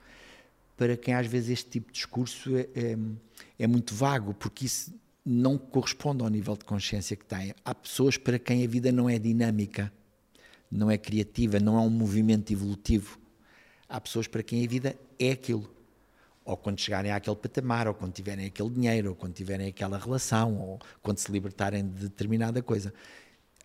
para 0.76 0.98
quem 0.98 1.14
às 1.14 1.28
vezes 1.28 1.50
este 1.50 1.70
tipo 1.70 1.88
de 1.88 1.94
discurso 1.94 2.56
é, 2.56 2.62
é, 2.74 2.98
é 3.60 3.68
muito 3.68 3.94
vago, 3.94 4.34
porque 4.34 4.66
isso 4.66 4.94
não 5.26 5.58
corresponde 5.58 6.24
ao 6.24 6.30
nível 6.30 6.56
de 6.56 6.66
consciência 6.66 7.16
que 7.16 7.26
têm. 7.26 7.54
Há 7.64 7.76
pessoas 7.76 8.18
para 8.18 8.40
quem 8.40 8.64
a 8.64 8.68
vida 8.68 8.92
não 8.92 9.10
é 9.10 9.20
dinâmica, 9.20 9.92
não 10.72 10.90
é 10.90 10.98
criativa, 10.98 11.60
não 11.60 11.78
é 11.78 11.82
um 11.82 11.90
movimento 11.90 12.52
evolutivo. 12.52 13.20
Há 13.88 14.00
pessoas 14.00 14.28
para 14.28 14.44
quem 14.44 14.64
a 14.64 14.68
vida 14.68 14.96
é 15.18 15.32
aquilo. 15.32 15.70
Ou 16.46 16.58
quando 16.58 16.80
chegarem 16.80 17.12
àquele 17.12 17.36
patamar, 17.36 17.88
ou 17.88 17.94
quando 17.94 18.14
tiverem 18.14 18.46
aquele 18.46 18.70
dinheiro, 18.70 19.10
ou 19.10 19.16
quando 19.16 19.34
tiverem 19.34 19.68
aquela 19.68 19.98
relação, 19.98 20.58
ou 20.58 20.80
quando 21.02 21.18
se 21.18 21.32
libertarem 21.32 21.88
de 21.88 22.08
determinada 22.08 22.62
coisa. 22.62 22.94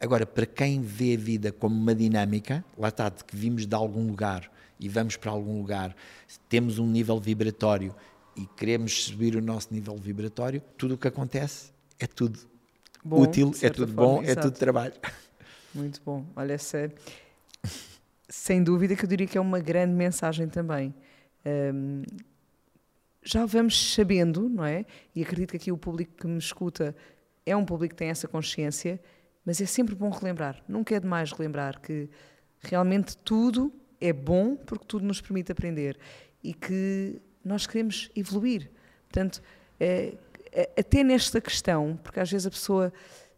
Agora, 0.01 0.27
para 0.27 0.45
quem 0.45 0.83
vê 0.83 1.15
a 1.15 1.19
vida 1.19 1.53
como 1.53 1.75
uma 1.75 1.95
dinâmica, 1.95 2.65
lá 2.77 2.89
está, 2.89 3.09
de 3.09 3.25
que 3.25 3.37
vimos 3.37 3.67
de 3.67 3.75
algum 3.75 4.07
lugar 4.07 4.51
e 4.79 4.89
vamos 4.89 5.17
para 5.17 5.31
algum 5.31 5.59
lugar, 5.59 5.95
temos 6.49 6.79
um 6.79 6.87
nível 6.87 7.19
vibratório 7.19 7.95
e 8.37 8.47
queremos 8.47 9.05
subir 9.05 9.37
o 9.37 9.43
nosso 9.43 9.73
nível 9.73 9.97
vibratório, 9.97 10.63
tudo 10.77 10.95
o 10.95 10.99
que 10.99 11.09
acontece 11.09 11.73
é 11.99 12.07
tudo 12.07 12.39
bom, 13.05 13.23
útil, 13.23 13.53
é 13.63 13.71
tudo 13.71 13.93
forma, 13.93 14.13
bom, 14.15 14.23
é 14.23 14.27
exato. 14.27 14.39
é 14.39 14.43
tudo 14.43 14.59
trabalho. 14.59 14.95
Muito 15.75 16.01
bom. 16.05 16.25
Olha, 16.37 16.53
essa, 16.53 16.93
sem 18.29 18.63
dúvida 18.63 18.97
que 18.97 19.05
eu 19.05 19.09
diria 19.09 19.27
que 19.27 19.39
é 19.39 19.41
uma 19.41 19.59
grande 19.59 19.95
mensagem 19.95 20.49
também. 20.49 20.95
Um, 21.45 22.03
já 23.23 23.47
vamos 23.47 23.95
sabendo, 23.95 24.49
não 24.49 24.65
é? 24.65 24.85
E 25.15 25.23
acredito 25.23 25.51
que 25.53 25.57
aqui 25.57 25.73
o 25.73 25.79
público 25.79 26.13
que 26.17 26.27
me 26.27 26.39
escuta 26.39 26.95
é 27.47 27.57
um 27.57 27.65
público 27.65 27.95
que 27.95 27.99
tem 27.99 28.09
essa 28.09 28.29
consciência, 28.29 29.01
mas 29.45 29.61
é 29.61 29.67
sempre 29.67 29.95
bom 29.95 30.11
relembrar. 30.11 30.63
Nunca 30.69 30.95
é 30.95 31.01
demais 31.01 31.33
relembrar 31.33 31.81
que 31.81 32.09
realmente 32.61 33.17
tudo 33.19 33.73
é 34.01 34.13
bom 34.13 34.57
porque 34.57 34.85
tudo 34.87 35.05
nos 35.07 35.21
permite 35.21 35.53
aprender 35.53 35.99
e 36.43 36.53
que 36.53 37.21
nós 37.45 37.67
queremos 37.67 38.11
evoluir. 38.17 38.71
Portanto, 39.09 39.43
é, 39.79 40.15
é, 40.53 40.71
até 40.79 41.05
nesta 41.05 41.41
questão, 41.41 41.99
porque 42.03 42.21
às 42.21 42.31
vezes 42.31 42.47
a 42.47 42.51
pessoa 42.51 42.93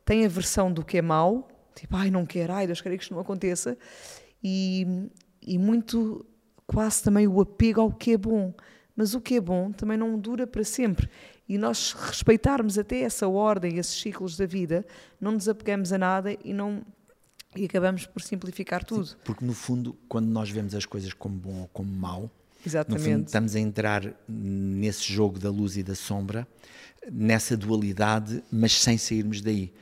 tem 0.04 0.24
a 0.24 0.28
versão 0.28 0.72
do 0.72 0.84
que 0.84 0.98
é 0.98 1.02
mau, 1.02 1.48
tipo, 1.74 1.96
ai, 1.96 2.10
não 2.10 2.24
quero, 2.24 2.52
ai, 2.52 2.66
Deus 2.66 2.80
queira 2.80 2.96
que 2.96 3.02
isto 3.02 3.14
não 3.14 3.20
aconteça, 3.20 3.76
e, 4.42 5.10
e 5.42 5.58
muito 5.58 6.24
quase 6.66 7.02
também 7.02 7.26
o 7.26 7.40
apego 7.40 7.80
ao 7.80 7.92
que 7.92 8.12
é 8.12 8.16
bom. 8.18 8.54
Mas 8.94 9.14
o 9.14 9.20
que 9.20 9.34
é 9.34 9.40
bom 9.40 9.72
também 9.72 9.98
não 9.98 10.18
dura 10.18 10.46
para 10.46 10.64
sempre. 10.64 11.10
E 11.46 11.58
nós 11.58 11.92
respeitarmos 11.92 12.78
até 12.78 13.00
essa 13.00 13.28
ordem, 13.28 13.76
esses 13.76 14.00
ciclos 14.00 14.36
da 14.36 14.46
vida, 14.46 14.86
não 15.20 15.32
nos 15.32 15.48
apegamos 15.48 15.92
a 15.92 15.98
nada 15.98 16.36
e 16.42 16.52
não 16.52 16.82
e 17.54 17.64
acabamos 17.64 18.06
por 18.06 18.20
simplificar 18.20 18.84
tudo. 18.84 19.06
Sim, 19.06 19.16
porque 19.24 19.44
no 19.44 19.54
fundo, 19.54 19.96
quando 20.08 20.26
nós 20.26 20.50
vemos 20.50 20.74
as 20.74 20.84
coisas 20.84 21.12
como 21.14 21.36
bom 21.36 21.60
ou 21.60 21.68
como 21.68 21.90
mau, 21.90 22.30
Exatamente. 22.66 23.04
No 23.04 23.12
fundo, 23.12 23.26
estamos 23.26 23.54
a 23.54 23.60
entrar 23.60 24.12
nesse 24.28 25.12
jogo 25.12 25.38
da 25.38 25.48
luz 25.48 25.76
e 25.76 25.84
da 25.84 25.94
sombra, 25.94 26.46
nessa 27.10 27.56
dualidade, 27.56 28.42
mas 28.50 28.72
sem 28.72 28.98
sairmos 28.98 29.40
daí. 29.40 29.72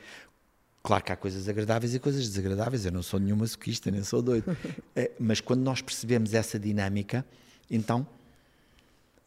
Claro 0.83 1.03
que 1.03 1.11
há 1.11 1.17
coisas 1.17 1.49
agradáveis 1.49 1.95
e 1.95 1.99
coisas 1.99 2.29
desagradáveis, 2.29 2.85
eu 2.85 2.93
não 2.93 3.03
sou 3.03 3.19
nenhum 3.19 3.37
masoquista, 3.37 3.91
nem 3.91 4.05
sou 4.05 4.21
doido. 4.21 4.55
É, 4.95 5.11
mas 5.19 5.41
quando 5.41 5.63
nós 5.63 5.81
percebemos 5.81 6.35
essa 6.35 6.59
dinâmica, 6.59 7.25
então 7.71 8.07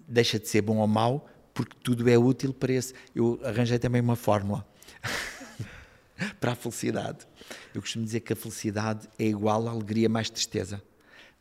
deixa 0.08 0.38
de 0.38 0.48
ser 0.48 0.62
bom 0.62 0.78
ou 0.78 0.88
mau, 0.88 1.28
porque 1.56 1.76
tudo 1.84 2.08
é 2.08 2.16
útil 2.16 2.54
para 2.54 2.74
esse. 2.74 2.94
Eu 3.16 3.40
arranjei 3.44 3.80
também 3.80 4.00
uma 4.00 4.16
fórmula 4.16 4.64
para 6.40 6.52
a 6.52 6.56
felicidade. 6.56 7.28
Eu 7.74 7.82
costumo 7.82 8.06
dizer 8.06 8.20
que 8.20 8.34
a 8.34 8.36
felicidade 8.36 9.10
é 9.18 9.26
igual 9.26 9.68
à 9.68 9.72
alegria 9.72 10.08
mais 10.08 10.30
tristeza. 10.30 10.80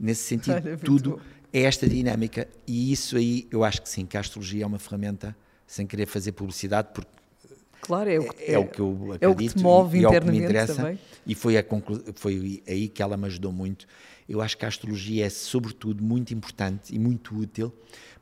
Nesse 0.00 0.22
sentido, 0.22 0.54
Olha, 0.54 0.76
tudo 0.78 1.20
é 1.58 1.62
esta 1.62 1.88
dinâmica. 1.88 2.46
E 2.66 2.92
isso 2.92 3.16
aí, 3.16 3.48
eu 3.50 3.64
acho 3.64 3.80
que 3.80 3.88
sim, 3.88 4.04
que 4.04 4.16
a 4.16 4.20
astrologia 4.20 4.64
é 4.64 4.66
uma 4.66 4.78
ferramenta, 4.78 5.34
sem 5.66 5.86
querer 5.86 6.06
fazer 6.06 6.32
publicidade, 6.32 6.88
porque 6.92 7.16
Claro, 7.80 8.10
é 8.10 8.18
o 8.18 8.32
que, 8.32 8.42
é, 8.42 8.52
é 8.52 8.58
o 8.58 8.66
que 8.66 8.80
eu 8.80 9.12
acredito 9.12 9.22
é 9.22 9.28
o 9.28 9.36
que 9.36 9.48
te 9.48 9.62
move 9.62 9.98
e, 9.98 10.00
internamente 10.00 10.16
é 10.16 10.18
o 10.18 10.24
que 10.24 10.30
me 10.30 10.44
interessa. 10.44 10.74
Também. 10.74 10.98
E 11.24 11.34
foi, 11.34 11.56
a 11.56 11.62
conclu... 11.62 12.02
foi 12.16 12.62
aí 12.66 12.88
que 12.88 13.00
ela 13.00 13.16
me 13.16 13.26
ajudou 13.26 13.52
muito. 13.52 13.86
Eu 14.28 14.40
acho 14.40 14.58
que 14.58 14.64
a 14.64 14.68
astrologia 14.68 15.24
é, 15.24 15.30
sobretudo, 15.30 16.02
muito 16.02 16.34
importante 16.34 16.92
e 16.92 16.98
muito 16.98 17.36
útil, 17.36 17.72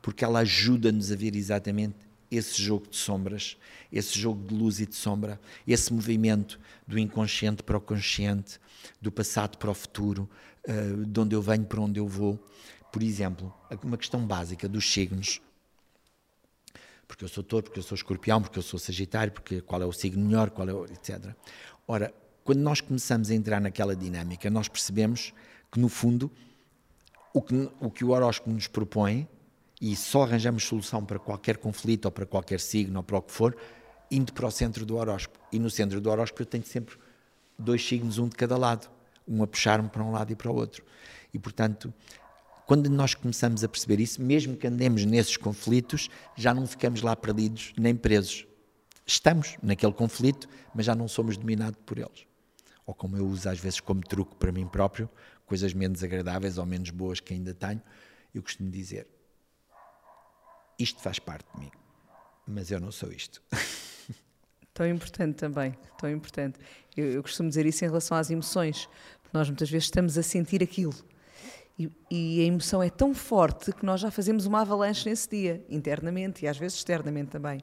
porque 0.03 0.23
ela 0.23 0.39
ajuda-nos 0.39 1.11
a 1.11 1.15
ver 1.15 1.35
exatamente 1.35 1.95
esse 2.29 2.61
jogo 2.61 2.87
de 2.87 2.95
sombras, 2.95 3.57
esse 3.91 4.19
jogo 4.19 4.45
de 4.47 4.53
luz 4.53 4.79
e 4.79 4.85
de 4.85 4.95
sombra, 4.95 5.39
esse 5.67 5.91
movimento 5.91 6.59
do 6.87 6.99
inconsciente 6.99 7.63
para 7.63 7.77
o 7.77 7.81
consciente, 7.81 8.59
do 9.01 9.11
passado 9.11 9.57
para 9.57 9.71
o 9.71 9.73
futuro, 9.73 10.29
uh, 10.67 11.05
de 11.05 11.19
onde 11.19 11.35
eu 11.35 11.41
venho 11.41 11.65
para 11.65 11.81
onde 11.81 11.99
eu 11.99 12.07
vou. 12.07 12.39
Por 12.95 13.03
exemplo, 13.03 13.53
uma 13.83 13.97
questão 13.97 14.25
básica 14.25 14.69
dos 14.69 14.89
signos. 14.89 15.41
Porque 17.05 17.25
eu 17.25 17.27
sou 17.27 17.43
touro, 17.43 17.65
porque 17.65 17.79
eu 17.79 17.83
sou 17.83 17.93
escorpião, 17.93 18.41
porque 18.41 18.57
eu 18.57 18.63
sou 18.63 18.79
sagitário, 18.79 19.33
porque 19.33 19.59
qual 19.59 19.81
é 19.81 19.85
o 19.85 19.91
signo 19.91 20.25
melhor, 20.25 20.49
qual 20.49 20.69
é 20.69 20.73
o, 20.73 20.85
etc. 20.85 21.35
Ora, 21.85 22.13
quando 22.45 22.59
nós 22.59 22.79
começamos 22.79 23.29
a 23.29 23.35
entrar 23.35 23.59
naquela 23.59 23.97
dinâmica, 23.97 24.49
nós 24.49 24.69
percebemos 24.69 25.33
que, 25.69 25.77
no 25.77 25.89
fundo, 25.89 26.31
o 27.33 27.41
que 27.41 27.69
o, 27.81 27.91
que 27.91 28.05
o 28.05 28.11
horóscopo 28.11 28.49
nos 28.49 28.67
propõe, 28.67 29.27
e 29.81 29.93
só 29.93 30.23
arranjamos 30.23 30.63
solução 30.63 31.03
para 31.03 31.19
qualquer 31.19 31.57
conflito, 31.57 32.05
ou 32.05 32.11
para 32.11 32.25
qualquer 32.25 32.61
signo, 32.61 32.99
ou 32.99 33.03
para 33.03 33.17
o 33.17 33.21
que 33.21 33.33
for, 33.33 33.57
indo 34.09 34.31
para 34.31 34.47
o 34.47 34.51
centro 34.51 34.85
do 34.85 34.95
horóscopo. 34.95 35.37
E 35.51 35.59
no 35.59 35.69
centro 35.69 35.99
do 35.99 36.09
horóscopo 36.09 36.43
eu 36.43 36.45
tenho 36.45 36.65
sempre 36.65 36.95
dois 37.59 37.85
signos, 37.85 38.19
um 38.19 38.29
de 38.29 38.37
cada 38.37 38.55
lado, 38.55 38.89
um 39.27 39.43
a 39.43 39.47
puxar-me 39.47 39.89
para 39.89 40.01
um 40.01 40.13
lado 40.13 40.31
e 40.31 40.35
para 40.37 40.49
o 40.49 40.55
outro. 40.55 40.81
E, 41.33 41.37
portanto, 41.37 41.93
Quando 42.65 42.89
nós 42.89 43.13
começamos 43.13 43.63
a 43.63 43.69
perceber 43.69 43.99
isso, 43.99 44.21
mesmo 44.21 44.57
que 44.57 44.65
andemos 44.65 45.05
nesses 45.05 45.37
conflitos, 45.37 46.09
já 46.35 46.53
não 46.53 46.65
ficamos 46.65 47.01
lá 47.01 47.15
perdidos 47.15 47.73
nem 47.77 47.95
presos. 47.95 48.47
Estamos 49.05 49.55
naquele 49.61 49.93
conflito, 49.93 50.49
mas 50.73 50.85
já 50.85 50.95
não 50.95 51.07
somos 51.07 51.37
dominados 51.37 51.79
por 51.85 51.99
eles. 51.99 52.25
Ou 52.85 52.93
como 52.93 53.17
eu 53.17 53.27
uso 53.27 53.47
às 53.47 53.59
vezes 53.59 53.79
como 53.79 54.01
truque 54.01 54.35
para 54.35 54.51
mim 54.51 54.67
próprio, 54.67 55.07
coisas 55.45 55.73
menos 55.73 56.03
agradáveis 56.03 56.57
ou 56.57 56.65
menos 56.65 56.89
boas 56.89 57.19
que 57.19 57.33
ainda 57.33 57.53
tenho, 57.53 57.81
eu 58.33 58.41
costumo 58.41 58.71
dizer: 58.71 59.07
isto 60.79 60.99
faz 61.01 61.19
parte 61.19 61.45
de 61.53 61.59
mim, 61.59 61.71
mas 62.47 62.71
eu 62.71 62.79
não 62.79 62.91
sou 62.91 63.11
isto. 63.11 63.43
Tão 64.73 64.85
importante 64.85 65.35
também, 65.35 65.73
tão 65.97 66.11
importante. 66.11 66.59
Eu, 66.97 67.05
eu 67.05 67.23
costumo 67.23 67.47
dizer 67.47 67.65
isso 67.65 67.85
em 67.85 67.87
relação 67.87 68.17
às 68.17 68.29
emoções, 68.29 68.89
nós 69.31 69.47
muitas 69.47 69.69
vezes 69.69 69.85
estamos 69.85 70.17
a 70.17 70.21
sentir 70.21 70.61
aquilo. 70.61 70.93
E, 71.77 71.91
e, 72.09 72.41
a 72.41 72.45
emoção 72.45 72.81
é 72.81 72.89
tão 72.89 73.13
forte 73.13 73.71
que 73.73 73.85
nós 73.85 73.99
já 73.99 74.09
fazemos 74.09 74.45
uma 74.45 74.61
avalanche 74.61 75.09
nesse 75.09 75.29
dia, 75.29 75.65
internamente 75.69 76.45
e 76.45 76.47
às 76.47 76.57
vezes 76.57 76.77
externamente 76.77 77.29
também. 77.29 77.61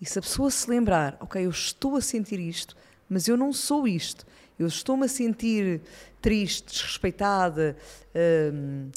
E 0.00 0.06
se 0.06 0.18
a 0.18 0.22
pessoa 0.22 0.50
se 0.50 0.70
lembrar, 0.70 1.16
ok, 1.20 1.44
eu 1.44 1.50
estou 1.50 1.96
a 1.96 2.00
sentir 2.00 2.38
isto, 2.38 2.76
mas 3.08 3.26
eu 3.26 3.36
não 3.36 3.52
sou 3.52 3.88
isto, 3.88 4.24
eu 4.58 4.66
estou-me 4.66 5.04
a 5.04 5.08
sentir 5.08 5.82
triste, 6.22 6.72
desrespeitada, 6.72 7.76
hum, 8.14 8.90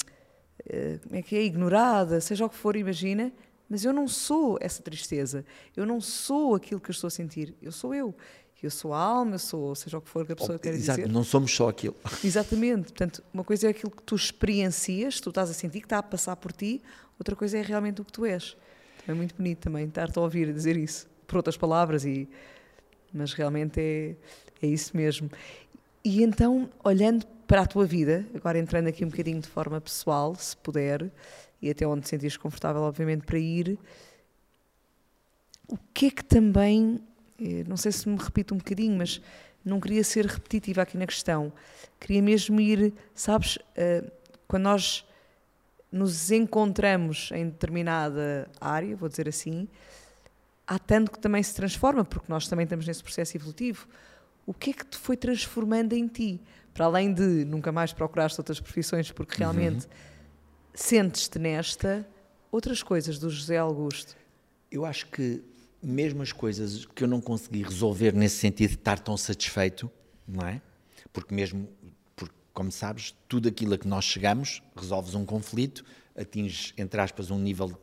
hum, 0.72 0.98
como 1.02 1.16
é 1.16 1.22
que 1.22 1.36
é, 1.36 1.42
ignorada, 1.42 2.20
seja 2.20 2.46
o 2.46 2.48
que 2.48 2.56
for, 2.56 2.76
imagina, 2.76 3.32
mas 3.68 3.84
eu 3.84 3.92
não 3.92 4.06
sou 4.06 4.56
essa 4.60 4.82
tristeza, 4.82 5.44
eu 5.76 5.84
não 5.84 6.00
sou 6.00 6.54
aquilo 6.54 6.80
que 6.80 6.90
eu 6.90 6.92
estou 6.92 7.08
a 7.08 7.10
sentir, 7.10 7.54
eu 7.60 7.72
sou 7.72 7.94
eu. 7.94 8.14
Eu 8.64 8.70
sou 8.70 8.94
a 8.94 8.98
alma, 8.98 9.34
eu 9.34 9.38
sou, 9.38 9.74
seja 9.74 9.98
o 9.98 10.00
que 10.00 10.08
for 10.08 10.24
que 10.24 10.32
a 10.32 10.36
pessoa 10.36 10.56
oh, 10.56 10.58
quer 10.58 10.74
exato, 10.74 11.00
dizer. 11.00 11.12
não 11.12 11.22
somos 11.22 11.54
só 11.54 11.68
aquilo. 11.68 11.94
Exatamente. 12.24 12.84
Portanto, 12.84 13.22
uma 13.32 13.44
coisa 13.44 13.66
é 13.66 13.70
aquilo 13.70 13.90
que 13.90 14.02
tu 14.02 14.16
experiencias, 14.16 15.20
tu 15.20 15.28
estás 15.28 15.50
a 15.50 15.52
sentir, 15.52 15.80
que 15.80 15.86
está 15.86 15.98
a 15.98 16.02
passar 16.02 16.36
por 16.36 16.52
ti, 16.52 16.82
outra 17.18 17.36
coisa 17.36 17.58
é 17.58 17.62
realmente 17.62 18.00
o 18.00 18.04
que 18.04 18.12
tu 18.12 18.24
és. 18.24 18.56
É 19.06 19.12
muito 19.12 19.34
bonito 19.34 19.58
também 19.58 19.86
estar-te 19.86 20.18
a 20.18 20.22
ouvir 20.22 20.52
dizer 20.52 20.76
isso, 20.76 21.06
por 21.26 21.36
outras 21.36 21.56
palavras, 21.56 22.04
e, 22.04 22.28
mas 23.12 23.34
realmente 23.34 23.78
é, 23.80 24.16
é 24.62 24.66
isso 24.66 24.96
mesmo. 24.96 25.30
E 26.02 26.22
então, 26.22 26.70
olhando 26.82 27.26
para 27.46 27.62
a 27.62 27.66
tua 27.66 27.84
vida, 27.84 28.26
agora 28.34 28.58
entrando 28.58 28.88
aqui 28.88 29.04
um 29.04 29.08
bocadinho 29.08 29.40
de 29.40 29.48
forma 29.48 29.80
pessoal, 29.80 30.34
se 30.34 30.56
puder, 30.56 31.10
e 31.60 31.70
até 31.70 31.86
onde 31.86 32.02
te 32.02 32.08
sentires 32.08 32.36
confortável, 32.36 32.82
obviamente, 32.82 33.24
para 33.24 33.38
ir, 33.38 33.78
o 35.68 35.78
que 35.92 36.06
é 36.06 36.10
que 36.10 36.24
também, 36.24 37.00
não 37.66 37.76
sei 37.76 37.92
se 37.92 38.08
me 38.08 38.16
repito 38.16 38.54
um 38.54 38.58
bocadinho, 38.58 38.96
mas 38.96 39.20
não 39.64 39.80
queria 39.80 40.04
ser 40.04 40.26
repetitiva 40.26 40.82
aqui 40.82 40.98
na 40.98 41.06
questão, 41.06 41.52
queria 41.98 42.22
mesmo 42.22 42.60
ir, 42.60 42.92
sabes, 43.14 43.58
eh, 43.74 44.04
quando 44.46 44.64
nós 44.64 45.06
nos 45.90 46.30
encontramos 46.30 47.30
em 47.32 47.46
determinada 47.46 48.50
área, 48.60 48.94
vou 48.96 49.08
dizer 49.08 49.28
assim, 49.28 49.68
há 50.66 50.78
tanto 50.78 51.10
que 51.10 51.18
também 51.18 51.42
se 51.42 51.54
transforma, 51.54 52.04
porque 52.04 52.26
nós 52.28 52.48
também 52.48 52.64
estamos 52.64 52.86
nesse 52.86 53.02
processo 53.02 53.36
evolutivo. 53.36 53.86
O 54.46 54.52
que 54.52 54.70
é 54.70 54.72
que 54.72 54.84
te 54.84 54.98
foi 54.98 55.16
transformando 55.16 55.94
em 55.94 56.06
ti? 56.06 56.40
Para 56.74 56.86
além 56.86 57.12
de 57.12 57.44
nunca 57.44 57.70
mais 57.70 57.92
procuraste 57.92 58.40
outras 58.40 58.60
profissões, 58.60 59.10
porque 59.10 59.38
realmente 59.38 59.86
uhum. 59.86 59.92
sentes-te 60.74 61.38
nesta, 61.38 62.06
outras 62.50 62.82
coisas 62.82 63.18
do 63.18 63.30
José 63.30 63.56
Augusto? 63.56 64.16
Eu 64.70 64.84
acho 64.84 65.06
que 65.06 65.42
mesmo 65.84 66.22
as 66.22 66.32
coisas 66.32 66.86
que 66.86 67.04
eu 67.04 67.08
não 67.08 67.20
consegui 67.20 67.62
resolver 67.62 68.12
nesse 68.12 68.36
sentido 68.36 68.70
de 68.70 68.76
estar 68.76 68.98
tão 68.98 69.16
satisfeito, 69.16 69.90
não 70.26 70.46
é? 70.46 70.60
Porque 71.12 71.34
mesmo 71.34 71.68
como 72.54 72.70
sabes, 72.70 73.14
tudo 73.28 73.48
aquilo 73.48 73.74
a 73.74 73.78
que 73.78 73.88
nós 73.88 74.04
chegamos, 74.04 74.62
resolves 74.76 75.14
um 75.14 75.26
conflito, 75.26 75.84
atinges, 76.16 76.72
entre 76.78 77.00
aspas, 77.00 77.30
um 77.30 77.38
nível 77.38 77.76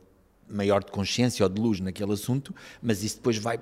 maior 0.48 0.82
de 0.82 0.90
consciência 0.90 1.44
ou 1.44 1.48
de 1.48 1.60
luz 1.60 1.78
naquele 1.78 2.12
assunto, 2.12 2.54
mas 2.80 3.04
isso 3.04 3.16
depois 3.16 3.36
vai. 3.36 3.60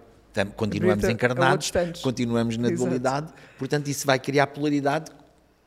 Continuamos 0.55 1.05
é 1.05 1.11
encarnados, 1.11 1.73
continuamos 2.01 2.57
na 2.57 2.69
Exato. 2.69 2.85
dualidade, 2.85 3.33
portanto, 3.59 3.89
isso 3.89 4.07
vai 4.07 4.17
criar 4.17 4.47
polaridade 4.47 5.11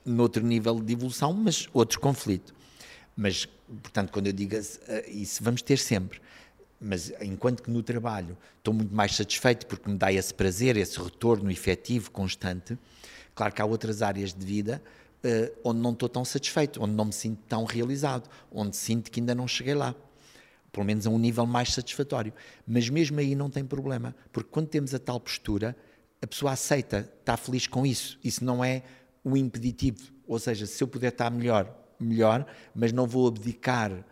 noutro 0.05 0.41
nível 0.41 0.79
de 0.79 0.93
evolução, 0.93 1.33
mas 1.33 1.67
outro 1.73 1.99
conflito. 1.99 2.55
Mas, 3.13 3.45
portanto, 3.67 4.09
quando 4.13 4.27
eu 4.27 4.33
digo 4.33 4.55
eh, 4.55 5.09
isso, 5.09 5.43
vamos 5.43 5.61
ter 5.61 5.77
sempre. 5.77 6.21
Mas 6.83 7.13
enquanto 7.21 7.63
que 7.63 7.71
no 7.71 7.81
trabalho 7.81 8.37
estou 8.57 8.73
muito 8.73 8.93
mais 8.93 9.15
satisfeito 9.15 9.65
porque 9.65 9.89
me 9.89 9.97
dá 9.97 10.11
esse 10.11 10.33
prazer, 10.33 10.75
esse 10.75 10.99
retorno 10.99 11.49
efetivo, 11.49 12.11
constante, 12.11 12.77
claro 13.33 13.53
que 13.53 13.61
há 13.61 13.65
outras 13.65 14.01
áreas 14.01 14.33
de 14.33 14.45
vida 14.45 14.81
uh, 15.23 15.55
onde 15.63 15.79
não 15.79 15.91
estou 15.91 16.09
tão 16.09 16.25
satisfeito, 16.25 16.83
onde 16.83 16.93
não 16.93 17.05
me 17.05 17.13
sinto 17.13 17.39
tão 17.47 17.63
realizado, 17.63 18.29
onde 18.51 18.75
sinto 18.75 19.09
que 19.09 19.21
ainda 19.21 19.33
não 19.33 19.47
cheguei 19.47 19.73
lá. 19.73 19.95
Pelo 20.71 20.85
menos 20.85 21.07
a 21.07 21.09
um 21.09 21.17
nível 21.17 21.45
mais 21.45 21.71
satisfatório. 21.71 22.33
Mas 22.67 22.89
mesmo 22.89 23.19
aí 23.19 23.35
não 23.35 23.49
tem 23.49 23.63
problema, 23.63 24.15
porque 24.31 24.49
quando 24.51 24.67
temos 24.67 24.93
a 24.93 24.99
tal 24.99 25.19
postura, 25.19 25.75
a 26.21 26.27
pessoa 26.27 26.51
aceita, 26.51 27.09
está 27.19 27.37
feliz 27.37 27.67
com 27.67 27.85
isso. 27.85 28.19
Isso 28.23 28.43
não 28.43 28.63
é 28.63 28.83
o 29.23 29.37
impeditivo. 29.37 30.11
Ou 30.27 30.39
seja, 30.39 30.65
se 30.65 30.83
eu 30.83 30.87
puder 30.87 31.09
estar 31.09 31.29
melhor, 31.29 31.73
melhor, 31.99 32.45
mas 32.73 32.91
não 32.91 33.05
vou 33.05 33.27
abdicar 33.27 34.03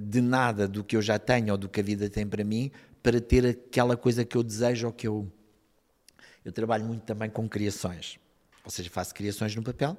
de 0.00 0.20
nada 0.20 0.68
do 0.68 0.84
que 0.84 0.96
eu 0.96 1.02
já 1.02 1.18
tenho 1.18 1.52
ou 1.52 1.58
do 1.58 1.68
que 1.68 1.80
a 1.80 1.82
vida 1.82 2.08
tem 2.08 2.26
para 2.26 2.44
mim 2.44 2.70
para 3.02 3.20
ter 3.20 3.46
aquela 3.46 3.96
coisa 3.96 4.24
que 4.24 4.36
eu 4.36 4.42
desejo 4.42 4.86
ou 4.86 4.92
que 4.92 5.08
eu. 5.08 5.30
Eu 6.44 6.52
trabalho 6.52 6.84
muito 6.84 7.02
também 7.02 7.30
com 7.30 7.48
criações. 7.48 8.18
Ou 8.64 8.70
seja, 8.70 8.88
faço 8.90 9.14
criações 9.14 9.54
no 9.56 9.62
papel, 9.62 9.96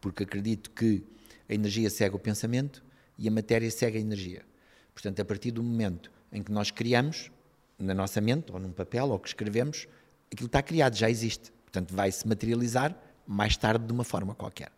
porque 0.00 0.24
acredito 0.24 0.70
que 0.70 1.02
a 1.48 1.54
energia 1.54 1.88
segue 1.88 2.14
o 2.14 2.18
pensamento 2.18 2.84
e 3.18 3.26
a 3.26 3.30
matéria 3.30 3.70
segue 3.70 3.96
a 3.96 4.00
energia. 4.00 4.44
Portanto, 4.92 5.20
a 5.20 5.24
partir 5.24 5.50
do 5.50 5.62
momento 5.62 6.10
em 6.30 6.42
que 6.42 6.52
nós 6.52 6.70
criamos, 6.70 7.30
na 7.78 7.94
nossa 7.94 8.20
mente, 8.20 8.52
ou 8.52 8.58
num 8.58 8.72
papel, 8.72 9.08
ou 9.08 9.18
que 9.18 9.28
escrevemos, 9.28 9.88
aquilo 10.30 10.46
está 10.46 10.62
criado, 10.62 10.94
já 10.94 11.08
existe. 11.08 11.50
Portanto, 11.64 11.94
vai 11.94 12.12
se 12.12 12.26
materializar 12.28 12.94
mais 13.26 13.56
tarde 13.56 13.86
de 13.86 13.92
uma 13.92 14.04
forma 14.04 14.34
qualquer. 14.34 14.70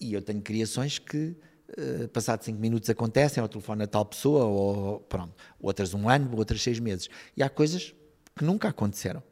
E 0.00 0.12
eu 0.12 0.22
tenho 0.22 0.40
criações 0.40 0.98
que, 0.98 1.34
uh, 1.70 2.08
passados 2.08 2.44
cinco 2.44 2.60
minutos, 2.60 2.88
acontecem, 2.90 3.40
ao 3.40 3.48
telefone 3.48 3.84
a 3.84 3.86
tal 3.86 4.04
pessoa, 4.04 4.44
ou 4.44 5.00
pronto. 5.00 5.34
Outras 5.60 5.94
um 5.94 6.08
ano, 6.08 6.36
outras 6.36 6.62
seis 6.62 6.78
meses. 6.78 7.08
E 7.36 7.42
há 7.42 7.48
coisas 7.48 7.94
que 8.36 8.44
nunca 8.44 8.68
aconteceram. 8.68 9.22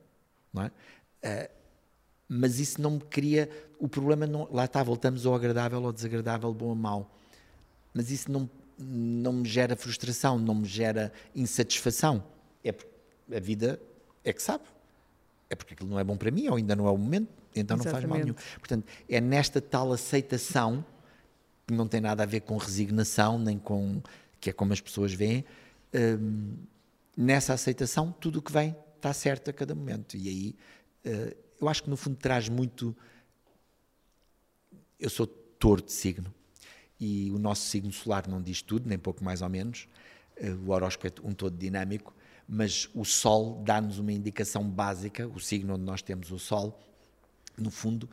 Não 0.53 0.63
é? 0.63 0.67
Uh, 0.69 1.51
mas 2.29 2.59
isso 2.59 2.81
não 2.81 2.93
me 2.93 3.01
cria. 3.01 3.49
O 3.79 3.89
problema 3.89 4.27
não. 4.27 4.49
Lá 4.51 4.65
está, 4.65 4.83
voltamos 4.83 5.27
ao 5.27 5.35
agradável, 5.35 5.85
ao 5.85 5.93
desagradável, 5.93 6.53
bom 6.55 6.69
ou 6.69 6.75
mau. 6.75 7.15
Mas 7.93 8.11
isso 8.11 8.31
não, 8.33 8.49
não 8.79 9.33
me 9.35 9.49
gera 9.49 9.77
frustração, 9.77 10.39
não 10.39 10.55
me 10.55 10.65
gera 10.65 11.13
insatisfação. 11.35 12.25
É 12.65 12.75
a 13.35 13.41
vida 13.41 13.81
é 14.25 14.33
que 14.33 14.43
sabe. 14.43 14.65
É 15.51 15.55
porque 15.55 15.75
aquilo 15.75 15.91
não 15.91 15.99
é 15.99 16.05
bom 16.05 16.17
para 16.17 16.31
mim, 16.31 16.49
ou 16.49 16.57
ainda 16.57 16.75
não 16.75 16.87
é 16.87 16.91
o 16.91 16.97
momento, 16.97 17.29
então 17.55 17.77
não 17.77 17.85
Exatamente. 17.85 18.09
faz 18.09 18.19
mal 18.19 18.25
nenhum. 18.25 18.59
Portanto, 18.59 18.87
é 19.09 19.21
nesta 19.21 19.61
tal 19.61 19.93
aceitação, 19.93 20.85
que 21.67 21.75
não 21.75 21.87
tem 21.87 22.01
nada 22.01 22.23
a 22.23 22.27
ver 22.27 22.41
com 22.41 22.57
resignação, 22.57 23.39
nem 23.39 23.59
com. 23.59 24.03
que 24.41 24.51
é 24.51 24.53
como 24.53 24.73
as 24.73 24.81
pessoas 24.81 25.13
veem, 25.13 25.45
hum, 25.95 26.57
nessa 27.17 27.55
aceitação, 27.55 28.13
tudo 28.13 28.39
o 28.39 28.43
que 28.43 28.53
vem 28.53 28.77
está 28.97 29.13
certo 29.13 29.51
a 29.51 29.53
cada 29.53 29.75
momento. 29.75 30.17
E 30.17 30.29
aí. 30.29 30.57
Uh, 31.05 31.43
eu 31.63 31.69
acho 31.69 31.85
que 31.85 31.91
no 31.91 31.97
fundo 31.97 32.17
traz 32.17 32.49
muito. 32.49 32.95
Eu 34.99 35.09
sou 35.09 35.27
touro 35.27 35.81
de 35.81 35.93
signo 35.93 36.35
e 36.99 37.31
o 37.31 37.39
nosso 37.39 37.67
signo 37.67 37.93
solar 37.93 38.29
não 38.29 38.43
diz 38.43 38.63
tudo, 38.63 38.89
nem 38.89 38.99
pouco 38.99 39.23
mais 39.23 39.43
ou 39.43 39.49
menos. 39.49 39.89
Eh, 40.37 40.51
o 40.51 40.71
horóscopo 40.71 41.07
é 41.07 41.29
um 41.29 41.33
todo 41.33 41.57
dinâmico, 41.57 42.15
mas 42.49 42.89
o 42.95 43.05
Sol 43.05 43.63
dá-nos 43.65 43.99
uma 43.99 44.13
indicação 44.13 44.69
básica, 44.69 45.27
o 45.29 45.41
signo 45.41 45.75
onde 45.75 45.85
nós 45.85 46.03
temos 46.03 46.31
o 46.31 46.39
Sol, 46.39 46.81
no 47.57 47.71
fundo, 47.71 48.09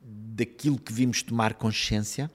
daquilo 0.00 0.78
que 0.78 0.92
vimos 0.92 1.22
tomar 1.22 1.54
consciência, 1.54 2.30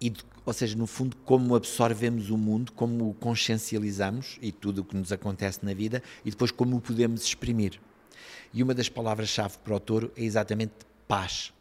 e 0.00 0.12
ou 0.46 0.52
seja, 0.52 0.76
no 0.76 0.86
fundo, 0.86 1.16
como 1.24 1.56
absorvemos 1.56 2.30
o 2.30 2.38
mundo, 2.38 2.70
como 2.70 3.10
o 3.10 3.14
consciencializamos 3.14 4.38
e 4.40 4.52
tudo 4.52 4.82
o 4.82 4.84
que 4.84 4.96
nos 4.96 5.10
acontece 5.10 5.66
na 5.66 5.74
vida, 5.74 6.00
e 6.24 6.30
depois 6.30 6.52
como 6.52 6.76
o 6.76 6.80
podemos 6.80 7.24
exprimir. 7.24 7.80
E 8.54 8.62
uma 8.62 8.72
das 8.72 8.88
palavras-chave 8.88 9.58
para 9.58 9.74
o 9.74 9.80
touro 9.80 10.12
é 10.16 10.22
exatamente 10.22 10.72
paz. 11.08 11.52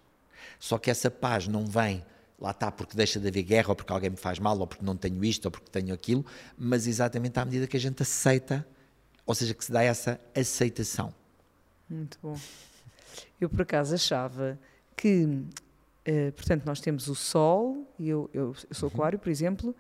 Só 0.60 0.78
que 0.78 0.92
essa 0.92 1.10
paz 1.10 1.48
não 1.48 1.66
vem, 1.66 2.06
lá 2.40 2.52
está, 2.52 2.72
porque 2.72 2.96
deixa 2.96 3.20
de 3.20 3.28
haver 3.28 3.42
guerra, 3.42 3.70
ou 3.70 3.76
porque 3.76 3.92
alguém 3.92 4.12
me 4.12 4.18
faz 4.18 4.38
mal, 4.38 4.58
ou 4.60 4.68
porque 4.68 4.86
não 4.86 4.96
tenho 4.96 5.26
isto, 5.26 5.46
ou 5.46 5.52
porque 5.52 5.70
tenho 5.72 5.92
aquilo, 5.92 6.24
mas 6.56 6.86
exatamente 6.86 7.40
à 7.40 7.44
medida 7.44 7.66
que 7.66 7.76
a 7.76 7.80
gente 7.80 8.04
aceita, 8.04 8.66
ou 9.26 9.34
seja, 9.34 9.56
que 9.56 9.66
se 9.66 9.72
dá 9.72 9.82
essa 9.82 10.22
aceitação. 10.36 11.12
Muito 11.90 12.20
bom. 12.22 12.40
Eu, 13.42 13.50
por 13.50 13.64
acaso, 13.64 13.96
achava 13.96 14.60
que, 14.96 15.44
uh, 16.08 16.32
portanto, 16.34 16.66
nós 16.66 16.80
temos 16.80 17.08
o 17.08 17.16
Sol, 17.16 17.88
e 18.00 18.10
eu, 18.10 18.30
eu, 18.34 18.56
eu 18.70 18.76
sou 18.76 18.90
uhum. 18.90 18.96
Aquário, 18.96 19.20
por 19.20 19.30
exemplo, 19.30 19.76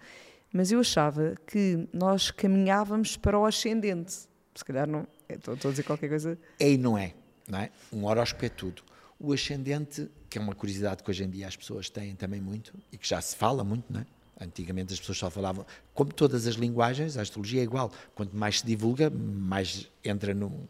mas 0.51 0.71
eu 0.71 0.79
achava 0.79 1.35
que 1.45 1.87
nós 1.91 2.31
caminhávamos 2.31 3.17
para 3.17 3.37
o 3.37 3.45
ascendente. 3.45 4.27
Se 4.53 4.63
calhar 4.63 4.87
não, 4.87 5.05
Estou 5.29 5.53
a 5.53 5.71
dizer 5.71 5.83
qualquer 5.83 6.09
coisa. 6.09 6.37
É 6.59 6.71
e 6.71 6.77
não 6.77 6.97
é, 6.97 7.13
não 7.47 7.59
é? 7.59 7.71
Um 7.91 8.05
horóscopo 8.05 8.45
é 8.45 8.49
tudo. 8.49 8.83
o 9.19 9.33
ascendente, 9.33 10.09
que 10.29 10.37
é 10.37 10.41
uma 10.41 10.53
curiosidade 10.53 11.01
que 11.03 11.09
hoje 11.09 11.23
em 11.23 11.29
dia 11.29 11.47
as 11.47 11.55
pessoas 11.55 11.89
têm 11.89 12.15
também 12.15 12.41
muito 12.41 12.73
e 12.91 12.97
que 12.97 13.07
já 13.07 13.19
se 13.21 13.35
fala 13.35 13.63
muito, 13.63 13.91
não 13.91 14.01
é? 14.01 14.05
Antigamente 14.39 14.93
as 14.93 14.99
pessoas 14.99 15.17
só 15.17 15.29
falavam, 15.29 15.65
como 15.93 16.11
todas 16.11 16.45
as 16.45 16.55
linguagens, 16.55 17.17
a 17.17 17.21
astrologia 17.21 17.61
é 17.61 17.63
igual. 17.63 17.91
Quanto 18.13 18.35
mais 18.35 18.59
se 18.59 18.65
divulga, 18.65 19.09
mais 19.09 19.89
entra 20.03 20.33
no. 20.33 20.67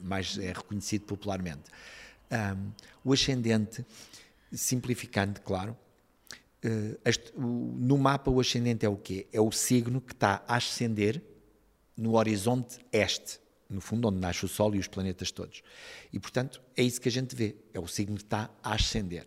mais 0.00 0.38
é 0.38 0.52
reconhecido 0.52 1.02
popularmente. 1.02 1.70
Um, 2.30 2.70
o 3.04 3.12
ascendente, 3.12 3.84
simplificando, 4.52 5.40
claro, 5.40 5.76
o, 7.34 7.74
no 7.76 7.98
mapa 7.98 8.30
o 8.30 8.40
ascendente 8.40 8.86
é 8.86 8.88
o 8.88 8.96
quê? 8.96 9.26
É 9.32 9.40
o 9.40 9.50
signo 9.50 10.00
que 10.00 10.12
está 10.12 10.44
a 10.46 10.56
ascender 10.56 11.22
no 11.96 12.16
horizonte 12.16 12.78
este, 12.92 13.40
no 13.68 13.80
fundo, 13.80 14.08
onde 14.08 14.18
nasce 14.18 14.44
o 14.44 14.48
Sol 14.48 14.74
e 14.74 14.78
os 14.78 14.86
planetas 14.86 15.30
todos. 15.30 15.62
E, 16.12 16.18
portanto, 16.18 16.62
é 16.76 16.82
isso 16.82 17.00
que 17.00 17.08
a 17.08 17.12
gente 17.12 17.34
vê, 17.34 17.56
é 17.72 17.80
o 17.80 17.86
signo 17.86 18.16
que 18.16 18.24
está 18.24 18.50
a 18.62 18.74
ascender. 18.74 19.26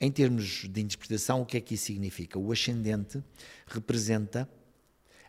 Em 0.00 0.10
termos 0.10 0.68
de 0.68 0.80
interpretação, 0.80 1.42
o 1.42 1.46
que 1.46 1.56
é 1.56 1.60
que 1.60 1.74
isso 1.74 1.86
significa? 1.86 2.38
O 2.38 2.52
ascendente 2.52 3.22
representa 3.66 4.48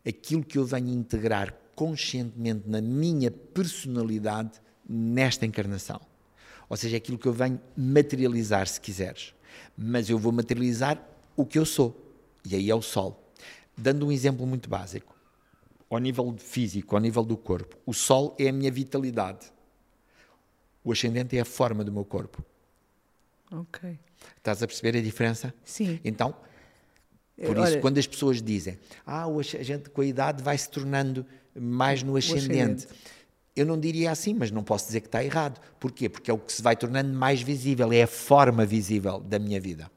aquilo 0.06 0.44
que 0.44 0.58
eu 0.58 0.66
venho 0.66 0.90
integrar 0.90 1.54
conscientemente 1.76 2.68
na 2.68 2.82
minha 2.82 3.32
personalidade 3.32 4.62
nesta 4.88 5.46
encarnação. 5.46 6.00
Ou 6.70 6.78
seja, 6.78 6.98
aquilo 6.98 7.18
que 7.18 7.28
eu 7.28 7.34
venho 7.34 7.60
materializar, 7.76 8.68
se 8.68 8.80
quiseres. 8.80 9.34
Mas 9.76 10.10
eu 10.10 10.20
vou 10.20 10.32
materializar 10.32 11.04
o 11.36 11.46
que 11.46 11.58
eu 11.58 11.66
sou. 11.66 12.16
E 12.46 12.56
aí 12.56 12.70
é 12.70 12.76
o 12.76 12.82
Sol. 12.82 13.34
Dando 13.76 14.06
um 14.06 14.12
exemplo 14.12 14.46
muito 14.46 14.70
básico. 14.70 15.16
Ao 15.90 15.98
nível 15.98 16.36
físico, 16.38 16.96
ao 16.96 17.02
nível 17.02 17.24
do 17.24 17.36
corpo, 17.36 17.76
o 17.86 17.94
Sol 17.94 18.36
é 18.38 18.50
a 18.50 18.54
minha 18.54 18.72
vitalidade. 18.72 19.52
O 20.84 20.92
ascendente 20.92 21.36
é 21.36 21.42
a 21.42 21.46
forma 21.46 21.84
do 21.84 21.92
meu 21.92 22.06
corpo. 22.06 22.46
Ok. 23.52 23.98
Estás 24.38 24.62
a 24.62 24.68
perceber 24.68 24.96
a 24.98 25.02
diferença? 25.02 25.54
Sim. 25.64 26.00
Então, 26.06 26.36
por 27.36 27.58
Olha, 27.58 27.70
isso, 27.70 27.80
quando 27.80 27.98
as 27.98 28.06
pessoas 28.06 28.42
dizem, 28.42 28.78
ah, 29.06 29.26
a 29.26 29.64
gente 29.64 29.90
com 29.90 30.02
a 30.02 30.06
idade 30.06 30.44
vai 30.44 30.58
se 30.58 30.70
tornando 30.70 31.26
mais 31.56 32.04
no 32.04 32.16
ascendente. 32.16 32.86
ascendente. 32.86 32.88
Eu 33.56 33.66
não 33.66 33.80
diria 33.80 34.12
assim, 34.12 34.34
mas 34.34 34.52
não 34.52 34.64
posso 34.64 34.86
dizer 34.88 35.02
que 35.02 35.08
está 35.08 35.24
errado. 35.24 35.60
Porquê? 35.80 36.08
Porque 36.08 36.32
é 36.32 36.34
o 36.34 36.38
que 36.38 36.54
se 36.54 36.62
vai 36.62 36.76
tornando 36.76 37.14
mais 37.14 37.42
visível, 37.42 37.92
é 37.92 38.04
a 38.04 38.08
forma 38.08 38.66
visível 38.66 39.20
da 39.20 39.38
minha 39.40 39.60
vida. 39.60 39.92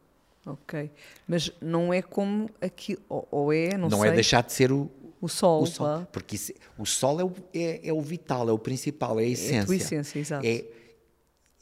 Ok. 0.45 0.91
Mas 1.29 1.51
não 1.61 1.93
é 1.93 2.03
como 2.03 2.51
aquilo. 2.61 3.01
Ou, 3.09 3.29
ou 3.31 3.53
é, 3.53 3.77
não, 3.77 3.89
Não, 3.89 4.01
sei. 4.01 4.11
é 4.11 4.13
deixar 4.13 4.43
de 4.43 4.53
ser 4.53 4.73
o, 4.73 4.91
O 5.21 5.29
sol. 5.29 5.63
o 5.63 5.67
sol. 5.67 6.05
Porque 6.11 6.35
isso- 6.35 6.53
o 6.77 6.85
sol 6.85 7.21
é 7.21 7.25
o, 7.25 7.33
é, 7.55 7.89
é 7.89 7.93
o 7.93 8.01
vital, 8.01 8.49
é 8.49 8.53
o 8.53 8.59
principal, 8.59 9.21
é 9.21 9.25
a 9.25 9.27
essência. 9.29 9.67
tua 9.67 9.77
essência, 9.77 10.19
exato. 10.19 10.45
É, 10.47 10.65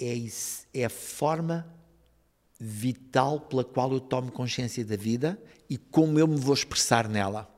é, 0.01 0.15
isso- 0.15 0.67
é 0.73 0.85
a 0.87 0.91
forma 0.91 1.67
vital 2.59 3.41
pela 3.41 3.65
qual 3.65 3.93
eu 3.93 4.01
tomo 4.01 4.33
consciência 4.33 4.85
da 4.85 4.97
vida 4.97 5.39
e 5.69 5.77
como 5.77 6.19
eu 6.19 6.27
me 6.27 6.37
vou 6.37 6.55
expressar 6.55 7.09
nela. 7.09 7.49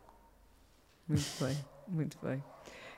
Muito 1.08 1.24
bem, 1.40 1.56
muito 1.86 2.18
bem. 2.22 2.42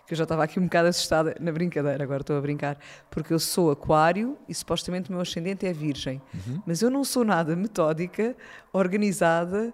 Que 0.06 0.12
eu 0.12 0.16
já 0.18 0.24
estava 0.24 0.44
aqui 0.44 0.60
um 0.60 0.64
bocado 0.64 0.88
assustada 0.88 1.36
na 1.40 1.50
brincadeira, 1.50 2.02
agora 2.04 2.20
estou 2.20 2.36
a 2.36 2.40
brincar, 2.40 2.78
porque 3.10 3.32
eu 3.32 3.38
sou 3.38 3.70
aquário 3.70 4.36
e 4.48 4.54
supostamente 4.54 5.08
o 5.08 5.12
meu 5.12 5.22
ascendente 5.22 5.66
é 5.66 5.72
virgem. 5.72 6.20
Uhum. 6.34 6.62
Mas 6.66 6.82
eu 6.82 6.90
não 6.90 7.04
sou 7.04 7.24
nada 7.24 7.56
metódica, 7.56 8.36
organizada, 8.72 9.72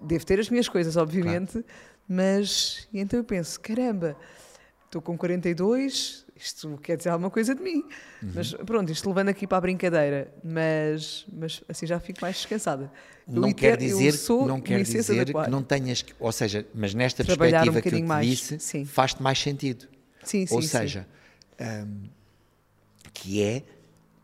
devo 0.00 0.26
ter 0.26 0.40
as 0.40 0.48
minhas 0.48 0.68
coisas, 0.68 0.96
obviamente, 0.96 1.64
mas 2.08 2.88
e 2.92 3.00
então 3.00 3.20
eu 3.20 3.24
penso, 3.24 3.60
caramba, 3.60 4.16
estou 4.86 5.02
com 5.02 5.16
42, 5.16 6.24
isto 6.38 6.78
quer 6.78 6.96
dizer 6.96 7.10
alguma 7.10 7.30
coisa 7.30 7.54
de 7.54 7.62
mim. 7.62 7.84
Uhum. 8.22 8.32
Mas 8.34 8.54
pronto, 8.54 8.90
isto 8.92 9.08
levando 9.08 9.28
aqui 9.28 9.46
para 9.46 9.58
a 9.58 9.60
brincadeira, 9.60 10.32
mas, 10.42 11.26
mas 11.32 11.62
assim 11.68 11.86
já 11.86 11.98
fico 11.98 12.20
mais 12.22 12.36
descansada. 12.36 12.90
Não 13.26 13.52
quer 13.52 13.76
dizer, 13.76 14.14
não 14.28 14.60
quer 14.60 14.82
dizer 14.82 15.26
que 15.26 15.50
não 15.50 15.62
tenhas 15.62 16.00
que, 16.00 16.14
ou 16.18 16.32
seja, 16.32 16.66
mas 16.74 16.94
nesta 16.94 17.24
Trabalhar 17.24 17.62
um 17.62 17.72
perspectiva 17.72 17.82
que 17.82 18.02
eu 18.02 18.06
te 18.06 18.08
mais, 18.08 18.26
disse, 18.26 18.84
faz-te 18.86 19.22
mais 19.22 19.38
sentido. 19.38 19.86
Sim, 20.22 20.46
sim, 20.46 20.54
ou 20.54 20.62
seja, 20.62 21.06
hum, 21.60 22.04
que 23.12 23.42
é 23.42 23.62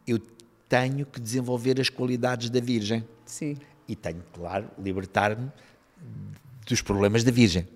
eu 0.07 0.21
tenho 0.69 1.05
que 1.05 1.21
desenvolver 1.21 1.81
as 1.81 1.89
qualidades 1.89 2.49
da 2.49 2.61
Virgem 2.61 3.07
Sim. 3.27 3.57
e 3.89 3.95
tenho, 3.95 4.23
claro, 4.33 4.71
libertar-me 4.79 5.51
dos 6.67 6.81
problemas 6.81 7.25
da 7.25 7.31
Virgem. 7.31 7.67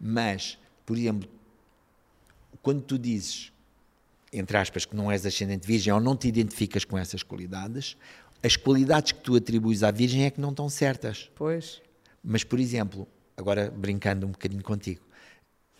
Mas, 0.00 0.58
por 0.86 0.96
exemplo, 0.96 1.28
quando 2.62 2.82
tu 2.82 2.98
dizes, 2.98 3.52
entre 4.32 4.56
aspas, 4.56 4.84
que 4.84 4.94
não 4.94 5.10
és 5.10 5.24
ascendente 5.24 5.66
Virgem 5.66 5.92
ou 5.92 6.00
não 6.00 6.16
te 6.16 6.28
identificas 6.28 6.84
com 6.84 6.98
essas 6.98 7.22
qualidades, 7.22 7.96
as 8.42 8.56
qualidades 8.56 9.12
que 9.12 9.20
tu 9.20 9.34
atribuis 9.36 9.82
à 9.82 9.90
Virgem 9.90 10.24
é 10.24 10.30
que 10.30 10.40
não 10.40 10.50
estão 10.50 10.68
certas. 10.68 11.30
Pois. 11.34 11.82
Mas, 12.22 12.44
por 12.44 12.60
exemplo, 12.60 13.06
agora 13.36 13.70
brincando 13.70 14.26
um 14.26 14.30
bocadinho 14.30 14.62
contigo, 14.62 15.00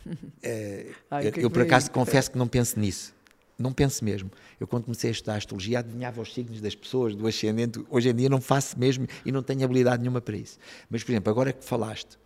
eh, 0.43 0.93
Ai, 1.11 1.21
eu, 1.27 1.33
que 1.33 1.39
é 1.39 1.41
que 1.41 1.47
eu 1.47 1.51
por 1.51 1.63
acaso 1.63 1.91
confesso 1.91 2.31
que 2.31 2.39
não 2.39 2.49
penso 2.49 2.79
nisso. 2.79 3.15
Não 3.59 3.73
penso 3.73 4.05
mesmo. 4.05 4.31
Eu, 4.61 4.69
quando 4.69 4.85
comecei 4.85 5.11
a 5.11 5.13
estudar 5.13 5.35
astrologia, 5.35 5.81
adivinhava 5.81 6.23
os 6.23 6.33
signos 6.33 6.61
das 6.61 6.77
pessoas, 6.77 7.17
do 7.17 7.27
ascendente. 7.27 7.85
Hoje 7.91 8.09
em 8.09 8.15
dia 8.15 8.29
não 8.29 8.41
faço 8.41 8.79
mesmo 8.79 9.07
e 9.25 9.33
não 9.33 9.43
tenho 9.43 9.65
habilidade 9.65 10.01
nenhuma 10.01 10.21
para 10.21 10.37
isso. 10.37 10.59
Mas, 10.89 11.03
por 11.03 11.11
exemplo, 11.11 11.31
agora 11.31 11.53
que 11.53 11.65
falaste, 11.65 12.17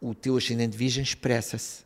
o 0.00 0.14
teu 0.14 0.36
ascendente 0.36 0.76
virgem 0.76 1.02
expressa-se. 1.02 1.85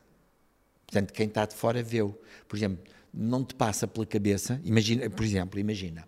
Portanto, 0.91 1.13
quem 1.13 1.29
está 1.29 1.47
de 1.47 1.55
fora 1.55 1.83
vê-o. 1.85 2.19
Por 2.49 2.57
exemplo, 2.57 2.83
não 3.15 3.45
te 3.45 3.55
passa 3.55 3.87
pela 3.87 4.05
cabeça, 4.05 4.61
imagina, 4.65 5.09
por 5.09 5.25
exemplo, 5.25 5.59
imagina, 5.59 6.07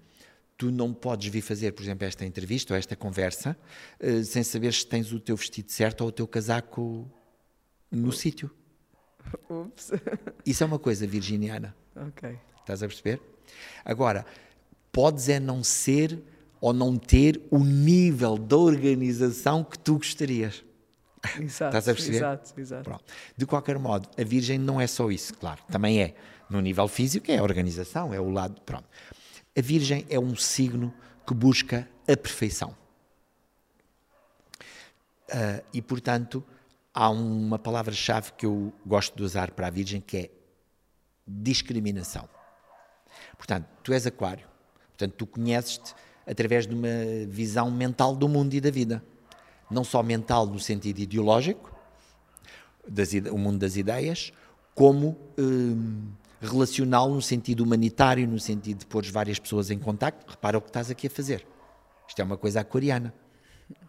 tu 0.58 0.72
não 0.72 0.92
podes 0.92 1.28
vir 1.30 1.40
fazer, 1.40 1.72
por 1.72 1.82
exemplo, 1.82 2.06
esta 2.06 2.24
entrevista 2.24 2.74
ou 2.74 2.78
esta 2.78 2.96
conversa 2.96 3.56
eh, 4.00 4.24
sem 4.24 4.42
saber 4.42 4.72
se 4.72 4.84
tens 4.84 5.12
o 5.12 5.20
teu 5.20 5.36
vestido 5.36 5.70
certo 5.70 6.02
ou 6.02 6.08
o 6.08 6.12
teu 6.12 6.26
casaco 6.26 7.08
no 7.90 8.12
sítio. 8.12 8.50
Ups. 9.48 9.92
Isso 10.44 10.64
é 10.64 10.66
uma 10.66 10.78
coisa 10.78 11.06
virginiana. 11.06 11.74
ok. 11.94 12.36
Estás 12.60 12.82
a 12.82 12.86
perceber? 12.86 13.20
Agora, 13.84 14.24
podes 14.90 15.28
é 15.28 15.40
não 15.40 15.64
ser 15.64 16.20
ou 16.60 16.72
não 16.72 16.96
ter 16.96 17.40
o 17.50 17.58
nível 17.58 18.38
de 18.38 18.54
organização 18.54 19.64
que 19.64 19.78
tu 19.78 19.94
gostarias. 19.96 20.64
Exato. 21.38 21.76
Estás 21.76 21.88
a 21.88 21.94
perceber? 21.94 22.16
Exato, 22.16 22.60
exato. 22.60 22.84
Pronto. 22.84 23.04
De 23.36 23.46
qualquer 23.46 23.78
modo, 23.78 24.08
a 24.18 24.24
Virgem 24.24 24.58
não 24.58 24.80
é 24.80 24.86
só 24.86 25.10
isso, 25.10 25.34
claro. 25.34 25.62
Também 25.70 26.02
é, 26.02 26.14
no 26.50 26.60
nível 26.60 26.88
físico, 26.88 27.30
é 27.30 27.38
a 27.38 27.42
organização, 27.42 28.12
é 28.12 28.20
o 28.20 28.28
lado. 28.28 28.60
Pronto. 28.62 28.88
A 29.56 29.60
Virgem 29.60 30.04
é 30.10 30.18
um 30.18 30.34
signo 30.34 30.92
que 31.26 31.34
busca 31.34 31.88
a 32.08 32.16
perfeição. 32.16 32.76
Ah, 35.30 35.62
e, 35.72 35.80
portanto, 35.80 36.44
há 36.92 37.08
uma 37.08 37.58
palavra-chave 37.58 38.32
que 38.32 38.44
eu 38.44 38.72
gosto 38.84 39.16
de 39.16 39.22
usar 39.22 39.52
para 39.52 39.68
a 39.68 39.70
Virgem 39.70 40.00
que 40.00 40.16
é 40.16 40.30
discriminação. 41.26 42.28
Portanto, 43.36 43.66
tu 43.82 43.92
és 43.92 44.06
Aquário. 44.06 44.46
Portanto, 44.88 45.14
tu 45.14 45.26
conheces-te 45.26 45.94
através 46.26 46.66
de 46.66 46.74
uma 46.74 46.88
visão 47.28 47.70
mental 47.70 48.14
do 48.14 48.28
mundo 48.28 48.54
e 48.54 48.60
da 48.60 48.70
vida. 48.70 49.02
Não 49.72 49.84
só 49.84 50.02
mental 50.02 50.46
no 50.46 50.58
sentido 50.60 50.98
ideológico, 51.00 51.72
das 52.86 53.12
o 53.12 53.38
mundo 53.38 53.58
das 53.58 53.76
ideias, 53.76 54.32
como 54.74 55.16
hum, 55.38 56.08
relacional 56.40 57.08
no 57.08 57.22
sentido 57.22 57.62
humanitário, 57.62 58.26
no 58.26 58.38
sentido 58.38 58.78
de 58.80 58.86
pôr 58.86 59.04
várias 59.06 59.38
pessoas 59.38 59.70
em 59.70 59.78
contacto. 59.78 60.30
Repara 60.30 60.58
o 60.58 60.60
que 60.60 60.68
estás 60.68 60.90
aqui 60.90 61.06
a 61.06 61.10
fazer. 61.10 61.46
Isto 62.08 62.20
é 62.20 62.24
uma 62.24 62.36
coisa 62.36 62.60
aquariana. 62.60 63.14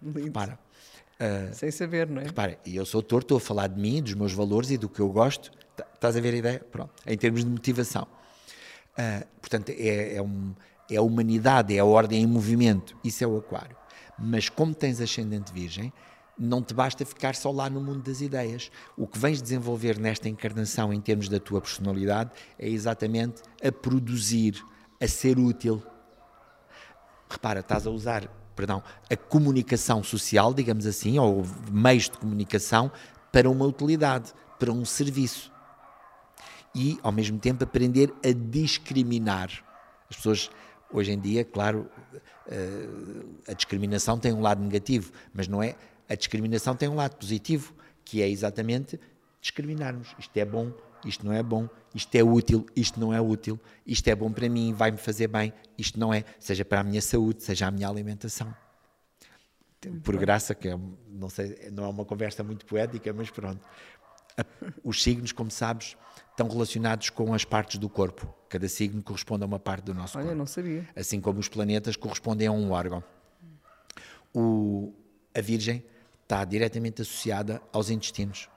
Lindo. 0.02 0.24
Repara. 0.24 0.60
Sem 1.54 1.72
saber, 1.72 2.08
não 2.10 2.22
é? 2.22 2.26
Repara, 2.26 2.60
e 2.66 2.76
eu 2.76 2.86
sou 2.86 3.00
autor, 3.00 3.22
estou 3.22 3.38
a 3.38 3.40
falar 3.40 3.68
de 3.68 3.80
mim, 3.80 4.02
dos 4.02 4.14
meus 4.14 4.34
valores 4.34 4.72
e 4.72 4.78
do 4.78 4.90
que 4.90 5.00
eu 5.00 5.10
gosto. 5.10 5.52
Tá- 5.76 5.86
Estás 5.94 6.18
a 6.18 6.20
ver 6.22 6.34
a 6.34 6.38
ideia? 6.38 6.60
Pronto. 6.72 6.92
Em 7.08 7.18
termos 7.18 7.44
de 7.46 7.50
motivação. 7.50 8.06
Ah, 8.98 9.26
portanto, 9.42 9.70
é, 9.70 10.16
é, 10.16 10.22
um- 10.22 10.54
é 10.92 10.98
a 10.98 11.02
humanidade, 11.02 11.74
é 11.76 11.80
a 11.80 11.86
ordem 11.86 12.22
em 12.24 12.28
movimento. 12.28 12.96
Isso 13.04 13.24
é 13.24 13.28
o 13.28 13.38
aquário. 13.38 13.76
Mas 14.18 14.50
como 14.50 14.74
tens 14.74 15.02
ascendente 15.02 15.52
virgem, 15.54 15.92
não 16.38 16.62
te 16.62 16.74
basta 16.74 17.06
ficar 17.06 17.36
só 17.36 17.52
lá 17.52 17.70
no 17.70 17.80
mundo 17.82 18.02
das 18.02 18.22
ideias. 18.22 18.72
O 18.98 19.08
que 19.08 19.20
vens 19.20 19.42
desenvolver 19.42 20.00
nesta 20.00 20.28
encarnação 20.28 20.94
em 20.94 21.00
termos 21.00 21.30
da 21.30 21.40
tua 21.40 21.62
personalidade 21.62 22.32
é 22.58 22.68
exatamente 22.68 23.42
a 23.64 23.72
produzir, 23.72 24.64
a 25.02 25.08
ser 25.08 25.38
útil, 25.38 25.84
repara, 27.30 27.60
estás 27.60 27.86
a 27.86 27.90
usar, 27.90 28.28
perdão, 28.56 28.82
a 29.10 29.16
comunicação 29.16 30.04
social, 30.04 30.54
digamos 30.54 30.86
assim, 30.86 31.20
ou 31.20 31.44
meios 31.72 32.04
de 32.04 32.18
comunicação 32.18 32.92
para 33.32 33.50
uma 33.50 33.66
utilidade, 33.66 34.32
para 34.60 34.72
um 34.72 34.86
serviço. 34.86 35.52
E, 36.76 37.00
ao 37.04 37.12
mesmo 37.12 37.38
tempo, 37.38 37.64
aprender 37.64 38.12
a 38.24 38.32
discriminar. 38.32 39.50
As 40.10 40.16
pessoas, 40.16 40.50
hoje 40.92 41.12
em 41.12 41.20
dia, 41.20 41.44
claro, 41.46 41.90
a 43.48 43.54
discriminação 43.54 44.20
tem 44.20 44.34
um 44.34 44.42
lado 44.42 44.62
negativo, 44.62 45.12
mas 45.34 45.48
não 45.48 45.62
é. 45.62 45.76
A 46.10 46.16
discriminação 46.16 46.76
tem 46.76 46.90
um 46.90 46.96
lado 46.96 47.16
positivo, 47.16 47.74
que 48.04 48.22
é 48.22 48.30
exatamente 48.30 49.00
discriminarmos. 49.42 50.16
Isto 50.20 50.38
é 50.38 50.46
bom 50.46 50.74
isto 51.06 51.26
não 51.26 51.34
é 51.34 51.44
bom, 51.44 51.68
isto 51.94 52.16
é 52.16 52.24
útil, 52.24 52.66
isto 52.76 53.00
não 53.00 53.14
é 53.14 53.20
útil, 53.20 53.60
isto 53.86 54.08
é 54.08 54.16
bom 54.16 54.32
para 54.32 54.48
mim, 54.50 54.74
vai-me 54.74 54.98
fazer 54.98 55.28
bem, 55.28 55.54
isto 55.78 56.00
não 56.00 56.14
é, 56.14 56.24
seja 56.40 56.64
para 56.64 56.82
a 56.82 56.84
minha 56.84 57.02
saúde, 57.02 57.44
seja 57.44 57.68
a 57.68 57.72
minha 57.72 57.88
alimentação. 57.88 58.54
Por 60.02 60.16
graça, 60.16 60.56
que 60.56 60.70
é, 60.70 60.80
não, 61.10 61.30
sei, 61.30 61.70
não 61.72 61.84
é 61.84 61.88
uma 61.90 62.06
conversa 62.06 62.42
muito 62.42 62.66
poética, 62.66 63.12
mas 63.12 63.30
pronto. 63.30 63.60
Os 64.84 65.02
signos, 65.02 65.32
como 65.32 65.52
sabes, 65.52 65.96
estão 66.32 66.48
relacionados 66.48 67.10
com 67.10 67.34
as 67.34 67.46
partes 67.46 67.78
do 67.78 67.90
corpo. 67.90 68.34
Cada 68.50 68.68
signo 68.68 69.02
corresponde 69.02 69.44
a 69.44 69.48
uma 69.48 69.60
parte 69.60 69.86
do 69.86 69.94
nosso 69.94 70.18
Olha, 70.18 70.28
corpo. 70.28 70.38
não 70.40 70.46
sabia. 70.46 70.88
Assim 70.96 71.20
como 71.20 71.40
os 71.40 71.48
planetas 71.48 71.96
correspondem 71.96 72.48
a 72.48 72.52
um 72.52 72.72
órgão. 72.72 73.04
O, 74.34 74.94
a 75.34 75.42
Virgem 75.42 75.84
está 76.24 76.44
diretamente 76.46 77.02
associada 77.02 77.62
aos 77.72 77.90
intestinos. 77.90 78.50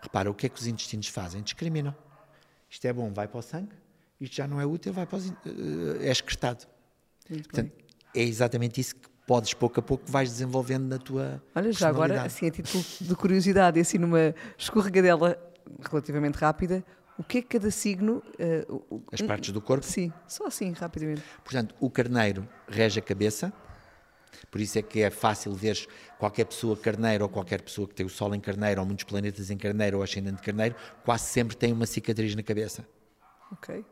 Repara, 0.00 0.30
o 0.30 0.34
que 0.34 0.46
é 0.46 0.48
que 0.48 0.58
os 0.58 0.66
intestinos 0.66 1.08
fazem? 1.08 1.42
Discriminam. 1.42 1.94
Isto 2.68 2.86
é 2.86 2.92
bom, 2.92 3.12
vai 3.12 3.28
para 3.28 3.38
o 3.38 3.42
sangue. 3.42 3.74
Isto 4.20 4.36
já 4.36 4.46
não 4.46 4.60
é 4.60 4.66
útil, 4.66 4.92
vai 4.92 5.06
para 5.06 5.18
os, 5.18 5.28
uh, 5.28 5.34
é 6.00 6.10
excretado. 6.10 6.66
Portanto, 7.26 7.72
é 8.14 8.22
exatamente 8.22 8.80
isso 8.80 8.96
que 8.96 9.08
podes, 9.26 9.54
pouco 9.54 9.80
a 9.80 9.82
pouco, 9.82 10.04
vais 10.10 10.28
desenvolvendo 10.30 10.84
na 10.88 10.98
tua 10.98 11.42
Olha, 11.54 11.72
já 11.72 11.88
agora, 11.88 12.22
assim, 12.22 12.46
a 12.46 12.50
título 12.50 12.84
de 13.00 13.14
curiosidade, 13.14 13.78
e 13.78 13.82
assim 13.82 13.98
numa 13.98 14.34
escorregadela 14.58 15.36
relativamente 15.90 16.36
rápida, 16.36 16.84
o 17.18 17.22
que 17.22 17.38
é 17.38 17.42
que 17.42 17.48
cada 17.48 17.70
signo. 17.70 18.22
o- 18.68 19.02
As 19.12 19.20
partes 19.22 19.52
do 19.52 19.60
corpo. 19.60 19.84
Sim, 19.86 20.12
só 20.26 20.46
assim, 20.46 20.72
rapidamente. 20.72 21.22
Portanto, 21.44 21.74
o 21.80 21.88
carneiro 21.90 22.48
rege 22.68 22.98
a 22.98 23.02
cabeça, 23.02 23.52
por 24.50 24.60
isso 24.60 24.78
é 24.78 24.82
que 24.82 25.00
é 25.00 25.10
fácil 25.10 25.52
ver 25.54 25.78
qualquer 26.18 26.44
pessoa 26.46 26.76
carneiro 26.76 27.24
ou 27.24 27.30
qualquer 27.30 27.62
pessoa 27.62 27.86
que 27.86 27.94
tem 27.94 28.04
o 28.04 28.08
Sol 28.08 28.34
em 28.34 28.40
carneiro 28.40 28.80
ou 28.80 28.86
muitos 28.86 29.04
planetas 29.04 29.50
em 29.50 29.56
carneiro 29.56 29.98
ou 29.98 30.02
ascendente 30.02 30.36
de 30.36 30.42
carneiro, 30.42 30.74
quase 31.04 31.24
sempre 31.26 31.56
tem 31.56 31.72
uma 31.72 31.86
cicatriz 31.86 32.34
na 32.34 32.42
cabeça. 32.42 32.84
Ok. 33.52 33.84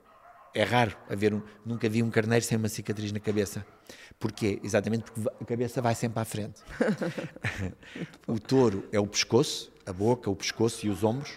É 0.52 0.64
raro 0.64 0.96
haver 1.08 1.32
um, 1.32 1.42
nunca 1.64 1.88
vi 1.88 2.02
um 2.02 2.10
carneiro 2.10 2.44
sem 2.44 2.58
uma 2.58 2.68
cicatriz 2.68 3.12
na 3.12 3.20
cabeça. 3.20 3.64
Porquê? 4.18 4.60
Exatamente 4.62 5.04
porque 5.04 5.30
a 5.40 5.46
cabeça 5.46 5.80
vai 5.80 5.94
sempre 5.94 6.20
à 6.20 6.24
frente. 6.24 6.60
o 8.26 8.38
touro 8.38 8.88
é 8.92 8.98
o 8.98 9.06
pescoço, 9.06 9.72
a 9.86 9.92
boca, 9.92 10.28
o 10.28 10.36
pescoço 10.36 10.86
e 10.86 10.90
os 10.90 11.04
ombros. 11.04 11.32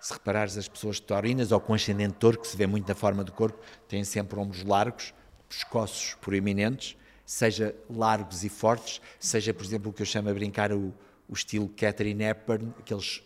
Se 0.00 0.12
reparares 0.12 0.56
as 0.56 0.68
pessoas 0.68 0.98
taurinas 0.98 1.52
ou 1.52 1.60
com 1.60 1.74
ascendente 1.74 2.14
touro, 2.14 2.40
que 2.40 2.46
se 2.46 2.56
vê 2.56 2.66
muito 2.66 2.88
na 2.88 2.94
forma 2.94 3.22
do 3.22 3.32
corpo, 3.32 3.60
têm 3.86 4.02
sempre 4.04 4.38
ombros 4.38 4.64
largos, 4.64 5.12
pescoços 5.48 6.14
proeminentes, 6.20 6.96
seja 7.26 7.74
largos 7.88 8.42
e 8.44 8.48
fortes, 8.48 9.00
seja, 9.18 9.52
por 9.52 9.64
exemplo, 9.64 9.90
o 9.90 9.92
que 9.92 10.00
eu 10.00 10.06
chamo 10.06 10.30
a 10.30 10.32
brincar 10.32 10.72
o, 10.72 10.94
o 11.28 11.34
estilo 11.34 11.68
Catherine 11.68 12.24
Hepburn, 12.24 12.72
aqueles 12.78 13.22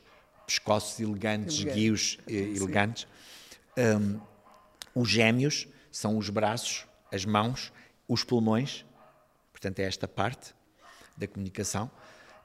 pescoços 0.46 0.98
elegantes, 0.98 1.60
Elegante. 1.60 1.78
guios 1.78 2.18
eh, 2.26 2.34
elegantes. 2.34 3.06
Um, 3.78 4.20
os 4.94 5.08
gêmeos 5.08 5.66
são 5.90 6.16
os 6.18 6.28
braços, 6.30 6.86
as 7.12 7.24
mãos, 7.24 7.72
os 8.08 8.24
pulmões, 8.24 8.84
portanto, 9.52 9.78
é 9.80 9.84
esta 9.84 10.06
parte 10.08 10.54
da 11.16 11.26
comunicação. 11.26 11.90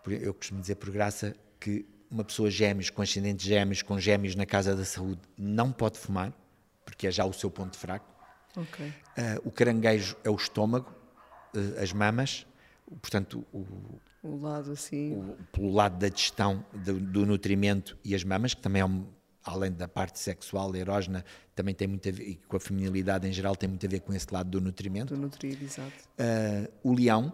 Eu 0.08 0.34
costumo 0.34 0.62
dizer, 0.62 0.76
por 0.76 0.90
graça, 0.92 1.36
que 1.60 1.86
uma 2.10 2.24
pessoa 2.24 2.50
gêmeos, 2.50 2.90
com 2.90 3.02
ascendente 3.02 3.46
gêmeos, 3.46 3.82
com 3.82 4.00
gêmeos 4.00 4.34
na 4.36 4.46
casa 4.46 4.76
da 4.76 4.86
saúde, 4.86 5.22
não 5.38 5.72
pode 5.72 5.98
fumar, 6.00 6.34
porque 6.86 7.08
é 7.08 7.12
já 7.12 7.26
o 7.26 7.34
seu 7.34 7.52
ponto 7.52 7.78
fraco. 7.78 8.06
Ok. 8.58 8.92
Ah, 9.18 9.40
o 9.44 9.52
caranguejo 9.52 10.16
é 10.24 10.30
o 10.30 10.36
estômago, 10.36 10.92
ah, 11.54 11.82
as 11.84 11.94
mamas, 11.94 12.48
portanto, 13.02 13.46
o, 13.54 13.66
O 14.24 14.38
lado 14.42 14.72
assim. 14.72 15.14
o- 15.14 15.38
pelo 15.52 15.72
lado 15.72 15.98
da 16.00 16.10
digestão 16.10 16.66
do, 16.74 17.00
do 17.00 17.26
nutrimento 17.26 17.96
e 18.04 18.16
as 18.16 18.24
mamas, 18.24 18.54
que 18.56 18.62
também 18.62 18.82
é 18.82 18.86
um, 18.86 19.06
além 19.50 19.72
da 19.72 19.88
parte 19.88 20.20
sexual, 20.20 20.76
erógena, 20.76 21.24
também 21.56 21.74
tem 21.74 21.88
muito 21.88 22.08
a 22.08 22.12
ver, 22.12 22.24
e 22.24 22.36
com 22.36 22.58
a 22.58 22.60
feminilidade 22.60 23.28
em 23.28 23.32
geral, 23.32 23.56
tem 23.56 23.68
muito 23.68 23.86
a 23.86 23.90
ver 23.90 24.00
com 24.02 24.14
esse 24.14 24.28
lado 24.32 24.50
do 24.50 24.62
nutrimento. 24.62 25.14
Do 25.14 25.22
nutrir, 25.22 25.62
exato. 25.62 25.92
Uh, 26.20 26.72
o 26.84 26.94
leão 26.94 27.34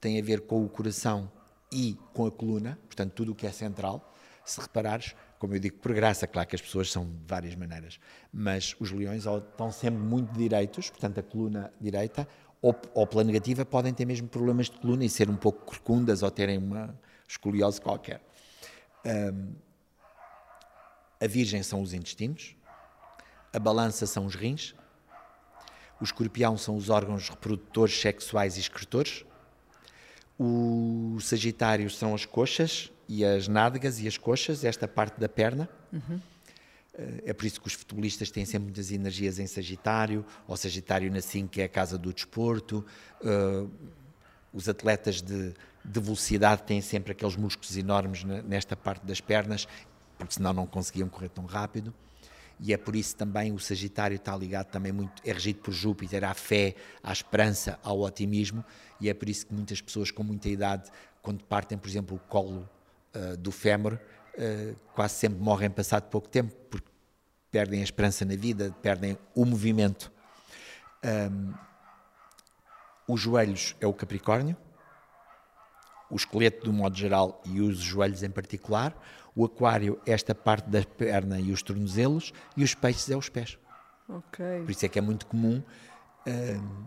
tem 0.00 0.18
a 0.18 0.22
ver 0.22 0.42
com 0.42 0.64
o 0.64 0.68
coração 0.68 1.30
e 1.72 1.96
com 2.12 2.26
a 2.26 2.30
coluna, 2.30 2.78
portanto, 2.86 3.12
tudo 3.12 3.32
o 3.32 3.34
que 3.34 3.46
é 3.46 3.52
central. 3.52 4.12
Se 4.44 4.60
reparares, 4.60 5.14
como 5.38 5.54
eu 5.54 5.60
digo, 5.60 5.76
por 5.78 5.94
graça, 5.94 6.26
claro 6.26 6.48
que 6.48 6.56
as 6.56 6.62
pessoas 6.62 6.90
são 6.90 7.04
de 7.04 7.16
várias 7.26 7.54
maneiras, 7.54 8.00
mas 8.32 8.74
os 8.80 8.90
leões 8.90 9.24
estão 9.26 9.70
sempre 9.70 10.00
muito 10.00 10.32
direitos, 10.32 10.90
portanto, 10.90 11.20
a 11.20 11.22
coluna 11.22 11.72
direita, 11.80 12.26
ou, 12.60 12.74
ou 12.94 13.06
pela 13.06 13.24
negativa, 13.24 13.64
podem 13.64 13.92
ter 13.92 14.04
mesmo 14.04 14.28
problemas 14.28 14.66
de 14.70 14.78
coluna 14.78 15.04
e 15.04 15.08
ser 15.08 15.28
um 15.30 15.36
pouco 15.36 15.64
corcundas 15.64 16.22
ou 16.22 16.30
terem 16.30 16.58
uma 16.58 16.98
escoliose 17.28 17.80
qualquer. 17.80 18.20
Um, 19.04 19.52
a 21.22 21.26
virgem 21.26 21.62
são 21.62 21.80
os 21.82 21.92
intestinos, 21.92 22.56
a 23.52 23.58
balança 23.58 24.06
são 24.06 24.26
os 24.26 24.34
rins, 24.34 24.74
o 26.00 26.04
escorpião 26.04 26.56
são 26.58 26.76
os 26.76 26.88
órgãos 26.90 27.28
reprodutores, 27.28 27.94
sexuais 28.00 28.56
e 28.56 28.60
excretores. 28.60 29.24
O 30.38 31.18
sagitário 31.20 31.88
são 31.90 32.14
as 32.14 32.24
coxas 32.24 32.90
e 33.08 33.24
as 33.24 33.46
nádegas 33.46 34.00
e 34.00 34.08
as 34.08 34.16
coxas, 34.18 34.64
esta 34.64 34.88
parte 34.88 35.20
da 35.20 35.28
perna. 35.28 35.68
Eh, 36.94 37.22
É 37.26 37.32
por 37.32 37.46
isso 37.46 37.60
que 37.60 37.66
os 37.68 37.74
futebolistas 37.74 38.30
têm 38.30 38.44
sempre 38.44 38.64
muitas 38.64 38.90
energias 38.90 39.38
em 39.38 39.46
Sagitário, 39.46 40.24
ou 40.48 40.56
Sagitário 40.56 41.10
na 41.12 41.20
5, 41.20 41.48
que 41.48 41.60
é 41.60 41.64
a 41.64 41.68
casa 41.68 41.96
do 41.96 42.12
desporto. 42.12 42.84
Eh, 43.24 43.66
os 44.52 44.68
atletas 44.68 45.22
de, 45.22 45.54
de 45.84 46.00
velocidade 46.00 46.62
têm 46.64 46.80
sempre 46.82 47.12
aqueles 47.12 47.36
músculos 47.36 47.76
enormes 47.76 48.24
ne- 48.24 48.42
nesta 48.42 48.76
parte 48.76 49.06
das 49.06 49.20
pernas, 49.20 49.66
porque 50.24 50.34
senão 50.34 50.52
não 50.52 50.66
conseguiam 50.66 51.08
correr 51.08 51.28
tão 51.28 51.44
rápido. 51.44 51.92
E 52.60 52.72
é 52.72 52.76
por 52.76 52.94
isso 52.94 53.16
também 53.16 53.52
o 53.52 53.58
Sagitário 53.58 54.14
está 54.14 54.36
ligado 54.36 54.66
também 54.66 54.92
muito, 54.92 55.20
é 55.24 55.32
regido 55.32 55.60
por 55.60 55.72
Júpiter, 55.72 56.22
à 56.22 56.32
fé, 56.32 56.76
à 57.02 57.12
esperança, 57.12 57.78
ao 57.82 58.00
otimismo, 58.00 58.64
e 59.00 59.08
é 59.08 59.14
por 59.14 59.28
isso 59.28 59.46
que 59.46 59.54
muitas 59.54 59.80
pessoas 59.80 60.10
com 60.10 60.22
muita 60.22 60.48
idade, 60.48 60.90
quando 61.20 61.42
partem, 61.44 61.76
por 61.76 61.88
exemplo, 61.88 62.16
o 62.16 62.20
colo 62.20 62.68
ah, 63.14 63.34
do 63.36 63.50
fémur, 63.50 63.98
ah, 64.38 64.74
quase 64.94 65.14
sempre 65.14 65.40
morrem 65.40 65.70
passado 65.70 66.08
pouco 66.08 66.28
tempo, 66.28 66.54
porque 66.70 66.86
perdem 67.50 67.80
a 67.80 67.84
esperança 67.84 68.24
na 68.24 68.36
vida, 68.36 68.74
perdem 68.80 69.18
o 69.34 69.44
movimento. 69.44 70.10
Ahm, 71.02 71.52
os 73.06 73.20
joelhos 73.20 73.76
é 73.80 73.86
o 73.86 73.92
Capricórnio, 73.92 74.56
o 76.08 76.16
esqueleto 76.16 76.64
do 76.64 76.72
modo 76.72 76.96
geral 76.96 77.42
e 77.44 77.60
os 77.60 77.78
joelhos 77.78 78.22
em 78.22 78.30
particular, 78.30 78.96
o 79.34 79.44
aquário 79.44 79.98
é 80.06 80.12
esta 80.12 80.34
parte 80.34 80.68
da 80.68 80.82
perna 80.84 81.40
e 81.40 81.50
os 81.52 81.62
tornozelos, 81.62 82.32
e 82.56 82.62
os 82.64 82.74
peixes 82.74 83.10
é 83.10 83.16
os 83.16 83.28
pés. 83.28 83.58
Por 84.06 84.70
isso 84.70 84.84
é 84.84 84.88
que 84.88 84.98
é 84.98 85.02
muito 85.02 85.24
comum 85.26 85.62
hum, 86.26 86.84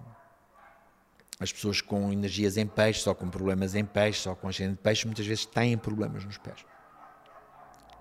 as 1.39 1.51
pessoas 1.51 1.81
com 1.81 2.11
energias 2.13 2.55
em 2.57 2.67
peixe, 2.67 3.07
ou 3.09 3.15
com 3.15 3.27
problemas 3.29 3.73
em 3.75 3.83
peixe, 3.83 4.29
ou 4.29 4.35
com 4.35 4.47
ascendente 4.47 4.77
de 4.77 4.83
peixe, 4.83 5.05
muitas 5.05 5.25
vezes 5.25 5.45
têm 5.45 5.77
problemas 5.77 6.23
nos 6.23 6.37
pés. 6.37 6.63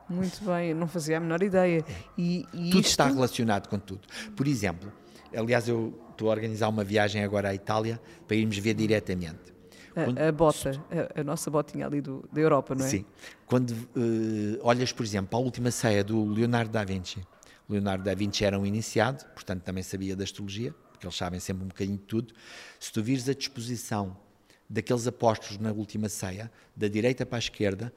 Muito 0.09 0.45
bem, 0.45 0.70
eu 0.70 0.76
não 0.76 0.86
fazia 0.86 1.16
a 1.16 1.20
menor 1.20 1.42
ideia. 1.42 1.82
E, 2.18 2.40
e 2.53 2.70
Tudo 2.70 2.80
isto- 2.80 2.90
está 2.90 3.07
relacionado 3.07 3.68
com 3.68 3.78
tudo. 3.78 4.07
Por 4.36 4.47
exemplo, 4.47 4.92
aliás, 5.34 5.66
eu 5.66 5.99
estou 6.11 6.28
a 6.28 6.32
organizar 6.32 6.68
uma 6.68 6.84
viagem 6.84 7.24
agora 7.24 7.49
à 7.49 7.55
Itália 7.55 7.99
para 8.28 8.36
irmos 8.36 8.59
ver 8.59 8.74
diretamente. 8.74 9.54
Quando- 9.95 10.18
A, 10.18 10.28
a 10.28 10.32
bota, 10.32 10.70
a, 11.16 11.20
a 11.20 11.24
nossa 11.24 11.51
botinha 11.51 11.86
ali 11.86 12.01
do, 12.01 12.28
da 12.32 12.40
Europa, 12.40 12.74
não 12.74 12.84
é? 12.84 12.88
Sim. 12.88 13.05
Quando 13.47 13.72
eh, 13.97 14.59
olhas, 14.62 14.92
por 14.92 15.05
exemplo, 15.05 15.28
para 15.28 15.38
a 15.38 15.42
última 15.42 15.70
ceia 15.70 16.03
do 16.03 16.24
Leonardo 16.24 16.70
da 16.72 16.84
Vinci. 16.84 17.24
Leonardo 17.68 18.05
da 18.05 18.14
Vinci 18.14 18.45
era 18.45 18.59
um 18.59 18.66
iniciado, 18.66 19.24
portanto 19.34 19.62
também 19.62 19.82
sabia 19.82 20.14
da 20.14 20.24
astrologia, 20.24 20.74
porque 20.92 21.07
eles 21.07 21.16
sabem 21.16 21.40
sempre 21.40 21.64
um 21.64 21.68
bocadinho 21.68 21.97
de 21.97 22.05
tudo. 22.05 22.34
Se 22.78 22.92
tu 22.92 23.03
vires 23.03 23.28
a 23.28 23.34
disposição 23.34 24.16
daqueles 24.68 25.07
apóstolos 25.07 25.59
na 25.59 25.72
última 25.72 26.09
ceia, 26.09 26.51
da 26.76 26.88
direita 26.88 27.24
para 27.24 27.38
a 27.38 27.38
esquerda, 27.38 27.92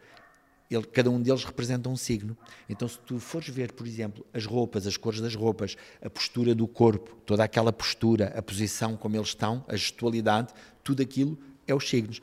ele- 0.70 0.86
cada 0.86 1.10
um 1.10 1.22
deles 1.22 1.44
representa 1.46 1.90
um 1.90 1.96
signo. 1.98 2.38
Então, 2.70 2.88
se 2.88 3.00
tu 3.00 3.20
fores 3.20 3.48
ver, 3.50 3.72
por 3.72 3.88
exemplo, 3.88 4.26
as 4.34 4.46
roupas, 4.46 4.86
as 4.86 4.98
cores 4.98 5.20
das 5.22 5.34
roupas, 5.34 5.76
a 6.02 6.10
postura 6.10 6.54
do 6.54 6.68
corpo, 6.68 7.16
toda 7.26 7.44
aquela 7.44 7.72
postura, 7.74 8.34
a 8.38 8.42
posição 8.42 8.96
como 8.98 9.16
eles 9.16 9.30
estão, 9.30 9.64
a 9.68 9.76
gestualidade, 9.76 10.54
tudo 10.84 11.02
aquilo 11.02 11.38
é 11.68 11.76
os 11.76 11.88
signos. 11.88 12.22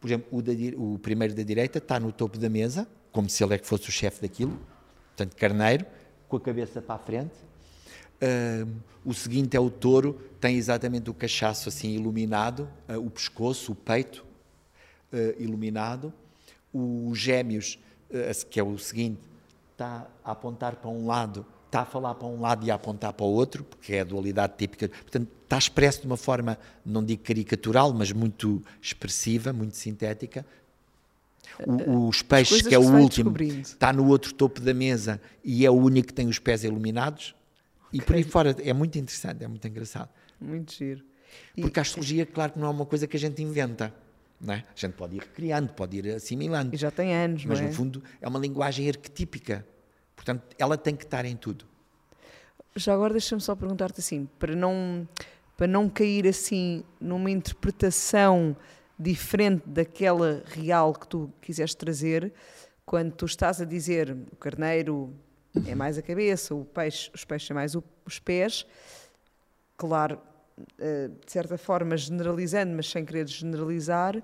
Por 0.00 0.08
exemplo, 0.08 0.26
o, 0.30 0.42
da 0.42 0.52
o 0.76 0.98
primeiro 0.98 1.34
da 1.34 1.42
direita 1.42 1.78
está 1.78 2.00
no 2.00 2.12
topo 2.12 2.38
da 2.38 2.48
mesa, 2.48 2.88
como 3.12 3.28
se 3.28 3.42
ele 3.42 3.54
é 3.54 3.58
que 3.58 3.66
fosse 3.66 3.88
o 3.88 3.92
chefe 3.92 4.22
daquilo, 4.22 4.58
portanto, 5.08 5.36
carneiro, 5.36 5.86
com 6.28 6.36
a 6.36 6.40
cabeça 6.40 6.82
para 6.82 6.96
a 6.96 6.98
frente. 6.98 7.34
O 9.04 9.14
seguinte 9.14 9.56
é 9.56 9.60
o 9.60 9.70
touro, 9.70 10.14
tem 10.40 10.56
exatamente 10.56 11.08
o 11.08 11.14
cachaço 11.14 11.68
assim 11.68 11.90
iluminado, 11.90 12.68
ah, 12.88 12.98
o 12.98 13.08
pescoço, 13.08 13.72
o 13.72 13.74
peito 13.74 14.24
ah, 15.12 15.16
iluminado. 15.38 16.12
Os 16.72 17.16
gêmeos, 17.18 17.78
ah, 18.12 18.44
que 18.50 18.58
é 18.58 18.64
o 18.64 18.76
seguinte, 18.78 19.20
está 19.72 20.08
a 20.24 20.32
apontar 20.32 20.76
para 20.76 20.90
um 20.90 21.06
lado, 21.06 21.46
está 21.76 21.82
a 21.82 21.84
falar 21.86 22.14
para 22.14 22.26
um 22.28 22.40
lado 22.40 22.66
e 22.66 22.70
a 22.70 22.74
apontar 22.74 23.12
para 23.12 23.24
o 23.26 23.28
outro, 23.28 23.62
porque 23.64 23.94
é 23.94 24.00
a 24.00 24.04
dualidade 24.04 24.54
típica. 24.56 24.88
Portanto, 24.88 25.28
está 25.44 25.58
expresso 25.58 26.00
de 26.00 26.06
uma 26.06 26.16
forma, 26.16 26.58
não 26.84 27.04
digo 27.04 27.22
caricatural, 27.22 27.92
mas 27.92 28.10
muito 28.12 28.62
expressiva, 28.80 29.52
muito 29.52 29.76
sintética. 29.76 30.44
O, 31.66 32.08
os 32.08 32.22
peixes, 32.22 32.48
coisas 32.62 32.68
que 32.68 32.74
é 32.74 32.78
o 32.78 32.96
último, 33.00 33.34
está 33.62 33.92
no 33.92 34.06
outro 34.08 34.34
topo 34.34 34.60
da 34.60 34.74
mesa 34.74 35.20
e 35.44 35.64
é 35.64 35.70
o 35.70 35.74
único 35.74 36.08
que 36.08 36.14
tem 36.14 36.28
os 36.28 36.38
pés 36.38 36.64
iluminados. 36.64 37.34
E 37.92 38.00
por 38.02 38.16
aí 38.16 38.24
fora 38.24 38.54
é 38.62 38.72
muito 38.72 38.98
interessante, 38.98 39.44
é 39.44 39.48
muito 39.48 39.66
engraçado. 39.66 40.08
Muito 40.40 40.72
giro. 40.74 41.02
E- 41.56 41.62
Porque 41.62 41.78
a 41.78 41.82
astrologia, 41.82 42.26
claro 42.26 42.52
que 42.52 42.58
não 42.58 42.66
é 42.66 42.70
uma 42.70 42.84
coisa 42.86 43.06
que 43.06 43.16
a 43.16 43.20
gente 43.20 43.42
inventa. 43.42 43.94
Não 44.38 44.52
é? 44.52 44.58
A 44.58 44.78
gente 44.78 44.92
pode 44.92 45.16
ir 45.16 45.20
recriando, 45.20 45.72
pode 45.72 45.96
ir 45.96 46.10
assimilando. 46.14 46.74
E 46.74 46.78
já 46.78 46.90
tem 46.90 47.14
anos, 47.14 47.44
Mas 47.46 47.58
não 47.58 47.66
é? 47.66 47.68
no 47.70 47.74
fundo 47.74 48.02
é 48.20 48.28
uma 48.28 48.38
linguagem 48.38 48.86
arquetípica. 48.88 49.64
Portanto, 50.26 50.56
ela 50.58 50.76
tem 50.76 50.96
que 50.96 51.04
estar 51.04 51.24
em 51.24 51.36
tudo. 51.36 51.64
Já 52.74 52.92
agora 52.94 53.12
deixa-me 53.12 53.40
só 53.40 53.54
perguntar-te 53.54 54.00
assim, 54.00 54.28
para 54.40 54.56
não, 54.56 55.08
para 55.56 55.68
não 55.68 55.88
cair 55.88 56.26
assim 56.26 56.82
numa 57.00 57.30
interpretação 57.30 58.56
diferente 58.98 59.62
daquela 59.68 60.42
real 60.46 60.92
que 60.92 61.06
tu 61.06 61.32
quiseste 61.40 61.76
trazer, 61.76 62.32
quando 62.84 63.12
tu 63.12 63.24
estás 63.24 63.60
a 63.60 63.64
dizer 63.64 64.10
o 64.32 64.36
carneiro 64.36 65.14
é 65.64 65.76
mais 65.76 65.96
a 65.96 66.02
cabeça, 66.02 66.56
o 66.56 66.64
peixe, 66.64 67.08
os 67.14 67.24
peixes 67.24 67.48
é 67.48 67.54
mais 67.54 67.76
o- 67.76 67.84
os 68.04 68.18
pés, 68.18 68.66
claro, 69.76 70.18
eh, 70.78 71.08
de 71.24 71.30
certa 71.32 71.56
forma 71.56 71.96
generalizando, 71.96 72.74
mas 72.74 72.88
sem 72.90 73.04
querer 73.04 73.28
generalizar, 73.28 74.20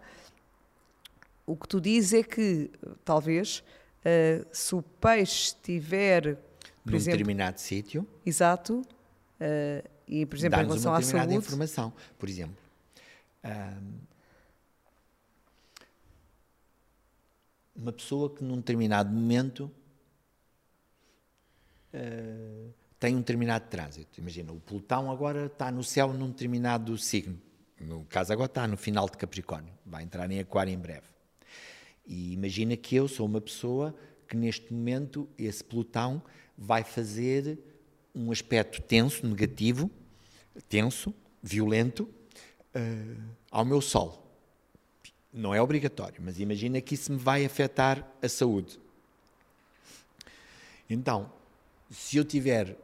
o 1.47 1.55
que 1.57 1.69
tu 1.69 1.81
dizes 1.81 2.13
é 2.13 2.23
que, 2.25 2.71
talvez, 3.05 3.63
eh, 4.05 4.45
se 4.53 4.75
o 4.75 4.83
peixe 4.83 5.47
estiver, 5.47 6.37
por 6.85 6.91
Num 6.91 6.97
exemplo, 6.97 7.19
determinado 7.19 7.61
sítio, 7.61 8.07
Exato. 8.25 8.83
Eh, 9.39 9.85
e, 10.07 10.27
por 10.27 10.37
exemplo, 10.37 10.61
em 10.61 10.65
relação 10.65 10.93
uma 10.93 10.99
à 10.99 11.01
determinada 11.01 11.31
saúde, 11.31 11.47
informação. 11.47 11.93
Por 12.19 12.29
exemplo, 12.29 12.57
ahm, 13.43 13.99
uma 17.75 17.93
pessoa 17.93 18.35
que 18.35 18.45
num 18.45 18.57
determinado 18.57 19.11
momento 19.11 19.71
ah, 21.93 22.71
tem 22.99 23.17
um 23.17 23.19
determinado 23.19 23.69
trânsito. 23.69 24.21
Imagina, 24.21 24.53
o 24.53 24.61
Plutão 24.61 25.11
agora 25.11 25.47
está 25.47 25.71
no 25.71 25.83
céu 25.83 26.13
num 26.13 26.29
determinado 26.29 26.97
signo. 26.97 27.39
No 27.81 28.05
caso, 28.05 28.33
agora 28.33 28.47
está 28.47 28.67
no 28.67 28.77
final 28.77 29.09
de 29.09 29.17
Capricórnio. 29.17 29.73
Vai 29.85 30.05
entrar 30.05 30.31
em 30.31 30.39
Aquário 30.39 30.73
em 30.73 30.79
breve. 30.79 31.07
E 32.07 32.33
imagina 32.33 32.77
que 32.77 32.97
eu 32.97 33.09
sou 33.09 33.27
uma 33.27 33.41
pessoa 33.41 33.95
que 34.29 34.37
neste 34.37 34.73
momento 34.73 35.29
esse 35.39 35.63
Plutão 35.63 36.23
vai 36.57 36.83
fazer 36.85 37.59
um 38.15 38.31
aspecto 38.31 38.81
tenso, 38.83 39.27
negativo, 39.27 39.91
tenso, 40.69 41.15
violento, 41.43 42.09
eh, 42.75 43.17
ao 43.51 43.65
meu 43.65 43.81
Sol. 43.81 44.23
Não 45.33 45.55
é 45.55 45.63
obrigatório, 45.63 46.21
mas 46.23 46.39
imagina 46.39 46.81
que 46.81 46.95
isso 46.95 47.13
me 47.13 47.19
vai 47.19 47.45
afetar 47.45 48.07
a 48.21 48.29
saúde. 48.29 48.79
Então, 50.89 51.33
se 51.91 52.17
eu 52.17 52.25
tiver 52.25 52.77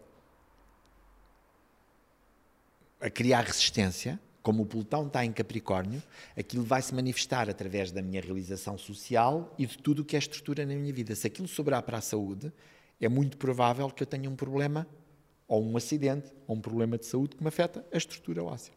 a 3.01 3.11
criar 3.11 3.43
resistência, 3.43 4.19
como 4.43 4.63
o 4.63 4.67
Plutão 4.67 5.07
está 5.07 5.25
em 5.25 5.33
Capricórnio, 5.33 6.03
aquilo 6.37 6.65
vai 6.65 6.81
se 6.81 6.95
manifestar 6.95 7.51
através 7.51 7.91
da 7.91 8.01
minha 8.01 8.21
realização 8.21 8.79
social 8.79 9.55
e 9.59 9.67
de 9.67 9.77
tudo 9.79 10.03
o 10.03 10.05
que 10.05 10.17
é 10.17 10.19
estrutura 10.19 10.65
na 10.65 10.75
minha 10.75 10.93
vida. 10.93 11.15
Se 11.15 11.27
aquilo 11.27 11.47
sobrar 11.49 11.83
para 11.83 11.99
a 11.99 12.01
saúde, 12.01 12.53
é 13.01 13.09
muito 13.09 13.37
provável 13.37 13.89
que 13.91 14.03
eu 14.03 14.07
tenha 14.07 14.29
um 14.31 14.37
problema, 14.37 14.87
ou 15.47 15.63
um 15.65 15.77
acidente, 15.77 16.33
ou 16.47 16.57
um 16.57 16.61
problema 16.61 16.97
de 16.99 17.07
saúde 17.07 17.37
que 17.37 17.43
me 17.43 17.49
afeta 17.49 17.85
a 17.93 17.97
estrutura 17.97 18.43
óssea. 18.43 18.73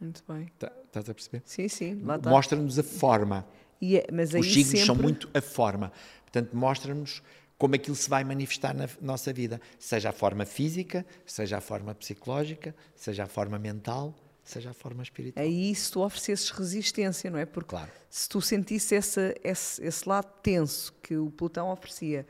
muito 0.00 0.22
bem. 0.28 0.46
Tá- 0.58 0.72
Estás 0.86 1.08
a 1.10 1.14
perceber? 1.14 1.42
Sim, 1.44 1.68
sim. 1.68 1.94
Mostra-nos 2.30 2.78
a 2.78 2.82
forma. 2.82 3.46
É- 3.82 4.06
Os 4.40 4.46
signos 4.52 4.68
sempre, 4.70 4.86
são 4.86 4.94
muito 4.94 5.28
a 5.34 5.40
forma. 5.40 5.92
Portanto, 6.22 6.56
mostra-nos 6.56 7.22
como 7.58 7.74
aquilo 7.74 7.96
se 7.96 8.08
vai 8.08 8.22
manifestar 8.24 8.74
na 8.74 8.88
nossa 9.00 9.32
vida, 9.32 9.60
seja 9.78 10.10
a 10.10 10.12
forma 10.12 10.44
física, 10.46 11.04
seja 11.26 11.58
a 11.58 11.60
forma 11.60 11.94
psicológica, 11.94 12.74
seja 12.94 13.24
a 13.24 13.26
forma 13.26 13.58
mental, 13.58 14.14
seja 14.50 14.70
a 14.70 14.74
forma 14.74 15.02
espiritual. 15.02 15.44
aí 15.44 15.74
se 15.74 15.90
tu 15.92 16.00
oferecesses 16.02 16.50
resistência, 16.50 17.30
não 17.30 17.38
é? 17.38 17.44
Porque 17.46 17.70
Claro. 17.70 17.90
se 18.08 18.28
tu 18.28 18.40
sentisse 18.40 18.94
essa, 18.94 19.34
esse, 19.44 19.82
esse 19.84 20.08
lado 20.08 20.28
tenso 20.42 20.92
que 21.02 21.16
o 21.16 21.30
Plutão 21.30 21.70
oferecia, 21.70 22.26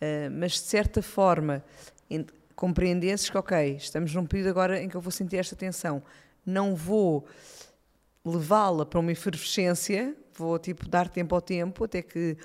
eh, 0.00 0.28
mas 0.30 0.52
de 0.52 0.58
certa 0.60 1.02
forma 1.02 1.62
en- 2.10 2.24
compreendesses 2.56 3.28
que, 3.30 3.36
ok, 3.38 3.76
estamos 3.76 4.14
num 4.14 4.26
período 4.26 4.48
agora 4.50 4.82
em 4.82 4.88
que 4.88 4.96
eu 4.96 5.00
vou 5.00 5.12
sentir 5.12 5.36
esta 5.36 5.54
tensão, 5.54 6.02
não 6.44 6.74
vou 6.74 7.26
levá-la 8.24 8.84
para 8.84 8.98
uma 9.00 9.12
efervescência, 9.12 10.14
vou 10.34 10.58
tipo 10.58 10.88
dar 10.88 11.08
tempo 11.08 11.34
ao 11.34 11.40
tempo, 11.40 11.84
até 11.84 12.02
que 12.02 12.36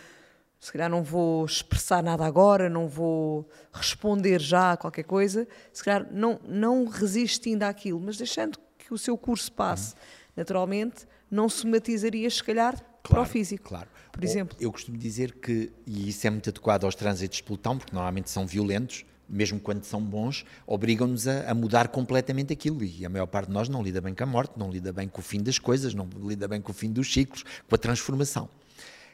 se 0.59 0.71
calhar 0.71 0.89
não 0.89 1.03
vou 1.03 1.45
expressar 1.45 2.01
nada 2.01 2.25
agora, 2.25 2.69
não 2.69 2.87
vou 2.87 3.49
responder 3.71 4.39
já 4.39 4.73
a 4.73 4.77
qualquer 4.77 5.03
coisa, 5.03 5.45
se 5.73 5.83
calhar 5.83 6.07
não, 6.11 6.39
não 6.47 6.85
resistindo 6.85 7.63
àquilo, 7.63 7.99
mas 7.99 8.17
deixando 8.17 8.57
que 8.93 8.95
o 8.95 8.97
seu 8.97 9.17
curso 9.17 9.51
passe 9.51 9.95
naturalmente, 10.35 11.07
não 11.29 11.49
somatizarias 11.49 12.35
se 12.35 12.43
calhar 12.43 12.79
para 13.01 13.21
o 13.21 13.25
físico. 13.25 13.69
Claro. 13.69 13.89
Por 14.11 14.23
Ou, 14.23 14.29
exemplo. 14.29 14.57
Eu 14.59 14.71
costumo 14.71 14.97
dizer 14.97 15.33
que, 15.33 15.71
e 15.85 16.09
isso 16.09 16.25
é 16.25 16.29
muito 16.29 16.49
adequado 16.49 16.85
aos 16.85 16.95
trânsitos 16.95 17.37
de 17.37 17.43
Plutão, 17.43 17.77
porque 17.77 17.93
normalmente 17.93 18.29
são 18.29 18.45
violentos, 18.45 19.05
mesmo 19.27 19.59
quando 19.59 19.83
são 19.83 20.01
bons, 20.01 20.45
obrigam-nos 20.67 21.27
a, 21.27 21.49
a 21.49 21.53
mudar 21.53 21.87
completamente 21.87 22.53
aquilo. 22.53 22.83
E 22.83 23.05
a 23.05 23.09
maior 23.09 23.25
parte 23.25 23.47
de 23.47 23.53
nós 23.53 23.67
não 23.67 23.81
lida 23.81 23.99
bem 23.99 24.13
com 24.13 24.23
a 24.23 24.27
morte, 24.27 24.53
não 24.57 24.69
lida 24.69 24.93
bem 24.93 25.07
com 25.07 25.19
o 25.19 25.23
fim 25.23 25.41
das 25.41 25.57
coisas, 25.57 25.93
não 25.93 26.07
lida 26.21 26.47
bem 26.47 26.61
com 26.61 26.71
o 26.71 26.75
fim 26.75 26.91
dos 26.91 27.11
ciclos, 27.11 27.43
com 27.67 27.75
a 27.75 27.77
transformação. 27.77 28.49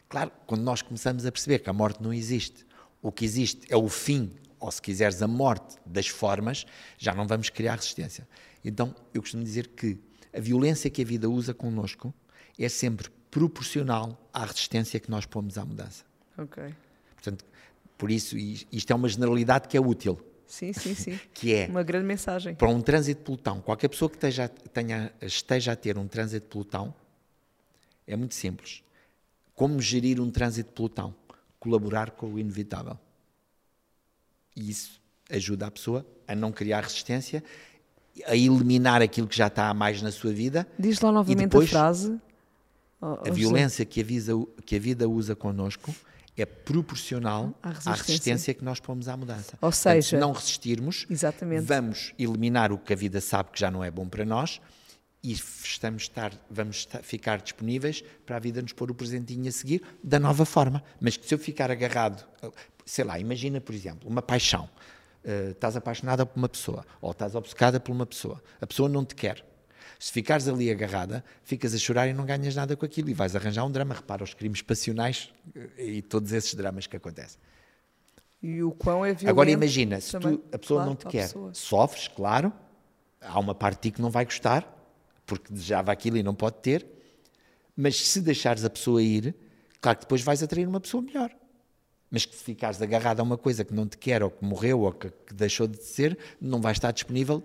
Claro, 0.07 0.31
quando 0.45 0.61
nós 0.61 0.81
começamos 0.81 1.25
a 1.25 1.31
perceber 1.31 1.59
que 1.59 1.69
a 1.69 1.73
morte 1.73 2.01
não 2.01 2.13
existe, 2.13 2.65
o 3.01 3.11
que 3.11 3.23
existe 3.23 3.61
é 3.69 3.77
o 3.77 3.87
fim, 3.87 4.31
ou 4.59 4.71
se 4.71 4.81
quiseres, 4.81 5.21
a 5.21 5.27
morte 5.27 5.77
das 5.85 6.07
formas, 6.07 6.65
já 6.97 7.13
não 7.13 7.25
vamos 7.27 7.49
criar 7.49 7.75
resistência. 7.75 8.27
Então, 8.63 8.93
eu 9.13 9.21
costumo 9.21 9.43
dizer 9.43 9.67
que 9.67 9.97
a 10.33 10.39
violência 10.39 10.89
que 10.89 11.01
a 11.01 11.05
vida 11.05 11.29
usa 11.29 11.53
connosco 11.53 12.13
é 12.57 12.67
sempre 12.69 13.09
proporcional 13.31 14.29
à 14.33 14.43
resistência 14.45 14.99
que 14.99 15.09
nós 15.09 15.25
pomos 15.25 15.57
à 15.57 15.65
mudança. 15.65 16.03
Ok. 16.37 16.63
Portanto, 17.13 17.45
por 17.97 18.11
isso, 18.11 18.37
isto 18.37 18.91
é 18.91 18.95
uma 18.95 19.07
generalidade 19.09 19.67
que 19.67 19.77
é 19.77 19.79
útil, 19.81 20.19
Sim, 20.47 20.73
sim, 20.73 20.95
sim. 20.95 21.19
que 21.33 21.53
é 21.53 21.67
Uma 21.67 21.83
grande 21.83 22.05
mensagem. 22.05 22.55
para 22.55 22.69
um 22.69 22.81
trânsito 22.81 23.19
de 23.19 23.25
Plutão, 23.25 23.61
qualquer 23.61 23.87
pessoa 23.87 24.09
que 24.09 24.15
esteja, 24.15 24.47
tenha, 24.49 25.13
esteja 25.21 25.73
a 25.73 25.75
ter 25.75 25.97
um 25.97 26.07
trânsito 26.07 26.45
de 26.45 26.49
Plutão, 26.49 26.93
é 28.07 28.15
muito 28.15 28.33
simples. 28.33 28.83
Como 29.53 29.79
gerir 29.79 30.19
um 30.19 30.31
trânsito 30.31 30.69
de 30.69 30.75
Plutão? 30.75 31.13
Colaborar 31.59 32.11
com 32.11 32.33
o 32.33 32.39
inevitável. 32.39 32.97
E 34.55 34.69
isso 34.69 34.99
ajuda 35.29 35.67
a 35.67 35.71
pessoa 35.71 36.05
a 36.27 36.35
não 36.35 36.51
criar 36.51 36.81
resistência, 36.83 37.43
a 38.25 38.35
eliminar 38.35 39.01
aquilo 39.01 39.27
que 39.27 39.37
já 39.37 39.47
está 39.47 39.69
a 39.69 39.73
mais 39.73 40.01
na 40.01 40.11
sua 40.11 40.31
vida. 40.33 40.67
Diz 40.77 40.99
lá 41.01 41.11
novamente 41.11 41.43
depois, 41.49 41.67
a 41.69 41.71
frase. 41.71 42.19
Oh, 43.01 43.05
oh, 43.07 43.13
A 43.13 43.17
José. 43.29 43.31
violência 43.31 43.85
que 43.85 44.01
a, 44.01 44.03
visa- 44.03 44.33
que 44.65 44.75
a 44.75 44.79
vida 44.79 45.07
usa 45.07 45.35
connosco 45.35 45.93
é 46.35 46.45
proporcional 46.45 47.53
À 47.63 47.69
à 47.69 47.71
resistência. 47.71 48.03
resistência 48.05 48.53
que 48.53 48.63
nós 48.63 48.79
pomos 48.79 49.07
à 49.07 49.15
mudança. 49.15 49.53
Ou 49.61 49.69
Portanto, 49.71 49.71
se 49.73 50.09
seja- 50.09 50.19
não 50.19 50.31
resistirmos, 50.33 51.05
Exatamente. 51.09 51.63
vamos 51.65 52.13
eliminar 52.19 52.71
o 52.71 52.77
que 52.77 52.91
a 52.93 52.95
vida 52.95 53.21
sabe 53.21 53.51
que 53.51 53.59
já 53.59 53.69
não 53.71 53.83
é 53.83 53.89
bom 53.91 54.07
para 54.07 54.25
nós 54.25 54.59
e 55.23 55.31
estamos 55.33 56.03
estar, 56.03 56.33
vamos 56.49 56.77
estar- 56.77 57.01
ficar 57.03 57.39
disponíveis 57.41 58.03
para 58.25 58.35
a 58.37 58.39
vida 58.39 58.61
nos 58.61 58.73
pôr 58.73 58.89
o 58.91 58.95
presentinho 58.95 59.47
a 59.47 59.51
seguir 59.51 59.81
da 60.03 60.19
nova 60.19 60.45
forma. 60.45 60.83
Mas 60.99 61.15
que 61.17 61.25
se 61.25 61.33
eu 61.33 61.39
ficar 61.39 61.71
agarrado, 61.71 62.25
sei 62.89 63.05
lá, 63.05 63.19
imagina, 63.19 63.61
por 63.61 63.73
exemplo, 63.75 64.09
uma 64.09 64.21
paixão. 64.21 64.69
Eh, 65.23 65.49
estás 65.51 65.75
apaixonada 65.75 66.25
por 66.25 66.37
uma 66.37 66.49
pessoa 66.49 66.85
ou 67.01 67.11
estás 67.11 67.35
obcecada 67.35 67.79
por 67.79 67.91
uma 67.91 68.05
pessoa. 68.05 68.41
A 68.59 68.65
pessoa 68.65 68.89
não 68.89 69.05
te 69.05 69.15
quer. 69.15 69.45
Se 69.99 70.11
ficares 70.11 70.47
ali 70.47 70.71
agarrada, 70.71 71.23
ficas 71.43 71.73
a 71.73 71.77
chorar 71.77 72.07
e 72.07 72.13
não 72.13 72.25
ganhas 72.25 72.55
nada 72.55 72.75
com 72.75 72.85
aquilo 72.85 73.09
e 73.09 73.13
vais 73.13 73.35
arranjar 73.35 73.65
um 73.65 73.71
drama. 73.71 73.93
Repara 73.93 74.23
os 74.23 74.33
crimes 74.33 74.61
passionais 74.61 75.31
eh, 75.55 75.85
e 75.85 76.01
todos 76.01 76.31
esses 76.31 76.55
dramas 76.55 76.87
que 76.87 76.97
acontecem. 76.97 77.39
E 78.41 78.63
o 78.63 78.71
quão 78.71 79.05
é 79.05 79.13
violento. 79.13 79.29
Agora 79.29 79.51
imagina, 79.51 79.99
se 79.99 80.17
tu, 80.17 80.43
a 80.51 80.57
pessoa 80.57 80.79
claro, 80.79 80.89
não 80.89 80.95
te 80.95 81.05
quer, 81.07 81.27
pessoa. 81.27 81.53
sofres, 81.53 82.07
claro, 82.07 82.51
há 83.21 83.37
uma 83.37 83.53
parte 83.53 83.75
de 83.75 83.81
ti 83.89 83.95
que 83.95 84.01
não 84.01 84.09
vai 84.09 84.23
gostar, 84.23 84.65
porque 85.25 85.51
desejava 85.51 85.91
aquilo 85.91 86.17
e 86.17 86.23
não 86.23 86.33
pode 86.33 86.55
ter, 86.57 86.87
mas 87.75 87.97
se 88.07 88.21
deixares 88.21 88.63
a 88.63 88.69
pessoa 88.69 89.03
ir, 89.03 89.35
claro 89.81 89.97
que 89.97 90.05
depois 90.05 90.21
vais 90.21 90.41
atrair 90.41 90.67
uma 90.67 90.79
pessoa 90.79 91.03
melhor. 91.03 91.29
Mas 92.11 92.25
que 92.25 92.35
se 92.35 92.43
ficares 92.43 92.81
agarrado 92.81 93.19
a 93.19 93.23
uma 93.23 93.37
coisa 93.37 93.63
que 93.63 93.73
não 93.73 93.87
te 93.87 93.97
quer, 93.97 94.23
ou 94.23 94.31
que 94.31 94.43
morreu, 94.43 94.81
ou 94.81 94.91
que, 94.91 95.09
que 95.27 95.33
deixou 95.33 95.67
de 95.67 95.83
ser, 95.83 96.17
não 96.41 96.59
vai 96.59 96.71
estar 96.71 96.91
disponível, 96.91 97.43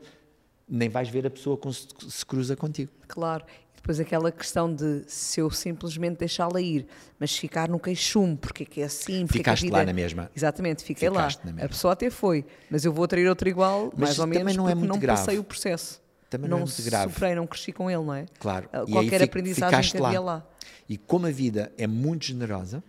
nem 0.69 0.89
vais 0.89 1.09
ver 1.09 1.27
a 1.27 1.31
pessoa 1.31 1.59
que 1.59 1.71
se, 1.73 1.87
se 2.09 2.25
cruza 2.25 2.57
contigo. 2.57 2.91
Claro. 3.07 3.45
E 3.73 3.77
depois 3.77 4.01
aquela 4.01 4.33
questão 4.33 4.75
de 4.75 5.03
se 5.07 5.39
eu 5.41 5.51
simplesmente 5.51 6.17
deixá-la 6.21 6.59
ir, 6.63 6.87
mas 7.21 7.37
ficar 7.37 7.69
no 7.69 7.79
queixume, 7.79 8.37
porque 8.39 8.63
é 8.63 8.67
que 8.67 8.81
é 8.81 8.85
assim, 8.85 9.27
porque 9.27 9.39
é 9.39 9.41
Ficaste 9.41 9.63
vida... 9.65 9.77
lá 9.77 9.85
na 9.85 9.93
mesma. 9.93 10.31
Exatamente, 10.35 10.83
fiquei 10.83 11.11
lá. 11.11 11.29
Ficaste 11.29 11.45
mesma. 11.45 11.63
A 11.65 11.69
pessoa 11.69 11.93
até 11.93 12.09
foi, 12.09 12.47
mas 12.71 12.87
eu 12.87 12.93
vou 12.95 13.05
atrair 13.05 13.29
outro 13.29 13.47
igual, 13.47 13.91
Mas 13.95 14.01
mais 14.01 14.19
ou 14.19 14.25
também 14.25 14.39
menos, 14.39 14.57
não 14.57 14.67
é 14.71 14.75
muito 14.75 14.89
não 14.91 14.99
grave. 14.99 15.21
passei 15.21 15.39
o 15.39 15.45
processo. 15.45 16.03
Também 16.31 16.49
não 16.49 16.57
é 16.57 16.61
muito 16.61 16.83
grave. 16.83 17.13
superei, 17.13 17.35
não 17.35 17.47
cresci 17.47 17.71
com 17.71 17.91
ele, 17.91 18.03
não 18.03 18.15
é? 18.15 18.25
Claro. 18.41 18.67
Ah, 18.73 18.79
E 18.79 18.81
aí 18.81 18.93
Qualquer 18.93 19.19
fi- 19.19 19.25
aprendizagem 19.25 19.91
que 19.93 20.03
havia 20.03 20.21
lá. 20.23 20.47
E 20.89 20.97
como 20.97 21.27
a 21.27 21.31
vida 21.31 21.71
é 21.77 21.87
muito 21.87 22.25
generosa, 22.25 22.83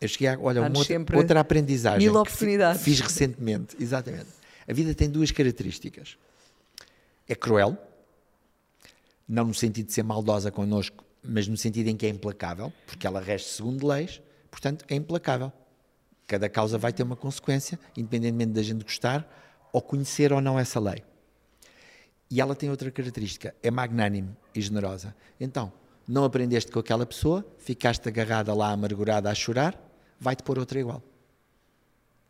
eu 0.00 0.08
cheguei 0.08 0.28
a, 0.28 0.38
olha, 0.40 0.62
uma 0.62 0.78
outra, 0.78 1.16
outra 1.16 1.40
aprendizagem 1.40 2.08
mil 2.08 2.18
oportunidades. 2.18 2.82
fiz 2.82 3.00
recentemente, 3.00 3.76
exatamente. 3.78 4.28
A 4.66 4.72
vida 4.72 4.94
tem 4.94 5.10
duas 5.10 5.30
características. 5.30 6.16
É 7.28 7.34
cruel, 7.34 7.76
não 9.28 9.44
no 9.44 9.54
sentido 9.54 9.86
de 9.86 9.92
ser 9.92 10.02
maldosa 10.02 10.50
connosco, 10.50 11.04
mas 11.22 11.46
no 11.46 11.56
sentido 11.56 11.88
em 11.88 11.96
que 11.96 12.06
é 12.06 12.08
implacável, 12.08 12.72
porque 12.86 13.06
ela 13.06 13.20
rege 13.20 13.44
segundo 13.44 13.86
leis, 13.86 14.22
portanto 14.50 14.84
é 14.88 14.94
implacável. 14.94 15.52
Cada 16.26 16.48
causa 16.48 16.78
vai 16.78 16.92
ter 16.92 17.02
uma 17.02 17.16
consequência, 17.16 17.78
independentemente 17.96 18.52
da 18.52 18.62
gente 18.62 18.84
gostar 18.84 19.28
ou 19.72 19.82
conhecer 19.82 20.32
ou 20.32 20.40
não 20.40 20.58
essa 20.58 20.80
lei. 20.80 21.02
E 22.30 22.40
ela 22.40 22.54
tem 22.54 22.70
outra 22.70 22.90
característica, 22.90 23.54
é 23.62 23.70
magnânime 23.70 24.30
e 24.54 24.60
generosa. 24.60 25.14
Então, 25.40 25.72
não 26.06 26.24
aprendeste 26.24 26.70
com 26.70 26.78
aquela 26.78 27.04
pessoa, 27.04 27.44
ficaste 27.58 28.08
agarrada 28.08 28.54
lá, 28.54 28.70
amargurada 28.70 29.28
a 29.28 29.34
chorar, 29.34 29.89
vai-te 30.20 30.42
pôr 30.42 30.58
outra 30.58 30.78
igual. 30.78 31.02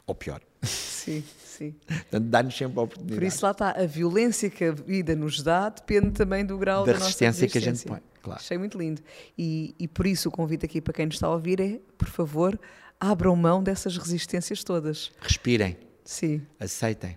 Ou 0.07 0.15
pior. 0.15 0.41
Sim, 0.63 1.25
sim. 1.43 1.75
Portanto, 1.87 2.25
dá-nos 2.27 2.55
sempre 2.55 2.79
a 2.79 2.83
oportunidade. 2.83 3.19
Por 3.19 3.27
isso 3.27 3.43
lá 3.45 3.53
está, 3.53 3.71
a 3.71 3.87
violência 3.87 4.51
que 4.51 4.65
a 4.65 4.71
vida 4.73 5.17
nos 5.17 5.43
dá 5.43 5.71
depende 5.71 6.11
também 6.11 6.45
do 6.45 6.59
grau 6.59 6.85
Da 6.85 6.93
da, 6.93 6.99
nossa 6.99 7.07
resistência 7.07 7.49
que 7.49 7.57
a 7.57 7.61
gente 7.61 7.71
resistência. 7.71 8.03
põe, 8.03 8.23
claro. 8.23 8.39
Achei 8.41 8.59
muito 8.59 8.77
lindo. 8.79 9.01
E, 9.37 9.75
e 9.79 9.89
por 9.89 10.07
isso 10.07 10.29
o 10.29 10.33
convite 10.33 10.67
aqui 10.67 10.79
para 10.81 10.93
quem 10.93 11.07
nos 11.07 11.15
está 11.15 11.27
a 11.27 11.31
ouvir 11.31 11.59
é, 11.59 11.81
por 11.97 12.07
favor, 12.07 12.61
abram 13.01 13.35
mão 13.35 13.63
dessas 13.63 13.97
resistências 13.97 14.63
todas. 14.63 15.11
Respirem, 15.23 15.79
Sim. 16.05 16.43
aceitem. 16.61 17.17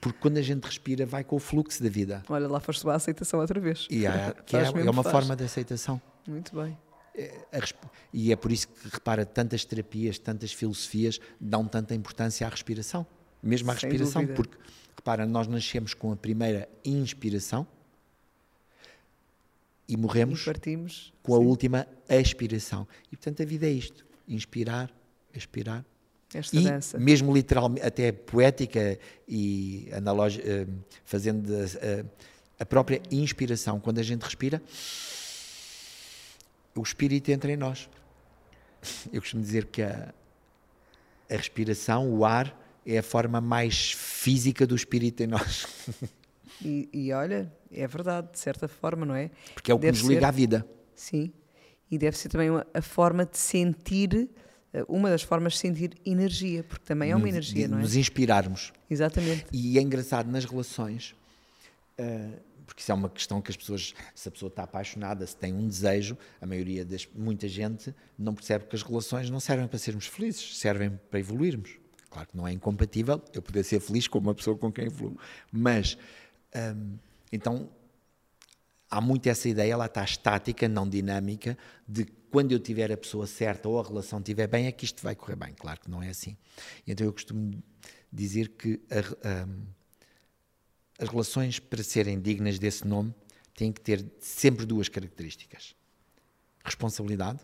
Porque 0.00 0.18
quando 0.18 0.38
a 0.38 0.42
gente 0.42 0.64
respira, 0.64 1.04
vai 1.04 1.22
com 1.22 1.36
o 1.36 1.38
fluxo 1.38 1.82
da 1.82 1.90
vida. 1.90 2.22
Olha, 2.30 2.48
lá 2.48 2.60
foste 2.60 2.88
à 2.88 2.94
aceitação 2.94 3.40
outra 3.40 3.60
vez. 3.60 3.86
E 3.90 4.06
há- 4.06 4.34
que 4.46 4.56
é, 4.56 4.62
é 4.62 4.90
uma 4.90 5.02
faz. 5.02 5.12
forma 5.12 5.36
de 5.36 5.44
aceitação. 5.44 6.00
Muito 6.26 6.54
bem. 6.56 6.76
E 8.12 8.32
é 8.32 8.36
por 8.36 8.52
isso 8.52 8.68
que, 8.68 8.88
repara, 8.88 9.24
tantas 9.24 9.64
terapias, 9.64 10.18
tantas 10.18 10.52
filosofias 10.52 11.18
dão 11.40 11.66
tanta 11.66 11.94
importância 11.94 12.46
à 12.46 12.50
respiração. 12.50 13.06
Mesmo 13.42 13.70
à 13.70 13.76
Sem 13.76 13.88
respiração, 13.90 14.22
dúvida. 14.22 14.36
porque, 14.36 14.56
repara, 14.96 15.24
nós 15.26 15.46
nascemos 15.46 15.94
com 15.94 16.12
a 16.12 16.16
primeira 16.16 16.68
inspiração 16.84 17.66
e 19.88 19.94
E 19.94 19.96
morremos 19.96 20.44
partimos. 20.44 21.12
com 21.22 21.34
a 21.34 21.38
sim, 21.38 21.44
última 21.44 21.86
expiração. 22.08 22.86
E, 23.12 23.16
portanto, 23.16 23.42
a 23.42 23.46
vida 23.46 23.66
é 23.66 23.70
isto: 23.70 24.04
inspirar, 24.26 24.90
expirar. 25.34 25.84
Esta 26.34 26.56
E, 26.56 26.64
dança. 26.64 26.98
mesmo 26.98 27.32
literalmente, 27.32 27.86
até 27.86 28.10
poética 28.10 28.98
e 29.28 29.88
analógica, 29.92 30.44
eh, 30.46 30.66
fazendo 31.04 31.54
a, 31.54 31.60
a- 31.64 32.04
a 32.58 32.66
própria 32.66 33.00
inspiração, 33.12 33.78
quando 33.78 33.98
a 34.00 34.02
gente 34.02 34.22
respira, 34.22 34.60
o 36.76 36.82
espírito 36.82 37.30
entra 37.30 37.50
em 37.52 37.56
nós. 37.56 37.88
Eu 39.12 39.20
costumo 39.20 39.42
dizer 39.42 39.66
que 39.66 39.82
a, 39.82 40.12
a 41.30 41.36
respiração, 41.36 42.08
o 42.12 42.24
ar, 42.24 42.56
é 42.84 42.98
a 42.98 43.02
forma 43.02 43.40
mais 43.40 43.92
física 43.92 44.66
do 44.66 44.74
espírito 44.76 45.22
em 45.22 45.26
nós, 45.26 45.66
E, 46.64 46.88
e 46.92 47.12
olha, 47.12 47.52
é 47.70 47.86
verdade, 47.86 48.28
de 48.32 48.38
certa 48.38 48.66
forma, 48.68 49.04
não 49.04 49.14
é? 49.14 49.30
porque 49.54 49.70
é 49.70 49.74
o 49.74 49.78
que 49.78 49.86
Deve 49.86 49.98
nos 49.98 50.08
liga 50.08 50.20
ser- 50.20 50.26
à 50.26 50.30
vida. 50.30 50.66
Sim. 50.94 51.30
E 51.90 51.98
deve 51.98 52.16
ser 52.16 52.28
também 52.30 52.48
uma- 52.50 52.66
a 52.72 52.80
forma 52.80 53.26
de 53.26 53.36
sentir, 53.36 54.30
eh, 54.72 54.82
uma 54.88 55.10
das 55.10 55.22
formas 55.22 55.52
de 55.54 55.58
sentir 55.58 55.90
energia, 56.04 56.64
porque 56.64 56.84
também 56.86 57.10
é 57.10 57.14
uma 57.16 57.26
Nos- 57.26 57.34
energia, 57.34 57.64
de 57.66 57.70
não 57.70 57.78
é? 57.78 57.82
Nos 57.82 57.94
inspirarmos. 57.94 58.72
Exatamente. 58.88 59.44
E 59.52 59.78
é 59.78 59.82
engraçado 59.82 60.30
nas 60.30 60.44
relações, 60.46 61.14
eh, 61.98 62.30
porque 62.66 62.82
isso 62.82 62.90
é 62.90 62.94
uma 62.94 63.08
questão 63.08 63.40
que 63.40 63.50
as 63.50 63.56
pessoas, 63.56 63.94
se 64.14 64.28
a 64.28 64.30
pessoa 64.30 64.48
está 64.48 64.64
apaixonada, 64.64 65.26
se 65.26 65.36
tem 65.36 65.54
um 65.54 65.66
desejo, 65.66 66.18
a 66.40 66.46
maioria 66.46 66.84
das, 66.84 67.08
muita 67.14 67.48
gente 67.48 67.94
não 68.18 68.34
percebe 68.34 68.66
que 68.66 68.74
as 68.74 68.82
relações 68.82 69.30
não 69.30 69.40
servem 69.40 69.68
para 69.68 69.78
sermos 69.78 70.06
felizes, 70.06 70.58
servem 70.58 70.98
para 71.10 71.20
evoluirmos. 71.20 71.78
Claro 72.10 72.28
que 72.28 72.36
não 72.36 72.46
é 72.46 72.52
incompatível 72.52 73.22
eu 73.32 73.40
poder 73.40 73.62
ser 73.62 73.80
feliz 73.80 74.08
com 74.08 74.18
uma 74.18 74.34
pessoa 74.34 74.56
com 74.58 74.72
quem 74.72 74.86
evoluo, 74.86 75.18
mas 75.52 75.96
hum, 76.54 76.96
então 77.32 77.70
há 78.90 79.00
muito 79.00 79.28
essa 79.28 79.48
ideia, 79.48 79.72
ela 79.72 79.86
está 79.86 80.02
estática, 80.02 80.68
não 80.68 80.88
dinâmica, 80.88 81.56
de 81.86 82.04
quando 82.30 82.52
eu 82.52 82.58
tiver 82.58 82.90
a 82.92 82.96
pessoa 82.96 83.26
certa 83.26 83.68
ou 83.68 83.80
a 83.80 83.82
relação 83.82 84.18
estiver 84.18 84.46
bem, 84.46 84.66
é 84.66 84.72
que 84.72 84.84
isto 84.84 85.02
vai 85.02 85.14
correr 85.14 85.36
bem. 85.36 85.54
Claro 85.54 85.80
que 85.80 85.90
não 85.90 86.02
é 86.02 86.08
assim. 86.08 86.36
Então 86.86 87.06
eu 87.06 87.12
costumo 87.12 87.62
dizer 88.12 88.48
que 88.50 88.80
a 88.90 89.28
a- 89.28 89.75
as 90.98 91.08
relações, 91.08 91.58
para 91.58 91.82
serem 91.82 92.20
dignas 92.20 92.58
desse 92.58 92.86
nome, 92.86 93.14
têm 93.54 93.72
que 93.72 93.80
ter 93.80 94.04
sempre 94.18 94.64
duas 94.64 94.88
características: 94.88 95.74
responsabilidade. 96.64 97.40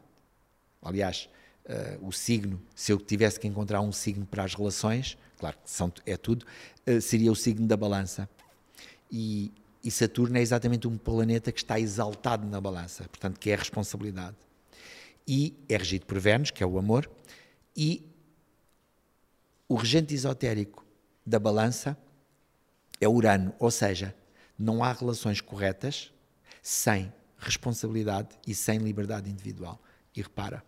Aliás, 0.80 1.28
eh, 1.64 1.98
o 2.00 2.10
signo, 2.10 2.60
se 2.74 2.92
eu 2.92 2.98
tivesse 2.98 3.38
que 3.38 3.46
encontrar 3.46 3.80
um 3.80 3.92
signo 3.92 4.26
para 4.26 4.44
as 4.44 4.54
relações, 4.54 5.16
claro 5.38 5.56
que 5.62 5.70
são, 5.70 5.92
é 6.04 6.16
tudo, 6.16 6.44
eh, 6.84 7.00
seria 7.00 7.30
o 7.30 7.36
signo 7.36 7.66
da 7.66 7.76
balança. 7.76 8.28
E, 9.10 9.52
e 9.84 9.90
Saturno 9.90 10.36
é 10.38 10.40
exatamente 10.40 10.88
um 10.88 10.96
planeta 10.96 11.52
que 11.52 11.60
está 11.60 11.78
exaltado 11.78 12.46
na 12.46 12.60
balança, 12.60 13.04
portanto, 13.04 13.38
que 13.38 13.50
é 13.50 13.54
a 13.54 13.58
responsabilidade. 13.58 14.36
E 15.26 15.54
é 15.68 15.76
regido 15.76 16.06
por 16.06 16.18
Vênus, 16.18 16.50
que 16.50 16.62
é 16.62 16.66
o 16.66 16.78
amor, 16.78 17.08
e 17.76 18.02
o 19.68 19.76
regente 19.76 20.14
esotérico 20.14 20.84
da 21.24 21.38
balança 21.38 21.96
é 23.04 23.08
Urano, 23.08 23.52
ou 23.58 23.70
seja, 23.70 24.14
não 24.58 24.84
há 24.84 24.92
relações 24.92 25.40
corretas 25.40 26.12
sem 26.62 27.12
responsabilidade 27.36 28.28
e 28.46 28.54
sem 28.54 28.78
liberdade 28.78 29.28
individual. 29.28 29.82
E 30.14 30.22
repara, 30.22 30.62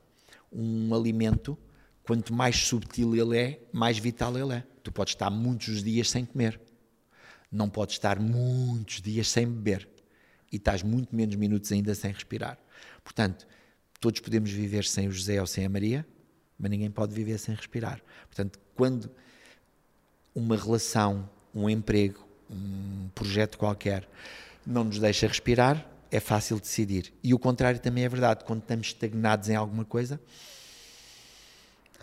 um 0.53 0.93
alimento, 0.93 1.57
quanto 2.03 2.35
mais 2.35 2.57
subtil 2.57 3.15
ele 3.15 3.39
é, 3.39 3.61
mais 3.73 3.99
vital 3.99 4.37
ele 4.37 4.55
é. 4.55 4.65
Tu 4.83 4.91
podes 4.91 5.13
estar 5.13 5.31
muitos 5.31 5.83
dias 5.83 6.11
sem 6.11 6.25
comer, 6.25 6.61
não 7.51 7.71
podes 7.71 7.95
estar 7.95 8.19
muitos 8.19 9.01
dias 9.01 9.29
sem 9.29 9.47
beber 9.47 9.89
e 10.51 10.57
estás 10.57 10.83
muito 10.83 11.15
menos 11.15 11.37
minutos 11.37 11.71
ainda 11.71 11.95
sem 11.95 12.11
respirar. 12.13 12.59
Portanto, 13.03 13.47
todos 14.01 14.21
podemos 14.21 14.51
viver 14.51 14.85
sem 14.85 15.07
o 15.07 15.13
José 15.13 15.41
ou 15.41 15.47
sem 15.47 15.65
a 15.65 15.69
Maria, 15.69 16.07
mas 16.59 16.71
ninguém 16.71 16.91
pode 16.91 17.15
viver 17.15 17.39
sem 17.39 17.55
respirar. 17.55 18.03
Portanto, 18.27 18.59
quando 18.75 19.11
uma 20.35 20.57
relação, 20.57 21.31
um 21.55 21.69
emprego, 21.69 22.27
um 22.51 23.09
projeto 23.15 23.59
qualquer 23.59 24.09
não 24.67 24.85
nos 24.85 24.99
deixa 24.99 25.27
respirar, 25.27 25.87
é 26.11 26.21
fácil 26.21 26.59
decidir. 26.59 27.13
E 27.23 27.35
o 27.35 27.39
contrário 27.39 27.79
também 27.81 28.05
é 28.05 28.09
verdade. 28.09 28.45
Quando 28.45 28.61
estamos 28.61 28.89
estagnados 28.89 29.49
em 29.49 29.57
alguma 29.57 29.85
coisa, 29.85 30.21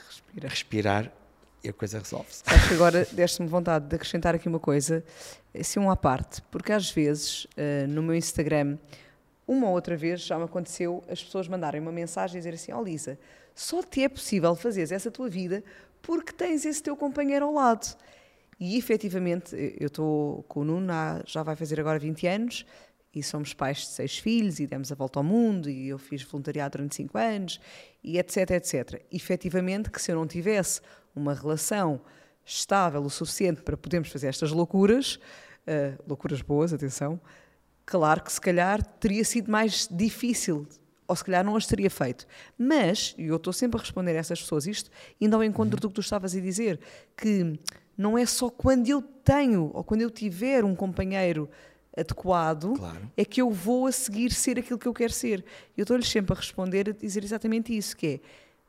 Respira. 0.07 0.47
respirar 0.47 1.11
e 1.63 1.69
a 1.69 1.73
coisa 1.73 1.99
resolve-se. 1.99 2.43
Acho 2.45 2.67
que 2.67 2.73
agora 2.73 3.07
deste-me 3.11 3.47
vontade 3.47 3.87
de 3.87 3.95
acrescentar 3.95 4.35
aqui 4.35 4.47
uma 4.47 4.59
coisa, 4.59 5.03
assim 5.57 5.79
um 5.79 5.89
à 5.89 5.95
parte, 5.95 6.41
porque 6.51 6.71
às 6.71 6.89
vezes 6.89 7.47
eh, 7.55 7.85
no 7.87 8.01
meu 8.01 8.15
Instagram, 8.15 8.77
uma 9.47 9.67
ou 9.67 9.73
outra 9.73 9.95
vez 9.95 10.21
já 10.21 10.37
me 10.37 10.45
aconteceu 10.45 11.03
as 11.09 11.23
pessoas 11.23 11.47
mandarem 11.47 11.79
uma 11.79 11.91
mensagem 11.91 12.37
e 12.37 12.39
dizer 12.39 12.55
assim: 12.55 12.71
Ó 12.71 12.81
Lisa, 12.81 13.17
só 13.53 13.83
te 13.83 14.03
é 14.03 14.09
possível 14.09 14.55
fazeres 14.55 14.91
essa 14.91 15.11
tua 15.11 15.29
vida 15.29 15.63
porque 16.01 16.31
tens 16.31 16.65
esse 16.65 16.81
teu 16.81 16.95
companheiro 16.95 17.45
ao 17.45 17.53
lado. 17.53 17.95
E 18.61 18.77
efetivamente, 18.77 19.55
eu 19.79 19.87
estou 19.87 20.43
com 20.43 20.59
o 20.59 20.63
Nuno 20.63 20.93
há, 20.93 21.23
já 21.25 21.41
vai 21.41 21.55
fazer 21.55 21.79
agora 21.79 21.97
20 21.97 22.27
anos 22.27 22.63
e 23.11 23.23
somos 23.23 23.55
pais 23.55 23.79
de 23.79 23.87
seis 23.87 24.19
filhos 24.19 24.59
e 24.59 24.67
demos 24.67 24.91
a 24.91 24.95
volta 24.95 25.17
ao 25.17 25.23
mundo 25.23 25.67
e 25.67 25.89
eu 25.89 25.97
fiz 25.97 26.21
voluntariado 26.21 26.77
durante 26.77 26.93
cinco 26.93 27.17
anos 27.17 27.59
e 28.03 28.19
etc, 28.19 28.51
etc. 28.51 29.03
Efetivamente 29.11 29.89
que 29.89 29.99
se 29.99 30.11
eu 30.11 30.15
não 30.15 30.27
tivesse 30.27 30.79
uma 31.15 31.33
relação 31.33 32.01
estável 32.45 33.01
o 33.01 33.09
suficiente 33.09 33.63
para 33.63 33.75
podermos 33.75 34.09
fazer 34.09 34.27
estas 34.27 34.51
loucuras, 34.51 35.19
eh, 35.65 35.93
loucuras 36.07 36.43
boas, 36.43 36.71
atenção, 36.71 37.19
claro 37.83 38.21
que 38.21 38.31
se 38.31 38.39
calhar 38.39 38.85
teria 38.99 39.25
sido 39.25 39.51
mais 39.51 39.87
difícil 39.89 40.67
ou 41.07 41.15
se 41.15 41.25
calhar 41.25 41.43
não 41.43 41.55
as 41.55 41.65
teria 41.65 41.89
feito. 41.89 42.27
Mas, 42.57 43.15
e 43.17 43.25
eu 43.25 43.37
estou 43.37 43.51
sempre 43.51 43.79
a 43.79 43.81
responder 43.81 44.11
a 44.11 44.19
essas 44.19 44.39
pessoas 44.39 44.65
isto, 44.65 44.89
indo 45.19 45.35
ao 45.35 45.43
encontro 45.43 45.79
do 45.79 45.89
que 45.89 45.95
tu 45.95 46.01
estavas 46.01 46.33
a 46.33 46.39
dizer, 46.39 46.79
que 47.17 47.59
não 48.01 48.17
é 48.17 48.25
só 48.25 48.49
quando 48.49 48.87
eu 48.89 49.01
tenho 49.01 49.69
ou 49.73 49.83
quando 49.83 50.01
eu 50.01 50.09
tiver 50.09 50.65
um 50.65 50.75
companheiro 50.75 51.47
adequado 51.95 52.73
Claro. 52.75 53.11
é 53.15 53.23
que 53.23 53.41
eu 53.41 53.51
vou 53.51 53.85
a 53.85 53.91
seguir 53.91 54.31
ser 54.31 54.57
aquilo 54.57 54.79
que 54.79 54.87
eu 54.87 54.93
quero 54.93 55.13
ser. 55.13 55.45
Eu 55.77 55.83
estou-lhes 55.83 56.07
sempre 56.09 56.33
a 56.33 56.35
responder 56.35 56.89
a 56.89 56.93
dizer 56.93 57.23
exatamente 57.23 57.75
isso, 57.77 57.95
que 57.95 58.07
é, 58.07 58.19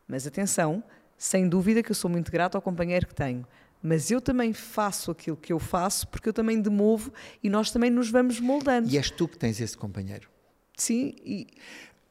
mas 0.07 0.27
atenção, 0.27 0.83
sem 1.17 1.49
dúvida 1.49 1.83
que 1.83 1.91
eu 1.91 1.95
sou 1.95 2.11
muito 2.11 2.31
grata 2.31 2.59
ao 2.59 2.63
companheiro 2.63 3.07
que 3.07 3.15
tenho, 3.15 3.47
mas 3.83 4.11
eu 4.11 4.21
também 4.21 4.53
faço 4.53 5.11
aquilo 5.11 5.37
que 5.37 5.53
eu 5.53 5.59
faço 5.59 6.07
porque 6.09 6.29
eu 6.29 6.33
também 6.33 6.61
demovo 6.61 7.11
e 7.43 7.49
nós 7.49 7.71
também 7.71 7.91
nos 7.91 8.11
vamos 8.11 8.39
moldando. 8.39 8.89
E 8.89 8.97
és 8.99 9.11
tu 9.11 9.27
que 9.27 9.39
tens 9.39 9.61
esse 9.61 9.77
companheiro. 9.77 10.29
Sim, 10.77 11.15
e... 11.25 11.47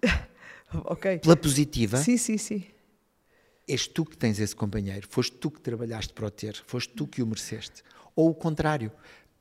ok. 0.85 1.19
Pela 1.19 1.35
positiva, 1.37 1.97
Sim, 1.97 2.17
sim, 2.17 2.37
sim. 2.37 2.63
És 3.71 3.87
tu 3.87 4.05
que 4.05 4.17
tens 4.17 4.39
esse 4.39 4.55
companheiro. 4.55 5.07
Foste 5.09 5.37
tu 5.37 5.49
que 5.49 5.61
trabalhaste 5.61 6.13
para 6.13 6.25
o 6.25 6.31
ter. 6.31 6.61
Foste 6.65 6.93
tu 6.93 7.07
que 7.07 7.21
o 7.21 7.27
mereceste. 7.27 7.83
Ou 8.15 8.29
o 8.29 8.33
contrário. 8.33 8.91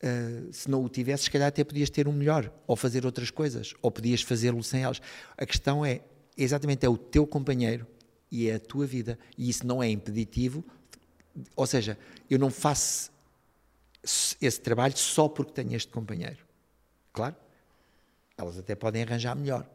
uh, 0.02 0.52
se 0.52 0.70
não 0.70 0.84
o 0.84 0.88
tivesses, 0.88 1.24
se 1.24 1.30
calhar 1.30 1.48
até 1.48 1.64
podias 1.64 1.90
ter 1.90 2.06
um 2.06 2.12
melhor. 2.12 2.52
Ou 2.66 2.76
fazer 2.76 3.04
outras 3.04 3.30
coisas. 3.30 3.74
Ou 3.82 3.90
podias 3.90 4.22
fazê-lo 4.22 4.62
sem 4.62 4.82
elas. 4.82 5.00
A 5.36 5.44
questão 5.44 5.84
é, 5.84 6.00
exatamente 6.36 6.86
é 6.86 6.88
o 6.88 6.96
teu 6.96 7.26
companheiro 7.26 7.86
e 8.30 8.48
é 8.48 8.54
a 8.54 8.60
tua 8.60 8.86
vida. 8.86 9.18
E 9.36 9.48
isso 9.48 9.66
não 9.66 9.82
é 9.82 9.90
impeditivo, 9.90 10.64
ou 11.56 11.66
seja, 11.66 11.98
eu 12.28 12.38
não 12.38 12.50
faço 12.50 13.10
esse 14.40 14.60
trabalho 14.60 14.96
só 14.96 15.28
porque 15.28 15.52
tenho 15.52 15.74
este 15.74 15.90
companheiro. 15.90 16.38
Claro, 17.12 17.36
elas 18.36 18.58
até 18.58 18.74
podem 18.74 19.02
arranjar 19.02 19.34
melhor. 19.34 19.68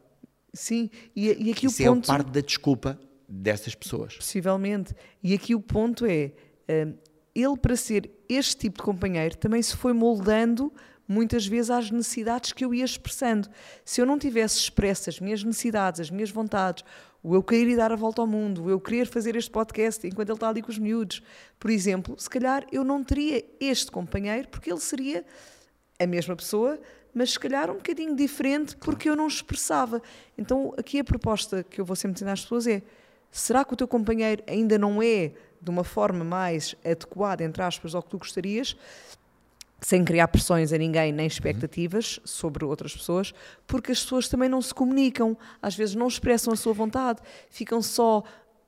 Sim, 0.53 0.89
e, 1.15 1.27
e 1.47 1.51
aqui 1.51 1.67
isso 1.67 1.83
o 1.83 1.85
ponto... 1.85 2.05
é 2.05 2.07
parte 2.07 2.31
da 2.31 2.41
desculpa 2.41 2.99
dessas 3.27 3.75
pessoas. 3.75 4.15
Possivelmente. 4.15 4.93
E 5.21 5.33
aqui 5.33 5.55
o 5.55 5.59
ponto 5.59 6.05
é, 6.05 6.31
hum, 6.69 6.93
ele 7.33 7.57
para 7.57 7.75
ser 7.75 8.09
este 8.29 8.57
tipo 8.57 8.77
de 8.77 8.83
companheiro 8.83 9.35
também 9.37 9.61
se 9.61 9.75
foi 9.75 9.93
moldando 9.93 10.71
muitas 11.07 11.45
vezes 11.45 11.69
às 11.69 11.91
necessidades 11.91 12.51
que 12.51 12.65
eu 12.65 12.73
ia 12.73 12.85
expressando. 12.85 13.49
Se 13.83 14.01
eu 14.01 14.05
não 14.05 14.17
tivesse 14.17 14.57
expresso 14.57 15.09
as 15.09 15.19
minhas 15.19 15.43
necessidades, 15.43 16.01
as 16.01 16.09
minhas 16.09 16.31
vontades, 16.31 16.83
o 17.21 17.35
eu 17.35 17.43
querer 17.43 17.71
ir 17.71 17.75
dar 17.75 17.91
a 17.91 17.95
volta 17.95 18.21
ao 18.21 18.27
mundo, 18.27 18.63
o 18.63 18.69
eu 18.69 18.79
querer 18.79 19.07
fazer 19.07 19.35
este 19.35 19.51
podcast 19.51 20.05
enquanto 20.05 20.29
ele 20.29 20.37
está 20.37 20.49
ali 20.49 20.61
com 20.61 20.71
os 20.71 20.77
miúdos, 20.77 21.21
por 21.59 21.69
exemplo, 21.69 22.15
se 22.17 22.29
calhar 22.29 22.65
eu 22.71 22.83
não 22.83 23.03
teria 23.03 23.43
este 23.59 23.91
companheiro 23.91 24.47
porque 24.47 24.71
ele 24.71 24.79
seria 24.79 25.25
a 25.99 26.07
mesma 26.07 26.35
pessoa, 26.35 26.79
mas 27.13 27.31
se 27.31 27.39
calhar 27.39 27.71
um 27.71 27.75
bocadinho 27.75 28.15
diferente 28.15 28.75
porque 28.77 29.09
eu 29.09 29.15
não 29.15 29.27
expressava. 29.27 30.01
Então 30.37 30.73
aqui 30.77 30.99
a 30.99 31.03
proposta 31.03 31.63
que 31.63 31.79
eu 31.79 31.85
vou 31.85 31.95
sempre 31.95 32.15
dizer 32.15 32.29
às 32.29 32.41
pessoas 32.41 32.67
é: 32.67 32.83
será 33.39 33.65
que 33.65 33.73
o 33.73 33.77
teu 33.77 33.87
companheiro 33.87 34.43
ainda 34.47 34.77
não 34.77 35.01
é 35.01 35.33
de 35.61 35.69
uma 35.69 35.83
forma 35.83 36.23
mais 36.23 36.75
adequada, 36.85 37.43
entre 37.43 37.61
aspas, 37.61 37.93
ao 37.93 38.01
que 38.01 38.09
tu 38.09 38.17
gostarias? 38.17 38.75
sem 39.81 40.03
criar 40.03 40.29
pressões 40.29 40.73
a 40.73 40.77
ninguém 40.79 41.11
nem 41.11 41.27
expectativas 41.27 42.17
uhum. 42.17 42.23
sobre 42.25 42.65
outras 42.65 42.95
pessoas, 42.95 43.33
porque 43.67 43.91
as 43.91 44.01
pessoas 44.01 44.27
também 44.27 44.49
não 44.49 44.59
se 44.59 44.73
comunicam, 44.73 45.37
às 45.61 45.75
vezes 45.75 45.93
não 45.93 46.07
expressam 46.07 46.51
a 46.51 46.55
sua 46.55 46.73
vontade, 46.73 47.21
ficam 47.51 47.83
só 47.83 48.23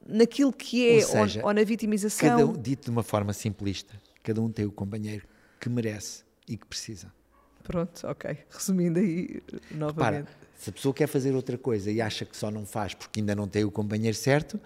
naquilo 0.05 0.53
que 0.53 0.87
é 0.87 0.95
ou, 0.97 1.01
seja, 1.01 1.39
ou, 1.39 1.47
ou 1.47 1.53
na 1.53 1.63
vitimização. 1.63 2.29
Cada 2.29 2.45
um, 2.45 2.53
dito 2.53 2.83
de 2.85 2.91
uma 2.91 3.01
forma 3.01 3.33
simplista, 3.33 3.99
cada 4.21 4.39
um 4.41 4.51
tem 4.51 4.65
o 4.65 4.71
companheiro 4.71 5.25
que 5.59 5.69
merece 5.69 6.23
e 6.47 6.55
que 6.55 6.67
precisa. 6.67 7.11
Pronto, 7.67 8.07
ok. 8.07 8.37
Resumindo 8.49 8.97
aí 8.99 9.43
novamente. 9.71 10.25
Para, 10.25 10.47
se 10.57 10.69
a 10.69 10.73
pessoa 10.73 10.93
quer 10.93 11.07
fazer 11.07 11.35
outra 11.35 11.57
coisa 11.57 11.91
e 11.91 12.01
acha 12.01 12.25
que 12.25 12.35
só 12.35 12.49
não 12.49 12.65
faz 12.65 12.93
porque 12.93 13.19
ainda 13.19 13.35
não 13.35 13.45
tem 13.45 13.65
o 13.65 13.69
companheiro 13.69 14.15
certo, 14.15 14.59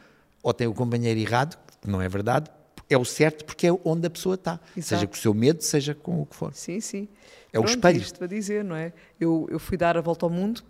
ou 0.44 0.54
tem 0.54 0.68
o 0.68 0.74
companheiro 0.74 1.20
errado, 1.20 1.58
que 1.82 1.90
não 1.90 2.00
é 2.00 2.08
verdade, 2.08 2.52
é 2.88 2.96
o 2.96 3.04
certo 3.04 3.44
porque 3.44 3.66
é 3.66 3.72
onde 3.84 4.06
a 4.06 4.10
pessoa 4.10 4.36
está. 4.36 4.60
Exato. 4.78 4.88
Seja 4.88 5.08
com 5.08 5.14
o 5.16 5.18
seu 5.18 5.34
medo, 5.34 5.64
seja 5.64 5.96
com 5.96 6.22
o 6.22 6.26
que 6.28 6.36
for. 6.36 6.54
Sim, 6.54 6.80
sim. 6.80 7.08
É 7.48 7.54
Pronto, 7.54 7.68
o 7.68 7.72
espelho. 7.72 7.98
Isto 8.00 8.20
para 8.20 8.28
dizer, 8.28 8.64
não 8.64 8.76
é? 8.76 8.94
Eu, 9.20 9.48
eu 9.50 9.58
fui 9.58 9.78
dar 9.78 9.98
a 9.98 10.02
volta 10.02 10.28
ao 10.28 10.30
mundo, 10.30 10.64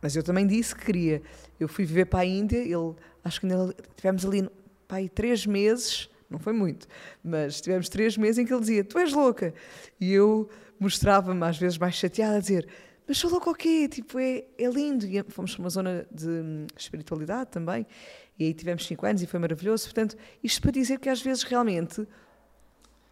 mas 0.00 0.16
eu 0.16 0.22
também 0.22 0.46
disse 0.46 0.74
que 0.74 0.86
queria. 0.86 1.20
Eu 1.60 1.68
fui 1.68 1.84
viver 1.84 2.06
para 2.06 2.20
a 2.20 2.24
Índia, 2.24 2.58
ele, 2.58 2.94
acho 3.22 3.40
que 3.40 3.46
ainda 3.46 3.74
tivemos 3.94 4.24
ali 4.24 4.48
aí 4.88 5.08
três 5.08 5.44
meses, 5.44 6.08
não 6.30 6.38
foi 6.38 6.52
muito, 6.52 6.86
mas 7.22 7.60
tivemos 7.60 7.88
três 7.88 8.16
meses 8.16 8.38
em 8.38 8.46
que 8.46 8.52
ele 8.52 8.60
dizia: 8.60 8.82
Tu 8.82 8.98
és 8.98 9.12
louca. 9.12 9.52
E 10.00 10.12
eu 10.12 10.48
mostrava-me 10.78 11.44
às 11.44 11.58
vezes 11.58 11.78
mais 11.78 11.94
chateada 11.94 12.36
a 12.36 12.40
dizer: 12.40 12.66
Mas 13.06 13.18
sou 13.18 13.30
louca 13.30 13.50
o 13.50 13.54
quê? 13.54 13.88
Tipo, 13.88 14.18
é, 14.18 14.44
é 14.58 14.68
lindo. 14.68 15.06
E 15.06 15.22
fomos 15.28 15.54
para 15.54 15.62
uma 15.62 15.70
zona 15.70 16.06
de 16.10 16.28
hum, 16.28 16.66
espiritualidade 16.76 17.50
também. 17.50 17.86
E 18.38 18.44
aí 18.44 18.54
tivemos 18.54 18.86
cinco 18.86 19.06
anos 19.06 19.22
e 19.22 19.26
foi 19.26 19.40
maravilhoso. 19.40 19.84
Portanto, 19.84 20.16
isto 20.42 20.60
para 20.60 20.70
dizer 20.70 20.98
que 20.98 21.08
às 21.08 21.22
vezes 21.22 21.42
realmente 21.42 22.06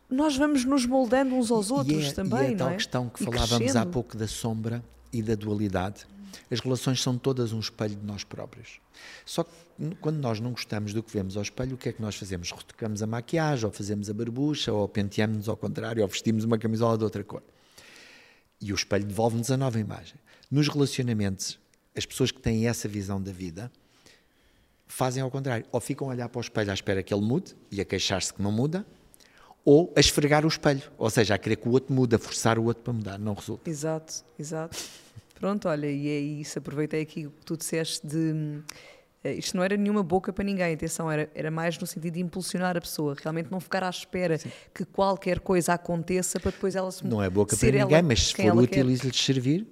nós 0.09 0.37
vamos 0.37 0.65
nos 0.65 0.85
moldando 0.87 1.35
uns 1.35 1.51
aos 1.51 1.71
outros 1.71 2.05
e 2.05 2.09
é, 2.09 2.13
também, 2.13 2.51
e 2.51 2.53
é 2.53 2.55
a 2.55 2.59
tal 2.59 2.71
é? 2.71 2.75
questão 2.75 3.09
que 3.09 3.23
e 3.23 3.25
falávamos 3.25 3.57
crescendo. 3.57 3.79
há 3.79 3.87
pouco 3.87 4.17
da 4.17 4.29
sombra 4.29 4.85
e 5.13 5.23
da 5.23 5.35
dualidade. 5.35 6.07
As 6.51 6.61
relações 6.61 7.01
são 7.01 7.17
todas 7.17 7.53
um 7.53 7.61
espelho 7.61 7.95
de 7.97 8.05
nós 8.05 8.25
próprios. 8.25 8.81
Só 9.25 9.45
que 9.45 9.51
quando 10.01 10.19
nós 10.19 10.41
não 10.41 10.53
gostamos 10.53 10.93
do 10.93 11.03
que 11.03 11.13
vemos 11.13 11.37
ao 11.37 11.43
espelho, 11.43 11.75
o 11.75 11.79
que 11.79 11.89
é 11.89 11.93
que 11.93 12.03
nós 12.03 12.17
fazemos? 12.17 12.51
Retocamos 12.51 13.03
a 13.03 13.07
maquiagem, 13.07 13.65
ou 13.65 13.73
fazemos 13.73 14.11
a 14.11 14.15
barbucha, 14.15 14.73
ou 14.73 14.89
penteamos-nos 14.89 15.49
ao 15.49 15.57
contrário, 15.57 16.03
ou 16.03 16.09
vestimos 16.09 16.45
uma 16.45 16.59
camisola 16.59 16.99
de 16.99 17.05
outra 17.05 17.25
cor. 17.25 17.43
E 18.61 18.73
o 18.73 18.75
espelho 18.75 19.05
devolve-nos 19.05 19.51
a 19.51 19.57
nova 19.57 19.79
imagem. 19.79 20.17
Nos 20.51 20.69
relacionamentos, 20.69 21.59
as 21.97 22.07
pessoas 22.07 22.31
que 22.31 22.41
têm 22.41 22.67
essa 22.67 22.89
visão 22.89 23.21
da 23.23 23.33
vida, 23.33 23.71
fazem 24.87 25.23
ao 25.23 25.31
contrário. 25.31 25.67
Ou 25.73 25.81
ficam 25.81 26.09
a 26.09 26.11
olhar 26.11 26.29
para 26.29 26.39
o 26.39 26.41
espelho 26.41 26.71
à 26.71 26.75
espera 26.75 27.03
que 27.03 27.13
ele 27.13 27.25
mude 27.25 27.55
e 27.71 27.81
a 27.81 27.85
queixar-se 27.85 28.33
que 28.33 28.43
não 28.43 28.53
muda, 28.53 28.87
ou 29.65 29.93
a 29.97 30.01
esfregar 30.01 30.45
o 30.45 30.49
espelho, 30.49 30.83
ou 30.99 31.09
seja, 31.09 31.35
a 31.35 31.39
querer 31.39 31.57
que 31.57 31.69
o 31.69 31.73
outro 31.73 31.95
mude, 31.95 32.15
a 32.15 32.19
forçar 32.19 32.59
o 32.59 32.65
outro 32.65 32.83
para 32.83 32.93
mudar, 32.93 33.19
não 33.19 33.35
resulta. 33.35 33.69
Exato, 33.69 34.25
exato. 34.39 34.77
Pronto, 35.35 35.69
olha, 35.69 35.91
e 35.91 36.09
é 36.09 36.19
isso, 36.19 36.59
aproveitei 36.59 37.03
aqui 37.03 37.27
o 37.27 37.31
que 37.31 37.45
tu 37.45 37.57
disseste 37.57 38.07
de. 38.07 38.63
Eh, 39.25 39.33
isto 39.33 39.57
não 39.57 39.65
era 39.65 39.77
nenhuma 39.77 40.03
boca 40.03 40.33
para 40.33 40.45
ninguém, 40.45 40.75
atenção, 40.75 41.11
era, 41.11 41.31
era 41.35 41.51
mais 41.51 41.79
no 41.79 41.87
sentido 41.87 42.13
de 42.13 42.21
impulsionar 42.21 42.77
a 42.77 42.81
pessoa, 42.81 43.17
realmente 43.21 43.51
não 43.51 43.59
ficar 43.59 43.83
à 43.83 43.89
espera 43.89 44.37
Sim. 44.37 44.51
que 44.73 44.85
qualquer 44.85 45.41
coisa 45.41 45.73
aconteça 45.73 46.39
para 46.39 46.51
depois 46.51 46.77
ela 46.77 46.93
se 46.93 47.05
Não 47.07 47.23
é 47.23 47.31
boca 47.31 47.57
para 47.57 47.71
ninguém, 47.71 48.03
mas 48.03 48.29
se 48.29 48.35
for 48.35 48.55
útil 48.55 48.91
e 48.91 48.95
lhe 48.95 49.15
servir. 49.15 49.67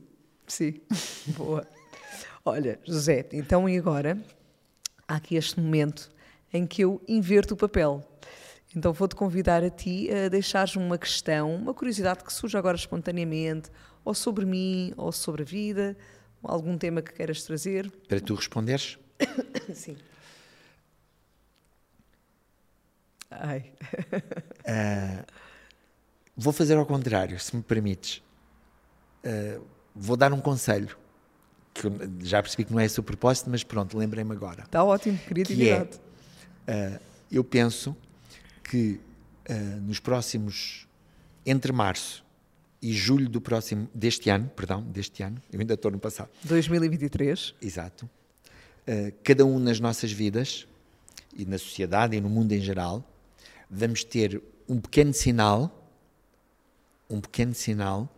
Sim, 0.46 0.80
boa. 1.36 1.66
Olha, 2.44 2.80
José, 2.84 3.26
então 3.32 3.68
e 3.68 3.78
agora? 3.78 4.18
há 5.06 5.16
aqui 5.16 5.36
este 5.36 5.60
momento 5.60 6.10
em 6.52 6.66
que 6.66 6.82
eu 6.82 7.00
inverto 7.06 7.54
o 7.54 7.56
papel. 7.56 8.02
Então 8.74 8.92
vou-te 8.92 9.14
convidar 9.14 9.62
a 9.62 9.68
ti 9.68 10.08
a 10.10 10.28
deixares 10.28 10.76
uma 10.76 10.96
questão, 10.96 11.54
uma 11.54 11.74
curiosidade 11.74 12.24
que 12.24 12.32
surge 12.32 12.56
agora 12.56 12.76
espontaneamente, 12.76 13.70
ou 14.02 14.14
sobre 14.14 14.46
mim, 14.46 14.94
ou 14.96 15.12
sobre 15.12 15.42
a 15.42 15.44
vida, 15.44 15.96
algum 16.42 16.78
tema 16.78 17.02
que 17.02 17.12
queiras 17.12 17.42
trazer. 17.42 17.90
Para 18.08 18.20
tu 18.20 18.34
responderes? 18.34 18.98
Sim. 19.74 19.96
Ai. 23.30 23.72
uh, 24.66 25.24
vou 26.36 26.52
fazer 26.52 26.76
ao 26.76 26.86
contrário, 26.86 27.38
se 27.38 27.54
me 27.56 27.62
permites. 27.62 28.22
Uh, 29.24 29.64
vou 29.94 30.16
dar 30.16 30.32
um 30.32 30.40
conselho 30.40 30.96
que 31.74 31.88
já 32.26 32.42
percebi 32.42 32.64
que 32.64 32.72
não 32.72 32.80
é 32.80 32.84
esse 32.84 33.00
o 33.00 33.02
propósito, 33.02 33.48
mas 33.48 33.62
pronto, 33.62 33.96
lembrei-me 33.96 34.32
agora. 34.32 34.62
Está 34.64 34.84
ótimo, 34.84 35.18
criatividade. 35.26 35.98
Que 36.66 36.70
é, 36.70 36.98
uh, 36.98 37.00
eu 37.30 37.42
penso 37.42 37.96
que 38.62 39.00
uh, 39.48 39.80
nos 39.80 39.98
próximos, 39.98 40.86
entre 41.46 41.72
março 41.72 42.24
e 42.80 42.92
julho 42.92 43.28
do 43.28 43.40
próximo, 43.40 43.88
deste 43.94 44.28
ano, 44.28 44.50
perdão, 44.54 44.82
deste 44.82 45.22
ano, 45.22 45.40
eu 45.52 45.60
ainda 45.60 45.74
estou 45.74 45.90
no 45.90 45.98
passado. 45.98 46.30
2023. 46.44 47.54
Exato. 47.62 48.08
Uh, 48.86 49.12
cada 49.22 49.44
um 49.44 49.58
nas 49.58 49.78
nossas 49.78 50.10
vidas, 50.10 50.66
e 51.34 51.44
na 51.44 51.58
sociedade 51.58 52.16
e 52.16 52.20
no 52.20 52.28
mundo 52.28 52.52
em 52.52 52.60
geral, 52.60 53.04
vamos 53.70 54.04
ter 54.04 54.42
um 54.68 54.80
pequeno 54.80 55.12
sinal, 55.12 55.90
um 57.08 57.20
pequeno 57.20 57.54
sinal 57.54 58.08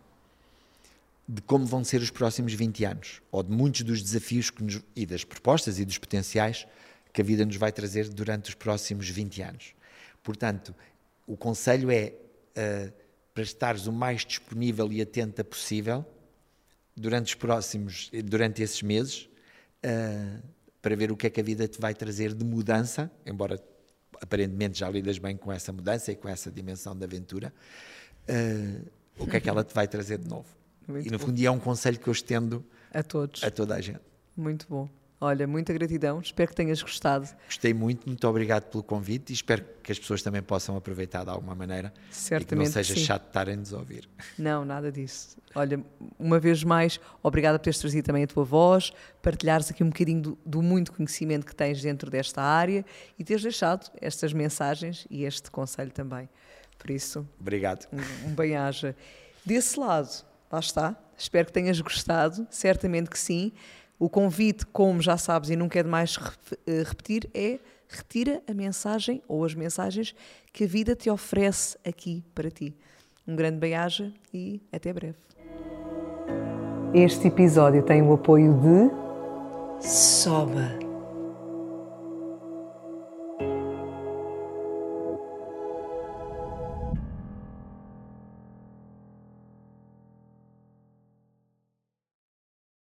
de 1.27 1.41
como 1.41 1.65
vão 1.65 1.83
ser 1.83 2.01
os 2.01 2.11
próximos 2.11 2.53
20 2.53 2.85
anos, 2.85 3.21
ou 3.31 3.41
de 3.41 3.51
muitos 3.51 3.81
dos 3.81 4.01
desafios 4.01 4.51
nos, 4.59 4.81
e 4.95 5.05
das 5.05 5.23
propostas 5.23 5.79
e 5.79 5.85
dos 5.85 5.97
potenciais 5.97 6.67
que 7.11 7.21
a 7.21 7.23
vida 7.23 7.45
nos 7.45 7.55
vai 7.55 7.71
trazer 7.71 8.07
durante 8.09 8.49
os 8.49 8.55
próximos 8.55 9.09
20 9.09 9.41
anos. 9.41 9.73
Portanto, 10.21 10.75
o 11.25 11.35
conselho 11.35 11.89
é 11.89 12.13
uh, 12.57 12.93
para 13.33 13.43
estares 13.43 13.87
o 13.87 13.91
mais 13.91 14.23
disponível 14.23 14.91
e 14.91 15.01
atenta 15.01 15.43
possível 15.43 16.05
durante 16.95 17.29
os 17.29 17.35
próximos, 17.35 18.11
durante 18.23 18.61
esses 18.61 18.81
meses, 18.83 19.27
uh, 19.83 20.43
para 20.85 20.95
ver 20.95 21.11
o 21.11 21.17
que 21.17 21.25
é 21.25 21.31
que 21.31 21.41
a 21.41 21.43
vida 21.43 21.67
te 21.67 21.81
vai 21.81 21.95
trazer 21.95 22.31
de 22.31 22.45
mudança, 22.45 23.11
embora 23.25 23.59
aparentemente 24.21 24.77
já 24.77 24.87
lidas 24.87 25.17
bem 25.17 25.35
com 25.35 25.51
essa 25.51 25.73
mudança 25.73 26.11
e 26.11 26.15
com 26.15 26.29
essa 26.29 26.51
dimensão 26.51 26.95
da 26.95 27.07
aventura, 27.07 27.51
uh, 28.29 28.87
o 29.17 29.25
que 29.25 29.35
é 29.35 29.39
que 29.39 29.49
ela 29.49 29.63
te 29.63 29.73
vai 29.73 29.87
trazer 29.87 30.19
de 30.19 30.29
novo. 30.29 30.45
Muito 30.87 31.07
e 31.07 31.09
no 31.09 31.17
fundo 31.17 31.43
é 31.43 31.49
um 31.49 31.57
conselho 31.57 31.97
que 31.97 32.07
eu 32.07 32.11
estendo 32.11 32.63
a 32.93 33.01
todos, 33.01 33.43
a 33.43 33.49
toda 33.49 33.73
a 33.73 33.81
gente. 33.81 34.01
Muito 34.37 34.67
bom. 34.69 34.87
Olha, 35.25 35.47
muita 35.47 35.73
gratidão, 35.73 36.19
espero 36.19 36.49
que 36.49 36.55
tenhas 36.55 36.83
gostado. 36.83 37.27
Gostei 37.47 37.73
muito, 37.73 38.05
muito 38.05 38.27
obrigado 38.27 38.65
pelo 38.69 38.83
convite 38.83 39.31
e 39.31 39.33
espero 39.33 39.65
que 39.81 39.91
as 39.91 39.97
pessoas 39.97 40.21
também 40.21 40.39
possam 40.39 40.77
aproveitar 40.77 41.23
de 41.23 41.31
alguma 41.31 41.55
maneira. 41.55 41.91
Certamente. 42.11 42.45
E 42.45 42.47
que 42.47 42.55
não 42.55 42.65
seja 42.71 42.93
sim. 42.93 43.03
chato 43.03 43.25
estarem-nos 43.25 43.73
a 43.73 43.79
ouvir. 43.79 44.07
Não, 44.37 44.63
nada 44.63 44.91
disso. 44.91 45.35
Olha, 45.55 45.83
uma 46.19 46.39
vez 46.39 46.63
mais, 46.63 46.99
obrigada 47.23 47.57
por 47.57 47.63
teres 47.63 47.79
trazido 47.79 48.05
também 48.05 48.23
a 48.23 48.27
tua 48.27 48.43
voz, 48.43 48.91
partilhares 49.19 49.71
aqui 49.71 49.83
um 49.83 49.89
bocadinho 49.89 50.21
do, 50.21 50.37
do 50.45 50.61
muito 50.61 50.93
conhecimento 50.93 51.43
que 51.43 51.55
tens 51.55 51.81
dentro 51.81 52.11
desta 52.11 52.43
área 52.43 52.85
e 53.17 53.23
teres 53.23 53.41
deixado 53.41 53.91
estas 53.99 54.31
mensagens 54.31 55.07
e 55.09 55.23
este 55.23 55.49
conselho 55.49 55.89
também. 55.91 56.29
Por 56.77 56.91
isso, 56.91 57.27
obrigado. 57.41 57.87
Um, 57.91 58.29
um 58.29 58.35
bem-aja. 58.35 58.95
Desse 59.43 59.79
lado, 59.79 60.23
lá 60.51 60.59
está. 60.59 60.95
Espero 61.17 61.47
que 61.47 61.53
tenhas 61.53 61.79
gostado, 61.81 62.45
certamente 62.51 63.09
que 63.09 63.17
sim. 63.17 63.53
O 63.97 64.09
convite, 64.09 64.65
como 64.65 65.01
já 65.01 65.17
sabes 65.17 65.49
e 65.49 65.55
nunca 65.55 65.79
é 65.79 65.83
demais 65.83 66.17
eh, 66.67 66.83
repetir, 66.85 67.29
é 67.33 67.59
retira 67.87 68.41
a 68.49 68.53
mensagem 68.53 69.21
ou 69.27 69.45
as 69.45 69.53
mensagens 69.53 70.13
que 70.51 70.65
a 70.65 70.67
vida 70.67 70.95
te 70.95 71.09
oferece 71.09 71.77
aqui 71.87 72.23
para 72.33 72.49
ti. 72.49 72.75
Um 73.27 73.35
grande 73.35 73.57
beijo 73.57 74.11
e 74.33 74.61
até 74.71 74.91
breve. 74.91 75.17
Este 76.93 77.27
episódio 77.27 77.83
tem 77.83 78.01
o 78.01 78.13
apoio 78.13 78.53
de 78.53 79.87
sobe 79.87 80.94